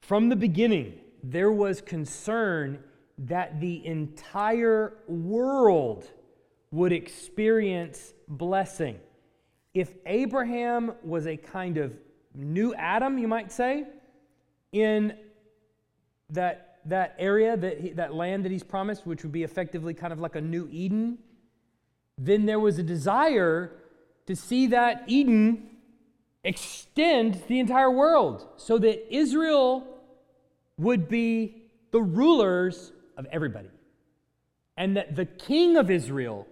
From 0.01 0.29
the 0.29 0.37
beginning, 0.37 1.01
there 1.23 1.51
was 1.51 1.81
concern 1.81 2.83
that 3.23 3.61
the 3.61 3.87
entire 3.87 4.95
world 5.07 6.05
would 6.71 6.93
experience 6.93 8.15
blessing. 8.27 8.99
If 9.75 9.95
Abraham 10.07 10.93
was 11.05 11.27
a 11.27 11.37
kind 11.37 11.77
of 11.77 11.97
new 12.35 12.75
Adam, 12.75 13.19
you 13.19 13.29
might 13.29 13.53
say, 13.53 13.85
in 14.73 15.17
that, 16.31 16.81
that 16.87 17.15
area, 17.19 17.57
that, 17.57 17.81
he, 17.81 17.91
that 17.91 18.15
land 18.15 18.45
that 18.45 18.51
he's 18.51 18.65
promised, 18.65 19.07
which 19.07 19.23
would 19.23 19.33
be 19.33 19.45
effectively 19.45 19.95
kind 19.95 20.13
of 20.13 20.19
like 20.19 20.35
a 20.35 20.41
new 20.41 20.69
Eden, 20.73 21.19
then 22.19 22.47
there 22.47 22.61
was 22.61 22.79
a 22.79 22.83
desire 22.83 23.71
to 24.27 24.35
see 24.35 24.67
that 24.69 25.05
Eden 25.07 25.69
extend 26.43 27.41
the 27.47 27.61
entire 27.61 27.91
world 27.91 28.47
so 28.57 28.79
that 28.79 29.15
Israel 29.15 29.87
would 30.77 31.09
be 31.09 31.63
the 31.93 32.01
rulers 32.01 32.93
of 33.17 33.27
everybody. 33.31 33.71
And 34.77 34.97
that 34.97 35.17
the 35.17 35.27
king 35.27 35.77
of 35.77 35.91
Israel, 35.91 36.47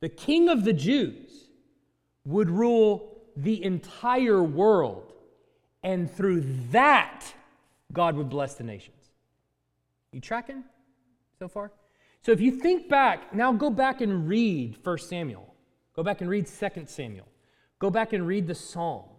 the 0.00 0.08
king 0.08 0.48
of 0.48 0.64
the 0.64 0.72
Jews, 0.72 1.48
would 2.24 2.50
rule 2.50 3.16
the 3.36 3.62
entire 3.62 4.42
world. 4.42 5.12
And 5.82 6.10
through 6.10 6.44
that, 6.70 7.24
God 7.92 8.16
would 8.16 8.28
bless 8.28 8.54
the 8.54 8.64
nations. 8.64 8.96
You 10.12 10.20
tracking 10.20 10.64
so 11.38 11.48
far? 11.48 11.72
So 12.22 12.32
if 12.32 12.40
you 12.40 12.50
think 12.50 12.88
back, 12.88 13.34
now 13.34 13.52
go 13.52 13.70
back 13.70 14.00
and 14.00 14.26
read 14.28 14.78
1 14.82 14.98
Samuel. 14.98 15.54
Go 15.94 16.02
back 16.02 16.20
and 16.20 16.28
read 16.28 16.46
2 16.46 16.86
Samuel. 16.86 17.28
Go 17.78 17.90
back 17.90 18.12
and 18.12 18.26
read 18.26 18.46
the 18.46 18.54
Psalms. 18.54 19.12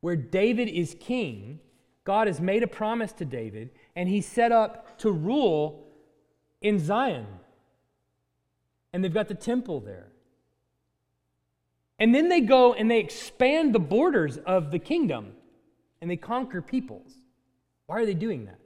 Where 0.00 0.16
David 0.16 0.68
is 0.68 0.96
king, 0.98 1.60
God 2.06 2.28
has 2.28 2.40
made 2.40 2.62
a 2.62 2.68
promise 2.68 3.12
to 3.14 3.24
David, 3.24 3.70
and 3.96 4.08
he's 4.08 4.26
set 4.26 4.52
up 4.52 4.96
to 4.98 5.10
rule 5.10 5.88
in 6.62 6.78
Zion. 6.78 7.26
And 8.92 9.02
they've 9.02 9.12
got 9.12 9.26
the 9.26 9.34
temple 9.34 9.80
there. 9.80 10.06
And 11.98 12.14
then 12.14 12.28
they 12.28 12.40
go 12.40 12.74
and 12.74 12.90
they 12.90 13.00
expand 13.00 13.74
the 13.74 13.80
borders 13.80 14.36
of 14.38 14.70
the 14.70 14.78
kingdom 14.78 15.32
and 16.00 16.10
they 16.10 16.16
conquer 16.16 16.62
peoples. 16.62 17.12
Why 17.86 18.00
are 18.00 18.06
they 18.06 18.14
doing 18.14 18.44
that? 18.44 18.60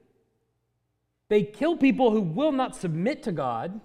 They 1.28 1.44
kill 1.44 1.76
people 1.76 2.10
who 2.10 2.20
will 2.20 2.52
not 2.52 2.76
submit 2.76 3.22
to 3.22 3.32
God, 3.32 3.80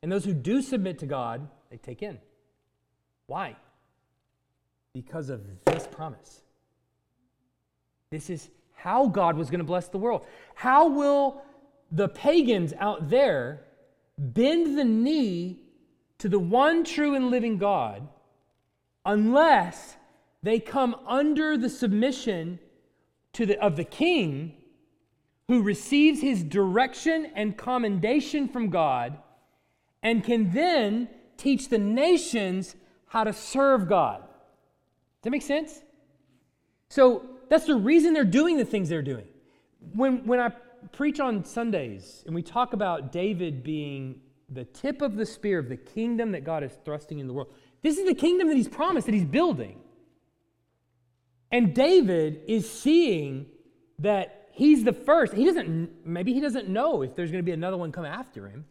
and 0.00 0.10
those 0.10 0.24
who 0.24 0.32
do 0.32 0.62
submit 0.62 1.00
to 1.00 1.06
God, 1.06 1.48
they 1.70 1.76
take 1.76 2.02
in. 2.02 2.18
Why? 3.26 3.56
Because 4.94 5.28
of 5.28 5.42
this 5.64 5.88
promise. 5.88 6.42
This 8.10 8.30
is 8.30 8.48
how 8.78 9.06
God 9.08 9.36
was 9.36 9.50
going 9.50 9.58
to 9.58 9.64
bless 9.64 9.88
the 9.88 9.98
world. 9.98 10.24
How 10.54 10.88
will 10.88 11.42
the 11.90 12.08
pagans 12.08 12.72
out 12.78 13.10
there 13.10 13.64
bend 14.16 14.78
the 14.78 14.84
knee 14.84 15.58
to 16.18 16.28
the 16.28 16.38
one 16.38 16.84
true 16.84 17.14
and 17.14 17.30
living 17.30 17.58
God 17.58 18.06
unless 19.04 19.96
they 20.42 20.60
come 20.60 20.94
under 21.06 21.56
the 21.56 21.68
submission 21.68 22.60
to 23.32 23.46
the, 23.46 23.60
of 23.60 23.76
the 23.76 23.84
king 23.84 24.54
who 25.48 25.62
receives 25.62 26.20
his 26.20 26.44
direction 26.44 27.32
and 27.34 27.56
commendation 27.56 28.48
from 28.48 28.70
God 28.70 29.18
and 30.02 30.22
can 30.22 30.52
then 30.52 31.08
teach 31.36 31.68
the 31.68 31.78
nations 31.78 32.76
how 33.06 33.24
to 33.24 33.32
serve 33.32 33.88
God. 33.88 34.20
Does 34.20 35.22
that 35.22 35.30
make 35.30 35.42
sense? 35.42 35.82
So 36.88 37.37
that's 37.48 37.66
the 37.66 37.76
reason 37.76 38.12
they're 38.12 38.24
doing 38.24 38.56
the 38.56 38.64
things 38.64 38.88
they're 38.88 39.02
doing. 39.02 39.26
When, 39.94 40.26
when 40.26 40.40
I 40.40 40.50
preach 40.92 41.20
on 41.20 41.44
Sundays 41.44 42.22
and 42.26 42.34
we 42.34 42.42
talk 42.42 42.72
about 42.72 43.12
David 43.12 43.62
being 43.62 44.20
the 44.48 44.64
tip 44.64 45.02
of 45.02 45.16
the 45.16 45.26
spear 45.26 45.58
of 45.58 45.68
the 45.68 45.76
kingdom 45.76 46.32
that 46.32 46.44
God 46.44 46.62
is 46.62 46.72
thrusting 46.84 47.18
in 47.18 47.26
the 47.26 47.32
world, 47.32 47.52
this 47.82 47.98
is 47.98 48.06
the 48.06 48.14
kingdom 48.14 48.48
that 48.48 48.56
he's 48.56 48.68
promised, 48.68 49.06
that 49.06 49.14
he's 49.14 49.24
building. 49.24 49.80
And 51.50 51.74
David 51.74 52.42
is 52.46 52.70
seeing 52.70 53.46
that 54.00 54.48
he's 54.52 54.84
the 54.84 54.92
first. 54.92 55.32
He 55.32 55.44
doesn't, 55.44 56.04
maybe 56.04 56.32
he 56.32 56.40
doesn't 56.40 56.68
know 56.68 57.02
if 57.02 57.14
there's 57.14 57.30
going 57.30 57.42
to 57.42 57.46
be 57.46 57.52
another 57.52 57.76
one 57.76 57.92
come 57.92 58.04
after 58.04 58.48
him. 58.48 58.66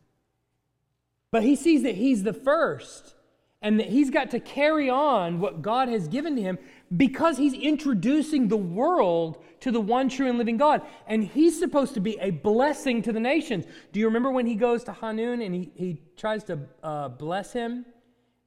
But 1.32 1.44
he 1.44 1.56
sees 1.56 1.84
that 1.84 1.96
he's 1.96 2.24
the 2.24 2.34
first 2.34 3.16
and 3.62 3.80
that 3.80 3.88
he's 3.88 4.10
got 4.10 4.30
to 4.32 4.40
carry 4.40 4.90
on 4.90 5.40
what 5.40 5.62
God 5.62 5.90
has 5.90 6.08
given 6.08 6.36
to 6.36 6.42
him 6.42 6.60
because 6.96 7.38
he's 7.38 7.54
introducing 7.54 8.48
the 8.48 8.58
world 8.58 9.44
to 9.62 9.72
the 9.72 9.82
one 9.82 10.10
true 10.10 10.30
and 10.30 10.38
living 10.38 10.58
God. 10.58 10.84
And 11.08 11.24
he's 11.24 11.58
supposed 11.58 11.96
to 11.96 12.00
be 12.00 12.20
a 12.20 12.30
blessing 12.30 13.02
to 13.02 13.12
the 13.12 13.20
nations. 13.20 13.66
Do 13.92 14.00
you 14.00 14.06
remember 14.06 14.30
when 14.30 14.46
he 14.46 14.56
goes 14.56 14.84
to 14.86 14.94
Hanun 14.94 15.42
and 15.42 15.56
he, 15.56 15.72
he 15.76 16.02
tries 16.16 16.44
to 16.46 16.60
uh, 16.84 17.10
bless 17.10 17.52
him? 17.52 17.86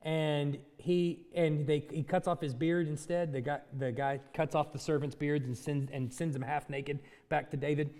And 0.02 0.58
he 0.78 1.26
and 1.34 1.66
they 1.66 1.84
he 1.90 2.02
cuts 2.02 2.26
off 2.26 2.40
his 2.40 2.54
beard 2.54 2.88
instead. 2.88 3.32
The 3.32 3.42
guy 3.42 3.60
the 3.76 3.92
guy 3.92 4.20
cuts 4.32 4.54
off 4.54 4.72
the 4.72 4.78
servant's 4.78 5.14
beards 5.14 5.46
and 5.46 5.56
sends 5.56 5.90
and 5.92 6.10
sends 6.10 6.34
him 6.34 6.40
half 6.40 6.70
naked 6.70 7.00
back 7.28 7.50
to 7.50 7.58
David. 7.58 7.90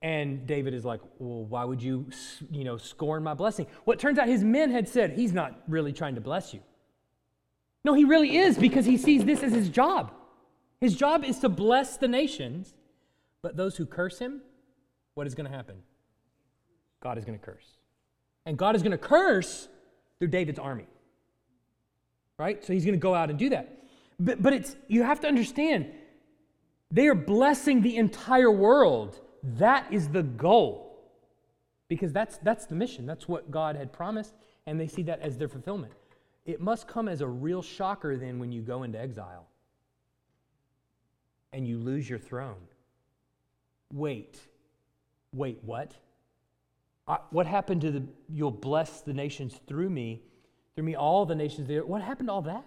And 0.00 0.46
David 0.46 0.74
is 0.74 0.84
like, 0.84 1.00
"Well, 1.18 1.44
why 1.44 1.64
would 1.64 1.82
you, 1.82 2.06
you 2.50 2.64
know, 2.64 2.76
scorn 2.76 3.22
my 3.22 3.34
blessing?" 3.34 3.66
What 3.84 3.86
well, 3.86 3.96
turns 3.96 4.18
out 4.18 4.28
his 4.28 4.44
men 4.44 4.70
had 4.70 4.88
said, 4.88 5.12
"He's 5.12 5.32
not 5.32 5.60
really 5.66 5.92
trying 5.92 6.14
to 6.14 6.20
bless 6.20 6.54
you. 6.54 6.60
No, 7.84 7.94
he 7.94 8.04
really 8.04 8.36
is 8.36 8.58
because 8.58 8.84
he 8.84 8.96
sees 8.96 9.24
this 9.24 9.42
as 9.42 9.52
his 9.52 9.68
job. 9.68 10.12
His 10.80 10.94
job 10.94 11.24
is 11.24 11.38
to 11.40 11.48
bless 11.48 11.96
the 11.96 12.08
nations, 12.08 12.74
but 13.42 13.56
those 13.56 13.76
who 13.76 13.86
curse 13.86 14.18
him, 14.18 14.40
what 15.14 15.26
is 15.26 15.34
going 15.34 15.50
to 15.50 15.56
happen? 15.56 15.76
God 17.00 17.18
is 17.18 17.24
going 17.24 17.38
to 17.38 17.44
curse. 17.44 17.76
And 18.46 18.56
God 18.56 18.76
is 18.76 18.82
going 18.82 18.92
to 18.92 18.98
curse 18.98 19.68
through 20.18 20.28
David's 20.28 20.58
army. 20.58 20.86
Right? 22.38 22.64
So 22.64 22.72
he's 22.72 22.84
going 22.84 22.94
to 22.94 23.00
go 23.00 23.14
out 23.14 23.30
and 23.30 23.38
do 23.38 23.48
that. 23.50 23.78
But, 24.20 24.42
but 24.42 24.52
it's 24.52 24.76
you 24.86 25.02
have 25.02 25.20
to 25.20 25.28
understand 25.28 25.86
they 26.90 27.06
are 27.08 27.14
blessing 27.14 27.82
the 27.82 27.96
entire 27.96 28.50
world. 28.50 29.20
That 29.42 29.92
is 29.92 30.08
the 30.08 30.22
goal. 30.22 30.84
Because 31.88 32.12
that's 32.12 32.38
that's 32.38 32.66
the 32.66 32.74
mission. 32.74 33.06
That's 33.06 33.28
what 33.28 33.50
God 33.50 33.76
had 33.76 33.92
promised 33.92 34.34
and 34.68 34.78
they 34.78 34.86
see 34.86 35.02
that 35.04 35.20
as 35.20 35.38
their 35.38 35.48
fulfillment. 35.48 35.94
It 36.44 36.60
must 36.60 36.86
come 36.86 37.08
as 37.08 37.22
a 37.22 37.26
real 37.26 37.62
shocker 37.62 38.18
then 38.18 38.38
when 38.38 38.52
you 38.52 38.60
go 38.60 38.82
into 38.82 39.00
exile 39.00 39.46
and 41.54 41.66
you 41.66 41.78
lose 41.78 42.08
your 42.08 42.18
throne. 42.18 42.60
Wait. 43.94 44.38
Wait, 45.32 45.58
what? 45.62 45.92
I, 47.06 47.16
what 47.30 47.46
happened 47.46 47.80
to 47.80 47.90
the 47.90 48.02
you'll 48.28 48.50
bless 48.50 49.00
the 49.00 49.14
nations 49.14 49.58
through 49.66 49.88
me, 49.88 50.20
through 50.74 50.84
me 50.84 50.94
all 50.94 51.24
the 51.24 51.34
nations 51.34 51.66
there? 51.66 51.86
What 51.86 52.02
happened 52.02 52.28
to 52.28 52.34
all 52.34 52.42
that? 52.42 52.66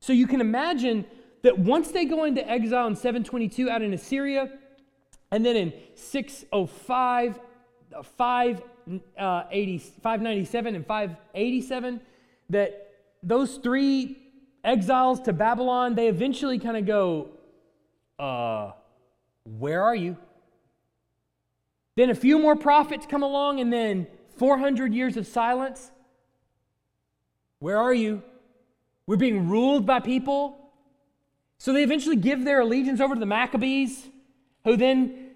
So 0.00 0.12
you 0.12 0.26
can 0.26 0.40
imagine 0.40 1.06
that 1.42 1.56
once 1.56 1.92
they 1.92 2.06
go 2.06 2.24
into 2.24 2.44
exile 2.50 2.88
in 2.88 2.96
722 2.96 3.70
out 3.70 3.82
in 3.82 3.94
Assyria, 3.94 4.50
and 5.30 5.44
then 5.44 5.56
in 5.56 5.72
605, 5.94 7.40
580, 8.02 9.78
597 9.78 10.74
and 10.74 10.86
587, 10.86 12.00
that 12.50 12.92
those 13.22 13.56
three 13.56 14.18
exiles 14.62 15.20
to 15.22 15.32
Babylon, 15.32 15.94
they 15.94 16.08
eventually 16.08 16.58
kind 16.58 16.76
of 16.76 16.86
go, 16.86 17.30
uh, 18.18 18.72
where 19.44 19.82
are 19.82 19.94
you? 19.94 20.16
Then 21.96 22.10
a 22.10 22.14
few 22.14 22.38
more 22.38 22.56
prophets 22.56 23.06
come 23.06 23.22
along, 23.22 23.60
and 23.60 23.72
then 23.72 24.06
400 24.36 24.92
years 24.92 25.16
of 25.16 25.26
silence. 25.26 25.90
Where 27.60 27.78
are 27.78 27.94
you? 27.94 28.22
We're 29.06 29.16
being 29.16 29.48
ruled 29.48 29.86
by 29.86 30.00
people. 30.00 30.58
So 31.58 31.72
they 31.72 31.82
eventually 31.82 32.16
give 32.16 32.44
their 32.44 32.60
allegiance 32.60 33.00
over 33.00 33.14
to 33.14 33.20
the 33.20 33.26
Maccabees, 33.26 34.08
who 34.64 34.76
then 34.76 35.30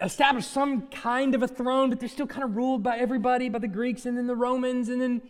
establish 0.00 0.46
some 0.46 0.82
kind 0.88 1.34
of 1.34 1.42
a 1.42 1.48
throne, 1.48 1.90
but 1.90 2.00
they're 2.00 2.08
still 2.08 2.26
kind 2.26 2.44
of 2.44 2.56
ruled 2.56 2.82
by 2.82 2.96
everybody, 2.96 3.48
by 3.48 3.58
the 3.58 3.68
Greeks 3.68 4.06
and 4.06 4.16
then 4.16 4.26
the 4.26 4.36
Romans. 4.36 4.88
And 4.88 5.00
then, 5.00 5.22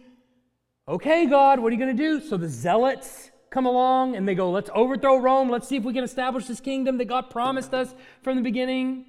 okay, 0.86 1.26
God, 1.26 1.61
what 1.61 1.68
are 1.68 1.76
you 1.76 1.78
going 1.78 1.96
to 1.96 2.03
do? 2.03 2.20
So 2.20 2.36
the 2.36 2.49
Zealots 2.49 3.30
come 3.51 3.66
along 3.66 4.16
and 4.16 4.28
they 4.28 4.34
go, 4.34 4.51
let's 4.51 4.70
overthrow 4.74 5.16
Rome. 5.16 5.49
Let's 5.49 5.66
see 5.66 5.76
if 5.76 5.84
we 5.84 5.92
can 5.92 6.05
establish 6.05 6.46
this 6.46 6.61
kingdom 6.61 6.99
that 6.99 7.07
God 7.07 7.30
promised 7.30 7.72
us 7.72 7.94
from 8.22 8.36
the 8.36 8.42
beginning. 8.42 9.07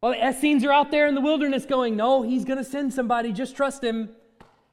While 0.00 0.12
the 0.12 0.28
Essenes 0.28 0.64
are 0.64 0.72
out 0.72 0.90
there 0.90 1.06
in 1.06 1.14
the 1.14 1.20
wilderness 1.20 1.66
going, 1.66 1.96
no, 1.96 2.22
he's 2.22 2.44
going 2.44 2.58
to 2.58 2.64
send 2.64 2.92
somebody, 2.92 3.32
just 3.32 3.56
trust 3.56 3.82
him. 3.82 4.10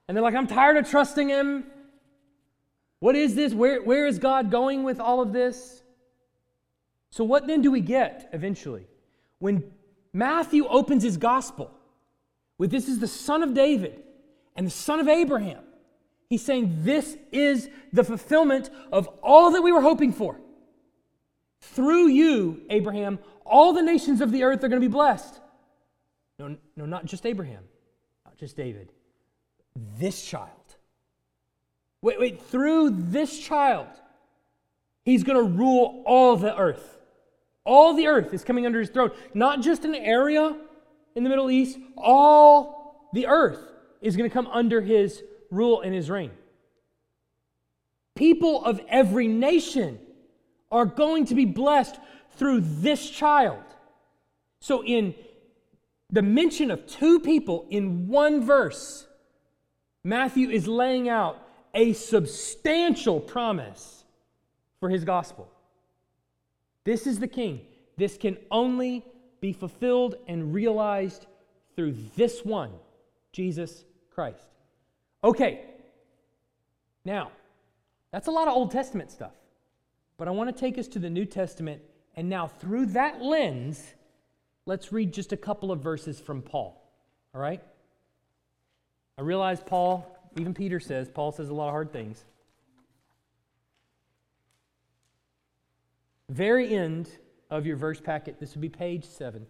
And 0.07 0.15
they're 0.15 0.23
like, 0.23 0.35
I'm 0.35 0.47
tired 0.47 0.77
of 0.77 0.89
trusting 0.89 1.29
him. 1.29 1.65
What 2.99 3.15
is 3.15 3.35
this? 3.35 3.53
Where, 3.53 3.81
where 3.81 4.05
is 4.05 4.19
God 4.19 4.51
going 4.51 4.83
with 4.83 4.99
all 4.99 5.21
of 5.21 5.33
this? 5.33 5.82
So, 7.13 7.23
what 7.23 7.45
then 7.45 7.61
do 7.61 7.69
we 7.69 7.81
get 7.81 8.27
eventually? 8.33 8.87
When 9.37 9.71
Matthew 10.13 10.65
opens 10.65 11.03
his 11.03 11.17
gospel 11.17 11.69
with 12.57 12.71
this 12.71 12.87
is 12.87 12.97
the 12.97 13.07
son 13.07 13.43
of 13.43 13.53
David 13.53 14.01
and 14.55 14.65
the 14.65 14.71
son 14.71 14.99
of 14.99 15.07
Abraham, 15.07 15.63
he's 16.27 16.43
saying 16.43 16.77
this 16.79 17.15
is 17.31 17.69
the 17.91 18.03
fulfillment 18.03 18.71
of 18.91 19.07
all 19.21 19.51
that 19.51 19.61
we 19.61 19.71
were 19.71 19.81
hoping 19.81 20.11
for. 20.11 20.39
Through 21.61 22.07
you, 22.07 22.63
Abraham, 22.71 23.19
all 23.45 23.73
the 23.73 23.83
nations 23.83 24.19
of 24.19 24.31
the 24.31 24.41
earth 24.41 24.63
are 24.63 24.67
going 24.67 24.81
to 24.81 24.87
be 24.87 24.91
blessed. 24.91 25.39
No, 26.39 26.57
no, 26.75 26.87
not 26.87 27.05
just 27.05 27.27
Abraham, 27.27 27.63
not 28.25 28.37
just 28.37 28.57
David, 28.57 28.91
this 29.99 30.25
child. 30.25 30.49
Wait, 32.01 32.19
wait, 32.19 32.41
through 32.41 32.89
this 32.89 33.37
child, 33.37 33.89
he's 35.05 35.23
going 35.23 35.37
to 35.37 35.43
rule 35.43 36.01
all 36.07 36.37
the 36.37 36.57
earth. 36.57 37.01
All 37.65 37.93
the 37.93 38.07
earth 38.07 38.33
is 38.33 38.43
coming 38.43 38.65
under 38.65 38.79
his 38.79 38.89
throne. 38.89 39.11
Not 39.33 39.61
just 39.61 39.85
an 39.85 39.95
area 39.95 40.55
in 41.15 41.23
the 41.23 41.29
Middle 41.29 41.49
East, 41.49 41.77
all 41.97 43.09
the 43.13 43.27
earth 43.27 43.59
is 44.01 44.17
going 44.17 44.29
to 44.29 44.33
come 44.33 44.47
under 44.47 44.81
his 44.81 45.23
rule 45.49 45.81
and 45.81 45.93
his 45.93 46.09
reign. 46.09 46.31
People 48.15 48.63
of 48.65 48.81
every 48.89 49.27
nation 49.27 49.99
are 50.71 50.85
going 50.85 51.25
to 51.25 51.35
be 51.35 51.45
blessed 51.45 51.97
through 52.35 52.61
this 52.61 53.09
child. 53.09 53.63
So, 54.59 54.83
in 54.83 55.13
the 56.09 56.21
mention 56.21 56.71
of 56.71 56.85
two 56.85 57.19
people 57.19 57.65
in 57.69 58.07
one 58.07 58.43
verse, 58.45 59.07
Matthew 60.03 60.49
is 60.49 60.67
laying 60.67 61.09
out 61.09 61.39
a 61.73 61.93
substantial 61.93 63.19
promise 63.19 64.03
for 64.79 64.89
his 64.89 65.03
gospel. 65.03 65.49
This 66.83 67.07
is 67.07 67.19
the 67.19 67.27
king. 67.27 67.61
This 67.97 68.17
can 68.17 68.37
only 68.51 69.05
be 69.41 69.53
fulfilled 69.53 70.15
and 70.27 70.53
realized 70.53 71.25
through 71.75 71.95
this 72.15 72.43
one, 72.43 72.71
Jesus 73.31 73.83
Christ. 74.09 74.47
Okay, 75.23 75.61
now, 77.05 77.31
that's 78.11 78.27
a 78.27 78.31
lot 78.31 78.47
of 78.47 78.53
Old 78.53 78.71
Testament 78.71 79.11
stuff. 79.11 79.33
But 80.17 80.27
I 80.27 80.31
want 80.31 80.55
to 80.55 80.59
take 80.59 80.77
us 80.77 80.87
to 80.89 80.99
the 80.99 81.09
New 81.09 81.25
Testament, 81.25 81.81
and 82.15 82.29
now 82.29 82.47
through 82.47 82.87
that 82.87 83.21
lens, 83.21 83.93
let's 84.65 84.93
read 84.93 85.13
just 85.13 85.33
a 85.33 85.37
couple 85.37 85.71
of 85.71 85.79
verses 85.79 86.19
from 86.19 86.41
Paul. 86.41 86.81
All 87.33 87.41
right? 87.41 87.61
I 89.17 89.21
realize 89.21 89.61
Paul, 89.61 90.17
even 90.37 90.53
Peter 90.53 90.79
says, 90.79 91.09
Paul 91.09 91.31
says 91.31 91.49
a 91.49 91.53
lot 91.53 91.67
of 91.67 91.71
hard 91.71 91.91
things. 91.91 92.23
Very 96.33 96.73
end 96.73 97.09
of 97.49 97.65
your 97.65 97.77
verse 97.77 98.01
packet, 98.01 98.39
this 98.39 98.53
would 98.55 98.61
be 98.61 98.69
page 98.69 99.05
7. 99.05 99.45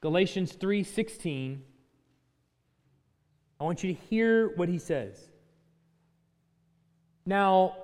Galatians 0.00 0.52
3:16. 0.52 1.62
I 3.58 3.64
want 3.64 3.82
you 3.82 3.94
to 3.94 4.00
hear 4.00 4.54
what 4.56 4.68
he 4.68 4.78
says. 4.78 5.30
Now, 7.26 7.76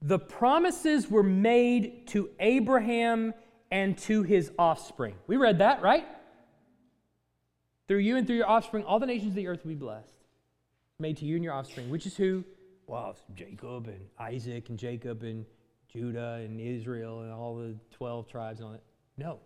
the 0.00 0.18
promises 0.18 1.10
were 1.10 1.22
made 1.22 2.06
to 2.08 2.30
Abraham 2.40 3.34
and 3.70 3.98
to 3.98 4.22
his 4.22 4.50
offspring. 4.58 5.14
We 5.26 5.36
read 5.36 5.58
that, 5.58 5.82
right? 5.82 6.06
Through 7.86 7.98
you 7.98 8.16
and 8.16 8.26
through 8.26 8.36
your 8.36 8.48
offspring, 8.48 8.84
all 8.84 8.98
the 8.98 9.06
nations 9.06 9.30
of 9.30 9.34
the 9.34 9.46
earth 9.46 9.64
will 9.64 9.70
be 9.70 9.74
blessed. 9.74 10.24
Made 10.98 11.18
to 11.18 11.26
you 11.26 11.36
and 11.36 11.44
your 11.44 11.52
offspring, 11.52 11.90
which 11.90 12.06
is 12.06 12.16
who? 12.16 12.44
Well, 12.86 13.16
Jacob 13.34 13.88
and 13.88 14.08
Isaac 14.18 14.70
and 14.70 14.78
Jacob 14.78 15.22
and 15.22 15.44
Judah 15.92 16.40
and 16.44 16.60
Israel 16.60 17.22
and 17.22 17.32
all 17.32 17.56
the 17.56 17.74
12 17.92 18.28
tribes 18.28 18.60
on 18.60 18.74
it. 18.74 18.82
No. 19.16 19.40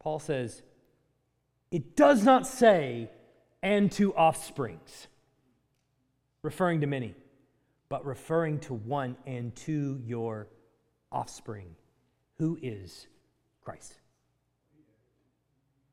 Paul 0.00 0.18
says, 0.18 0.62
it 1.70 1.96
does 1.96 2.24
not 2.24 2.46
say, 2.46 3.10
and 3.62 3.90
to 3.92 4.12
offsprings, 4.14 5.06
referring 6.42 6.80
to 6.80 6.86
many, 6.86 7.14
but 7.88 8.04
referring 8.04 8.58
to 8.60 8.74
one 8.74 9.16
and 9.26 9.54
to 9.56 10.00
your 10.04 10.48
offspring, 11.10 11.76
who 12.38 12.58
is 12.60 13.06
Christ. 13.64 13.94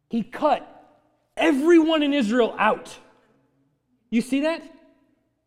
He 0.09 0.23
cut 0.23 0.99
everyone 1.37 2.01
in 2.01 2.13
Israel 2.13 2.55
out. 2.57 2.97
You 4.09 4.21
see 4.21 4.41
that? 4.41 4.63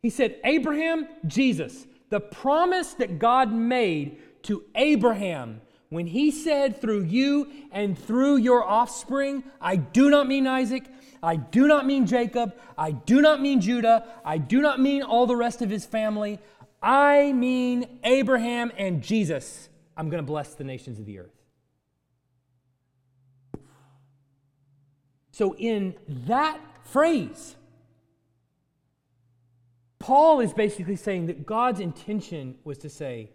He 0.01 0.11
said, 0.11 0.37
Abraham, 0.45 1.09
Jesus 1.27 1.87
the 2.12 2.20
promise 2.20 2.92
that 2.92 3.18
God 3.18 3.50
made 3.50 4.18
to 4.42 4.64
Abraham 4.74 5.62
when 5.88 6.06
he 6.06 6.30
said, 6.30 6.78
Through 6.78 7.04
you 7.04 7.50
and 7.72 7.98
through 7.98 8.36
your 8.36 8.62
offspring, 8.62 9.42
I 9.62 9.76
do 9.76 10.10
not 10.10 10.28
mean 10.28 10.46
Isaac, 10.46 10.84
I 11.22 11.36
do 11.36 11.66
not 11.66 11.86
mean 11.86 12.06
Jacob, 12.06 12.54
I 12.76 12.90
do 12.90 13.22
not 13.22 13.40
mean 13.40 13.62
Judah, 13.62 14.04
I 14.26 14.36
do 14.36 14.60
not 14.60 14.78
mean 14.78 15.02
all 15.02 15.26
the 15.26 15.36
rest 15.36 15.62
of 15.62 15.70
his 15.70 15.86
family, 15.86 16.38
I 16.82 17.32
mean 17.32 17.98
Abraham 18.04 18.72
and 18.76 19.02
Jesus. 19.02 19.70
I'm 19.96 20.10
going 20.10 20.22
to 20.22 20.26
bless 20.26 20.52
the 20.52 20.64
nations 20.64 20.98
of 20.98 21.06
the 21.06 21.18
earth. 21.18 21.32
So, 25.30 25.54
in 25.56 25.94
that 26.26 26.60
phrase, 26.84 27.56
Paul 30.03 30.40
is 30.40 30.53
basically 30.53 30.96
saying 30.96 31.26
that 31.26 31.46
God's 31.46 31.78
intention 31.78 32.57
was 32.64 32.78
to 32.78 32.88
say, 32.88 33.30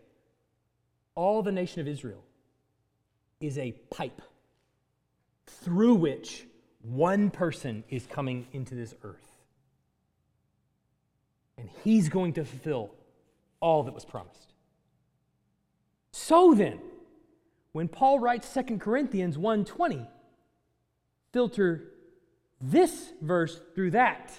all 1.15 1.41
the 1.41 1.51
nation 1.51 1.80
of 1.80 1.88
Israel 1.88 2.24
is 3.39 3.57
a 3.57 3.72
pipe 3.89 4.22
through 5.45 5.95
which 5.95 6.45
one 6.82 7.30
person 7.30 7.86
is 7.89 8.05
coming 8.05 8.47
into 8.51 8.76
this 8.76 8.93
earth. 9.03 9.32
And 11.57 11.70
he's 11.84 12.09
going 12.09 12.34
to 12.34 12.43
fulfill 12.43 12.91
all 13.61 13.84
that 13.84 13.93
was 13.93 14.03
promised. 14.03 14.53
So 16.11 16.53
then, 16.53 16.80
when 17.72 17.88
Paul 17.88 18.20
writes 18.20 18.53
2 18.53 18.78
Corinthians 18.78 19.38
1:20, 19.38 20.05
filter 21.32 21.93
this 22.59 23.13
verse 23.22 23.61
through 23.74 23.91
that. 23.91 24.34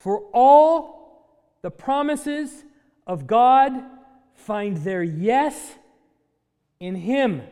For 0.00 0.22
all 0.32 1.28
the 1.60 1.70
promises 1.70 2.64
of 3.06 3.26
God 3.26 3.72
find 4.34 4.78
their 4.78 5.02
yes 5.02 5.74
in 6.80 6.94
him. 6.94 7.42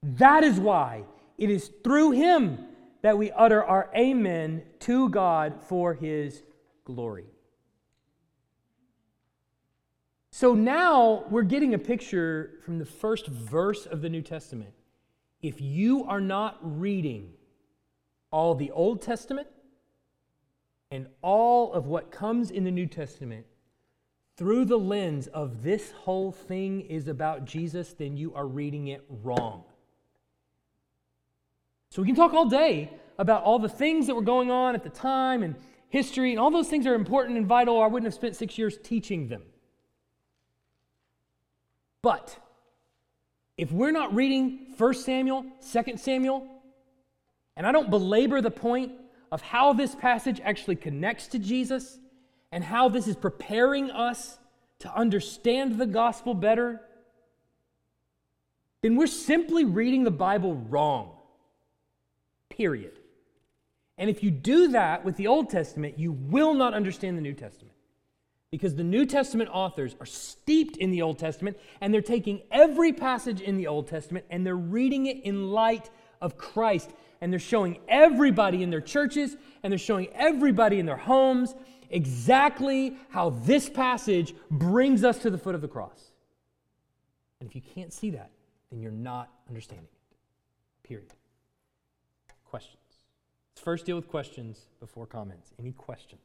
That 0.00 0.44
is 0.44 0.60
why 0.60 1.02
it 1.36 1.50
is 1.50 1.70
through 1.82 2.12
him 2.12 2.66
that 3.02 3.18
we 3.18 3.32
utter 3.32 3.64
our 3.64 3.90
amen 3.96 4.62
to 4.80 5.08
God 5.08 5.60
for 5.62 5.94
his 5.94 6.44
glory. 6.84 7.26
So 10.30 10.54
now 10.54 11.24
we're 11.30 11.42
getting 11.42 11.74
a 11.74 11.78
picture 11.78 12.60
from 12.64 12.78
the 12.78 12.86
first 12.86 13.26
verse 13.26 13.86
of 13.86 14.02
the 14.02 14.08
New 14.08 14.22
Testament. 14.22 14.72
If 15.42 15.60
you 15.60 16.04
are 16.04 16.20
not 16.20 16.58
reading 16.62 17.32
all 18.30 18.54
the 18.54 18.70
Old 18.70 19.02
Testament 19.02 19.48
and 20.90 21.06
all 21.22 21.72
of 21.72 21.86
what 21.86 22.10
comes 22.10 22.50
in 22.50 22.64
the 22.64 22.70
New 22.70 22.86
Testament 22.86 23.46
through 24.36 24.64
the 24.64 24.78
lens 24.78 25.26
of 25.28 25.62
this 25.62 25.92
whole 25.92 26.32
thing 26.32 26.80
is 26.82 27.08
about 27.08 27.44
Jesus, 27.44 27.92
then 27.92 28.16
you 28.16 28.34
are 28.34 28.46
reading 28.46 28.88
it 28.88 29.04
wrong. 29.22 29.64
So 31.90 32.02
we 32.02 32.08
can 32.08 32.16
talk 32.16 32.32
all 32.32 32.48
day 32.48 32.90
about 33.18 33.42
all 33.42 33.58
the 33.58 33.68
things 33.68 34.06
that 34.06 34.14
were 34.14 34.22
going 34.22 34.50
on 34.50 34.74
at 34.74 34.82
the 34.82 34.90
time 34.90 35.42
and 35.42 35.56
history, 35.90 36.30
and 36.30 36.40
all 36.40 36.50
those 36.50 36.68
things 36.68 36.86
are 36.86 36.94
important 36.94 37.36
and 37.36 37.46
vital, 37.46 37.74
or 37.74 37.84
I 37.84 37.88
wouldn't 37.88 38.06
have 38.06 38.14
spent 38.14 38.36
six 38.36 38.56
years 38.56 38.78
teaching 38.82 39.28
them. 39.28 39.42
But 42.02 42.38
if 43.56 43.70
we're 43.72 43.90
not 43.90 44.14
reading 44.14 44.74
1 44.78 44.94
Samuel, 44.94 45.44
2 45.70 45.96
Samuel, 45.96 46.46
and 47.56 47.66
I 47.66 47.72
don't 47.72 47.90
belabor 47.90 48.40
the 48.40 48.50
point 48.50 48.92
of 49.32 49.42
how 49.42 49.72
this 49.72 49.94
passage 49.94 50.40
actually 50.44 50.76
connects 50.76 51.28
to 51.28 51.38
Jesus 51.38 51.98
and 52.52 52.64
how 52.64 52.88
this 52.88 53.06
is 53.06 53.16
preparing 53.16 53.90
us 53.90 54.38
to 54.80 54.94
understand 54.94 55.78
the 55.78 55.86
gospel 55.86 56.34
better, 56.34 56.80
then 58.82 58.96
we're 58.96 59.06
simply 59.06 59.64
reading 59.64 60.04
the 60.04 60.10
Bible 60.10 60.54
wrong. 60.54 61.12
Period. 62.48 62.98
And 63.98 64.08
if 64.08 64.22
you 64.22 64.30
do 64.30 64.68
that 64.68 65.04
with 65.04 65.16
the 65.16 65.26
Old 65.26 65.50
Testament, 65.50 65.98
you 65.98 66.12
will 66.12 66.54
not 66.54 66.72
understand 66.72 67.18
the 67.18 67.22
New 67.22 67.34
Testament. 67.34 67.74
Because 68.50 68.74
the 68.74 68.82
New 68.82 69.06
Testament 69.06 69.50
authors 69.52 69.94
are 70.00 70.06
steeped 70.06 70.76
in 70.78 70.90
the 70.90 71.02
Old 71.02 71.18
Testament 71.18 71.56
and 71.80 71.94
they're 71.94 72.00
taking 72.00 72.40
every 72.50 72.92
passage 72.92 73.40
in 73.40 73.58
the 73.58 73.66
Old 73.68 73.86
Testament 73.86 74.24
and 74.30 74.44
they're 74.44 74.56
reading 74.56 75.06
it 75.06 75.22
in 75.22 75.50
light 75.50 75.90
of 76.20 76.36
Christ. 76.36 76.90
And 77.20 77.32
they're 77.32 77.38
showing 77.38 77.78
everybody 77.88 78.62
in 78.62 78.70
their 78.70 78.80
churches 78.80 79.36
and 79.62 79.70
they're 79.70 79.78
showing 79.78 80.08
everybody 80.14 80.78
in 80.78 80.86
their 80.86 80.96
homes 80.96 81.54
exactly 81.90 82.96
how 83.10 83.30
this 83.30 83.68
passage 83.68 84.34
brings 84.50 85.04
us 85.04 85.18
to 85.18 85.30
the 85.30 85.38
foot 85.38 85.54
of 85.54 85.60
the 85.60 85.68
cross. 85.68 86.12
And 87.40 87.48
if 87.48 87.54
you 87.54 87.62
can't 87.62 87.92
see 87.92 88.10
that, 88.10 88.30
then 88.70 88.80
you're 88.80 88.92
not 88.92 89.30
understanding 89.48 89.86
it. 89.86 90.88
Period. 90.88 91.12
Questions? 92.44 92.76
Let's 93.52 93.60
first 93.62 93.86
deal 93.86 93.96
with 93.96 94.08
questions 94.08 94.66
before 94.78 95.06
comments. 95.06 95.52
Any 95.58 95.72
questions? 95.72 96.20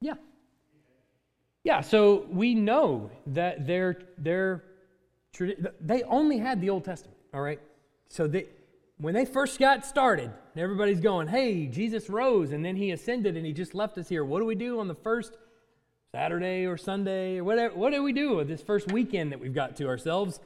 Yeah. 0.00 0.14
Yeah, 1.66 1.80
so 1.80 2.26
we 2.30 2.54
know 2.54 3.10
that 3.26 3.66
they're, 3.66 3.98
they're, 4.18 4.62
they 5.80 6.04
only 6.04 6.38
had 6.38 6.60
the 6.60 6.70
Old 6.70 6.84
Testament, 6.84 7.18
all 7.34 7.40
right? 7.40 7.58
So 8.08 8.28
they, 8.28 8.46
when 8.98 9.14
they 9.14 9.24
first 9.24 9.58
got 9.58 9.84
started, 9.84 10.30
everybody's 10.56 11.00
going, 11.00 11.26
hey, 11.26 11.66
Jesus 11.66 12.08
rose 12.08 12.52
and 12.52 12.64
then 12.64 12.76
he 12.76 12.92
ascended 12.92 13.36
and 13.36 13.44
he 13.44 13.52
just 13.52 13.74
left 13.74 13.98
us 13.98 14.08
here. 14.08 14.24
What 14.24 14.38
do 14.38 14.46
we 14.46 14.54
do 14.54 14.78
on 14.78 14.86
the 14.86 14.94
first 14.94 15.38
Saturday 16.12 16.66
or 16.66 16.76
Sunday 16.76 17.38
or 17.38 17.42
whatever? 17.42 17.74
What 17.74 17.92
do 17.92 18.00
we 18.00 18.12
do 18.12 18.36
with 18.36 18.46
this 18.46 18.62
first 18.62 18.92
weekend 18.92 19.32
that 19.32 19.40
we've 19.40 19.52
got 19.52 19.74
to 19.78 19.88
ourselves? 19.88 20.38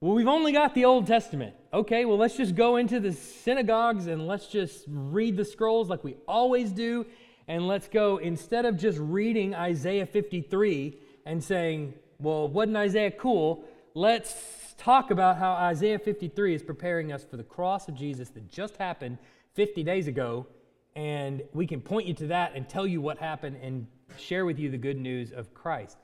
Well, 0.00 0.14
we've 0.14 0.26
only 0.26 0.50
got 0.50 0.74
the 0.74 0.84
Old 0.84 1.06
Testament. 1.06 1.54
Okay, 1.72 2.06
well, 2.06 2.18
let's 2.18 2.36
just 2.36 2.56
go 2.56 2.74
into 2.74 2.98
the 2.98 3.12
synagogues 3.12 4.08
and 4.08 4.26
let's 4.26 4.48
just 4.48 4.84
read 4.88 5.36
the 5.36 5.44
scrolls 5.44 5.88
like 5.88 6.02
we 6.02 6.16
always 6.26 6.72
do 6.72 7.06
and 7.50 7.66
let's 7.66 7.88
go, 7.88 8.18
instead 8.18 8.64
of 8.64 8.76
just 8.76 8.96
reading 9.00 9.56
Isaiah 9.56 10.06
53 10.06 10.96
and 11.26 11.42
saying, 11.42 11.94
well, 12.20 12.46
wasn't 12.46 12.76
Isaiah 12.76 13.10
cool? 13.10 13.64
Let's 13.92 14.72
talk 14.78 15.10
about 15.10 15.36
how 15.36 15.54
Isaiah 15.54 15.98
53 15.98 16.54
is 16.54 16.62
preparing 16.62 17.10
us 17.10 17.24
for 17.24 17.36
the 17.36 17.42
cross 17.42 17.88
of 17.88 17.96
Jesus 17.96 18.28
that 18.30 18.48
just 18.48 18.76
happened 18.76 19.18
50 19.54 19.82
days 19.82 20.06
ago. 20.06 20.46
And 20.94 21.42
we 21.52 21.66
can 21.66 21.80
point 21.80 22.06
you 22.06 22.14
to 22.14 22.28
that 22.28 22.52
and 22.54 22.68
tell 22.68 22.86
you 22.86 23.00
what 23.00 23.18
happened 23.18 23.56
and 23.60 23.88
share 24.16 24.44
with 24.44 24.60
you 24.60 24.70
the 24.70 24.78
good 24.78 24.96
news 24.96 25.32
of 25.32 25.52
Christ. 25.52 25.98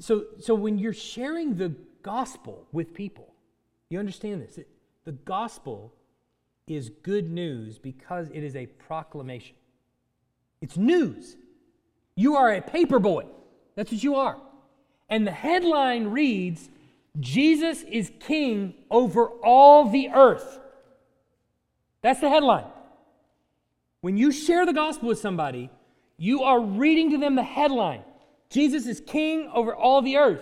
So, 0.00 0.24
so 0.40 0.56
when 0.56 0.76
you're 0.76 0.92
sharing 0.92 1.54
the 1.54 1.72
gospel 2.02 2.66
with 2.72 2.94
people, 2.94 3.32
you 3.90 4.00
understand 4.00 4.42
this. 4.42 4.58
The 5.04 5.12
gospel 5.12 5.94
is 6.66 6.90
good 7.04 7.30
news 7.30 7.78
because 7.78 8.28
it 8.30 8.42
is 8.42 8.56
a 8.56 8.66
proclamation. 8.66 9.54
It's 10.60 10.76
news. 10.76 11.36
You 12.14 12.36
are 12.36 12.52
a 12.52 12.60
paper 12.60 12.98
boy. 12.98 13.26
That's 13.76 13.92
what 13.92 14.02
you 14.02 14.16
are. 14.16 14.36
And 15.08 15.26
the 15.26 15.32
headline 15.32 16.08
reads 16.08 16.68
Jesus 17.20 17.82
is 17.82 18.10
king 18.20 18.74
over 18.90 19.26
all 19.26 19.88
the 19.88 20.10
earth. 20.10 20.60
That's 22.02 22.20
the 22.20 22.28
headline. 22.28 22.66
When 24.00 24.16
you 24.16 24.30
share 24.30 24.66
the 24.66 24.72
gospel 24.72 25.08
with 25.08 25.18
somebody, 25.18 25.70
you 26.16 26.42
are 26.42 26.60
reading 26.60 27.10
to 27.10 27.18
them 27.18 27.34
the 27.34 27.42
headline 27.42 28.02
Jesus 28.50 28.86
is 28.86 29.00
king 29.00 29.50
over 29.52 29.74
all 29.74 30.02
the 30.02 30.16
earth. 30.16 30.40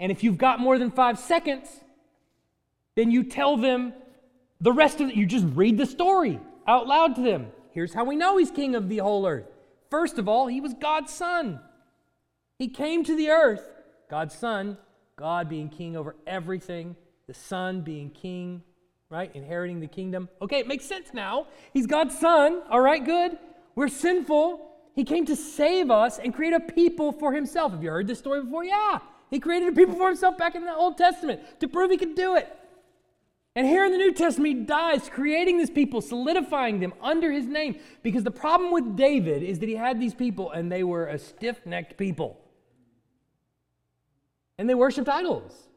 And 0.00 0.10
if 0.10 0.24
you've 0.24 0.38
got 0.38 0.60
more 0.60 0.78
than 0.78 0.90
five 0.90 1.18
seconds, 1.18 1.68
then 2.96 3.10
you 3.10 3.22
tell 3.22 3.56
them 3.56 3.92
the 4.60 4.72
rest 4.72 5.00
of 5.00 5.08
it. 5.08 5.14
You 5.14 5.26
just 5.26 5.46
read 5.54 5.78
the 5.78 5.86
story 5.86 6.40
out 6.66 6.86
loud 6.86 7.14
to 7.16 7.22
them. 7.22 7.52
Here's 7.76 7.92
how 7.92 8.04
we 8.04 8.16
know 8.16 8.38
he's 8.38 8.50
king 8.50 8.74
of 8.74 8.88
the 8.88 8.96
whole 8.96 9.26
earth. 9.26 9.44
First 9.90 10.18
of 10.18 10.30
all, 10.30 10.46
he 10.46 10.62
was 10.62 10.72
God's 10.72 11.12
son. 11.12 11.60
He 12.58 12.68
came 12.68 13.04
to 13.04 13.14
the 13.14 13.28
earth, 13.28 13.60
God's 14.08 14.34
son, 14.34 14.78
God 15.16 15.50
being 15.50 15.68
king 15.68 15.94
over 15.94 16.16
everything, 16.26 16.96
the 17.26 17.34
son 17.34 17.82
being 17.82 18.08
king, 18.08 18.62
right? 19.10 19.30
Inheriting 19.34 19.80
the 19.80 19.88
kingdom. 19.88 20.30
Okay, 20.40 20.60
it 20.60 20.66
makes 20.66 20.86
sense 20.86 21.08
now. 21.12 21.48
He's 21.74 21.86
God's 21.86 22.18
son. 22.18 22.62
All 22.70 22.80
right, 22.80 23.04
good. 23.04 23.36
We're 23.74 23.88
sinful. 23.88 24.70
He 24.94 25.04
came 25.04 25.26
to 25.26 25.36
save 25.36 25.90
us 25.90 26.18
and 26.18 26.34
create 26.34 26.54
a 26.54 26.60
people 26.60 27.12
for 27.12 27.34
himself. 27.34 27.72
Have 27.72 27.82
you 27.82 27.90
heard 27.90 28.06
this 28.06 28.20
story 28.20 28.42
before? 28.42 28.64
Yeah. 28.64 29.00
He 29.30 29.38
created 29.38 29.68
a 29.68 29.72
people 29.72 29.96
for 29.96 30.08
himself 30.08 30.38
back 30.38 30.54
in 30.54 30.64
the 30.64 30.74
Old 30.74 30.96
Testament 30.96 31.60
to 31.60 31.68
prove 31.68 31.90
he 31.90 31.98
could 31.98 32.14
do 32.14 32.36
it. 32.36 32.50
And 33.56 33.66
here 33.66 33.86
in 33.86 33.90
the 33.92 33.96
New 33.96 34.12
Testament, 34.12 34.54
he 34.54 34.64
dies, 34.64 35.08
creating 35.08 35.56
these 35.56 35.70
people, 35.70 36.02
solidifying 36.02 36.78
them 36.78 36.92
under 37.00 37.32
his 37.32 37.46
name. 37.46 37.76
Because 38.02 38.22
the 38.22 38.30
problem 38.30 38.70
with 38.70 38.96
David 38.96 39.42
is 39.42 39.60
that 39.60 39.68
he 39.68 39.76
had 39.76 39.98
these 39.98 40.12
people 40.12 40.50
and 40.50 40.70
they 40.70 40.84
were 40.84 41.06
a 41.06 41.18
stiff 41.18 41.64
necked 41.64 41.96
people. 41.96 42.38
And 44.58 44.68
they 44.68 44.74
worshiped 44.74 45.08
idols. 45.08 45.68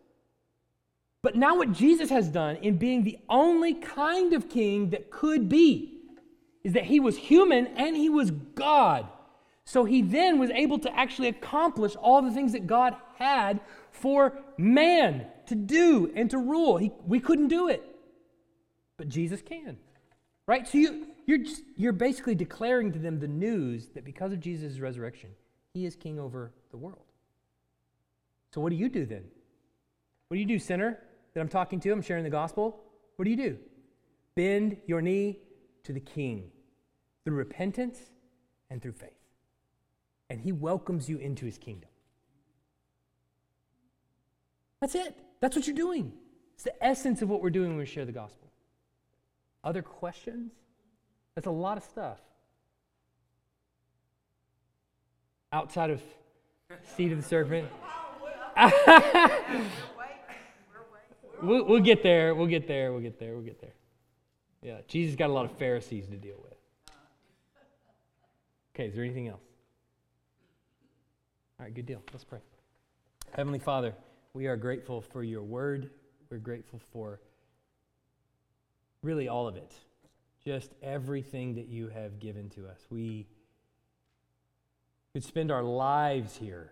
But 1.21 1.35
now, 1.35 1.57
what 1.57 1.71
Jesus 1.71 2.09
has 2.09 2.27
done 2.27 2.57
in 2.57 2.77
being 2.77 3.03
the 3.03 3.17
only 3.29 3.73
kind 3.73 4.33
of 4.33 4.49
king 4.49 4.89
that 4.89 5.09
could 5.09 5.47
be 5.47 6.01
is 6.63 6.73
that 6.73 6.85
he 6.85 6.99
was 6.99 7.17
human 7.17 7.67
and 7.67 7.95
he 7.95 8.09
was 8.09 8.31
God. 8.31 9.07
So 9.63 9.85
he 9.85 10.01
then 10.01 10.37
was 10.37 10.49
able 10.49 10.79
to 10.79 10.93
actually 10.97 11.29
accomplish 11.29 11.95
all 11.95 12.21
the 12.21 12.31
things 12.31 12.51
that 12.53 12.67
God 12.67 12.95
had 13.15 13.61
for 13.91 14.33
man 14.57 15.27
to 15.49 15.55
do 15.55 16.11
and 16.15 16.29
to 16.31 16.37
rule. 16.37 16.77
He, 16.77 16.91
we 17.05 17.19
couldn't 17.19 17.49
do 17.49 17.67
it, 17.67 17.83
but 18.97 19.09
Jesus 19.09 19.41
can. 19.41 19.77
Right? 20.47 20.67
So 20.67 20.77
you, 20.77 21.07
you're, 21.27 21.39
just, 21.39 21.61
you're 21.75 21.93
basically 21.93 22.33
declaring 22.33 22.91
to 22.93 22.99
them 22.99 23.19
the 23.19 23.27
news 23.27 23.89
that 23.89 24.03
because 24.03 24.31
of 24.31 24.39
Jesus' 24.39 24.79
resurrection, 24.79 25.29
he 25.73 25.85
is 25.85 25.95
king 25.95 26.19
over 26.19 26.51
the 26.71 26.77
world. 26.77 27.05
So 28.53 28.61
what 28.61 28.71
do 28.71 28.75
you 28.75 28.89
do 28.89 29.05
then? 29.05 29.23
What 30.27 30.35
do 30.35 30.39
you 30.39 30.47
do, 30.47 30.57
sinner 30.57 30.97
that 31.33 31.39
I'm 31.39 31.49
talking 31.49 31.79
to? 31.81 31.91
I'm 31.91 32.01
sharing 32.01 32.23
the 32.23 32.29
gospel. 32.31 32.81
What 33.15 33.25
do 33.25 33.31
you 33.31 33.37
do? 33.37 33.57
Bend 34.35 34.77
your 34.87 35.01
knee 35.01 35.37
to 35.83 35.93
the 35.93 35.99
king 35.99 36.49
through 37.23 37.35
repentance 37.35 37.99
and 38.69 38.81
through 38.81 38.93
faith. 38.93 39.09
And 40.29 40.41
he 40.41 40.51
welcomes 40.51 41.09
you 41.09 41.17
into 41.17 41.45
his 41.45 41.57
kingdom. 41.57 41.89
That's 44.81 44.95
it. 44.95 45.15
That's 45.39 45.55
what 45.55 45.67
you're 45.67 45.75
doing. 45.75 46.11
It's 46.55 46.63
the 46.63 46.83
essence 46.83 47.21
of 47.21 47.29
what 47.29 47.41
we're 47.41 47.49
doing 47.49 47.69
when 47.69 47.77
we 47.77 47.85
share 47.85 48.05
the 48.05 48.11
gospel. 48.11 48.51
Other 49.63 49.81
questions? 49.81 50.51
That's 51.35 51.47
a 51.47 51.51
lot 51.51 51.77
of 51.77 51.83
stuff. 51.83 52.19
Outside 55.51 55.89
of 55.89 56.01
seed 56.95 57.11
of 57.11 57.21
the 57.21 57.23
serpent. 57.23 57.67
we'll, 61.41 61.63
we'll 61.65 61.79
get 61.79 62.03
there. 62.03 62.35
We'll 62.35 62.47
get 62.47 62.67
there. 62.67 62.91
We'll 62.91 63.01
get 63.01 63.19
there. 63.19 63.33
We'll 63.33 63.43
get 63.43 63.61
there. 63.61 63.73
Yeah, 64.61 64.79
Jesus 64.87 65.15
got 65.15 65.29
a 65.29 65.33
lot 65.33 65.45
of 65.45 65.51
Pharisees 65.53 66.07
to 66.07 66.17
deal 66.17 66.35
with. 66.43 66.53
Okay, 68.75 68.87
is 68.87 68.95
there 68.95 69.03
anything 69.03 69.29
else? 69.29 69.41
All 71.59 71.65
right, 71.65 71.73
good 71.73 71.85
deal. 71.85 72.01
Let's 72.11 72.23
pray. 72.23 72.39
Heavenly 73.31 73.59
Father, 73.59 73.93
we 74.33 74.47
are 74.47 74.57
grateful 74.57 75.01
for 75.01 75.23
your 75.23 75.43
word. 75.43 75.89
We're 76.29 76.37
grateful 76.37 76.79
for 76.91 77.19
really 79.01 79.27
all 79.27 79.47
of 79.47 79.55
it, 79.55 79.73
just 80.43 80.71
everything 80.83 81.55
that 81.55 81.67
you 81.67 81.87
have 81.89 82.19
given 82.19 82.49
to 82.51 82.67
us. 82.67 82.79
We 82.89 83.27
could 85.13 85.23
spend 85.23 85.51
our 85.51 85.63
lives 85.63 86.37
here 86.37 86.71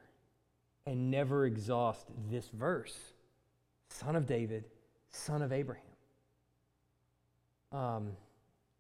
and 0.86 1.10
never 1.10 1.46
exhaust 1.46 2.08
this 2.30 2.50
verse 2.50 2.96
Son 3.90 4.16
of 4.16 4.28
David, 4.28 4.66
Son 5.10 5.42
of 5.42 5.52
Abraham. 5.52 5.84
Um, 7.72 8.12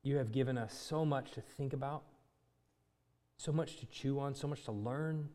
you 0.03 0.17
have 0.17 0.31
given 0.31 0.57
us 0.57 0.73
so 0.73 1.03
much 1.05 1.31
to 1.31 1.41
think 1.41 1.73
about, 1.73 2.03
so 3.37 3.51
much 3.51 3.77
to 3.77 3.85
chew 3.87 4.19
on, 4.19 4.35
so 4.35 4.47
much 4.47 4.63
to 4.65 4.71
learn, 4.71 5.29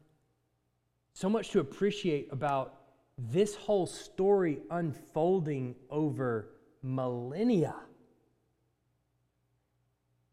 so 1.15 1.29
much 1.29 1.51
to 1.51 1.61
appreciate 1.61 2.29
about 2.33 2.82
this 3.31 3.55
whole 3.55 3.87
story 3.87 4.59
unfolding 4.71 5.77
over 5.91 6.49
millennia. 6.83 7.75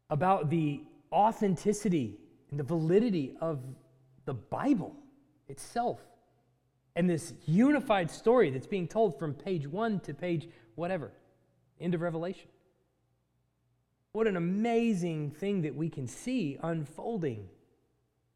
About 0.08 0.50
the 0.50 0.80
authenticity 1.12 2.18
and 2.50 2.58
the 2.58 2.64
validity 2.64 3.36
of 3.40 3.62
the 4.24 4.34
Bible 4.34 4.96
itself 5.48 6.00
and 6.96 7.08
this 7.08 7.32
unified 7.46 8.10
story 8.10 8.50
that's 8.50 8.66
being 8.66 8.88
told 8.88 9.18
from 9.18 9.34
page 9.34 9.66
one 9.66 10.00
to 10.00 10.12
page 10.12 10.48
whatever, 10.74 11.12
end 11.80 11.94
of 11.94 12.00
Revelation. 12.00 12.48
What 14.12 14.26
an 14.26 14.36
amazing 14.36 15.30
thing 15.30 15.62
that 15.62 15.74
we 15.74 15.88
can 15.88 16.08
see 16.08 16.58
unfolding. 16.60 17.48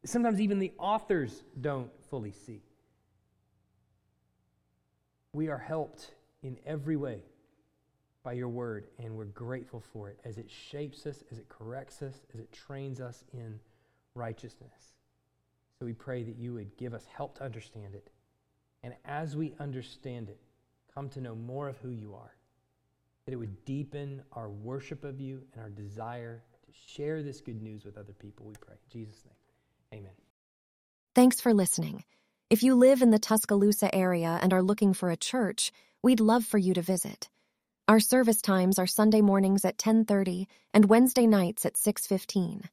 Sometimes 0.05 0.39
even 0.39 0.59
the 0.59 0.71
authors 0.77 1.43
don't 1.59 1.91
fully 2.09 2.31
see. 2.31 2.61
We 5.35 5.49
are 5.49 5.57
helped 5.57 6.11
in 6.43 6.57
every 6.65 6.95
way 6.95 7.19
by 8.23 8.31
your 8.31 8.47
word, 8.47 8.87
and 8.97 9.17
we're 9.17 9.25
grateful 9.25 9.83
for 9.91 10.09
it 10.09 10.17
as 10.23 10.37
it 10.37 10.49
shapes 10.49 11.05
us, 11.05 11.25
as 11.29 11.39
it 11.39 11.49
corrects 11.49 12.01
us, 12.01 12.21
as 12.33 12.39
it 12.39 12.53
trains 12.53 13.01
us 13.01 13.25
in 13.33 13.59
righteousness. 14.13 14.93
So 15.77 15.85
we 15.85 15.91
pray 15.91 16.23
that 16.23 16.37
you 16.37 16.53
would 16.53 16.77
give 16.77 16.93
us 16.93 17.03
help 17.13 17.37
to 17.39 17.43
understand 17.43 17.95
it. 17.95 18.11
And 18.81 18.93
as 19.03 19.35
we 19.35 19.53
understand 19.59 20.29
it, 20.29 20.39
come 20.93 21.09
to 21.09 21.19
know 21.19 21.35
more 21.35 21.67
of 21.67 21.77
who 21.79 21.89
you 21.89 22.15
are. 22.15 22.33
That 23.25 23.33
it 23.33 23.37
would 23.37 23.65
deepen 23.65 24.21
our 24.31 24.47
worship 24.49 25.03
of 25.03 25.19
you 25.19 25.41
and 25.51 25.61
our 25.61 25.69
desire 25.69 26.43
to 26.65 26.93
share 26.93 27.21
this 27.21 27.41
good 27.41 27.61
news 27.61 27.83
with 27.83 27.97
other 27.97 28.13
people, 28.13 28.45
we 28.45 28.55
pray. 28.61 28.75
In 28.75 29.01
Jesus' 29.01 29.21
name, 29.25 29.99
amen. 29.99 30.13
Thanks 31.13 31.41
for 31.41 31.53
listening. 31.53 32.05
If 32.47 32.61
you 32.61 32.75
live 32.75 33.01
in 33.01 33.09
the 33.09 33.17
Tuscaloosa 33.17 33.93
area 33.93 34.37
and 34.39 34.53
are 34.53 34.61
looking 34.61 34.93
for 34.93 35.09
a 35.09 35.17
church, 35.17 35.71
we'd 36.03 36.19
love 36.19 36.45
for 36.45 36.59
you 36.59 36.75
to 36.75 36.81
visit. 36.83 37.27
Our 37.87 37.99
service 37.99 38.39
times 38.39 38.77
are 38.77 38.85
Sunday 38.85 39.21
mornings 39.21 39.65
at 39.65 39.79
10:30 39.79 40.45
and 40.71 40.85
Wednesday 40.85 41.25
nights 41.25 41.65
at 41.65 41.75
6:15. 41.75 42.69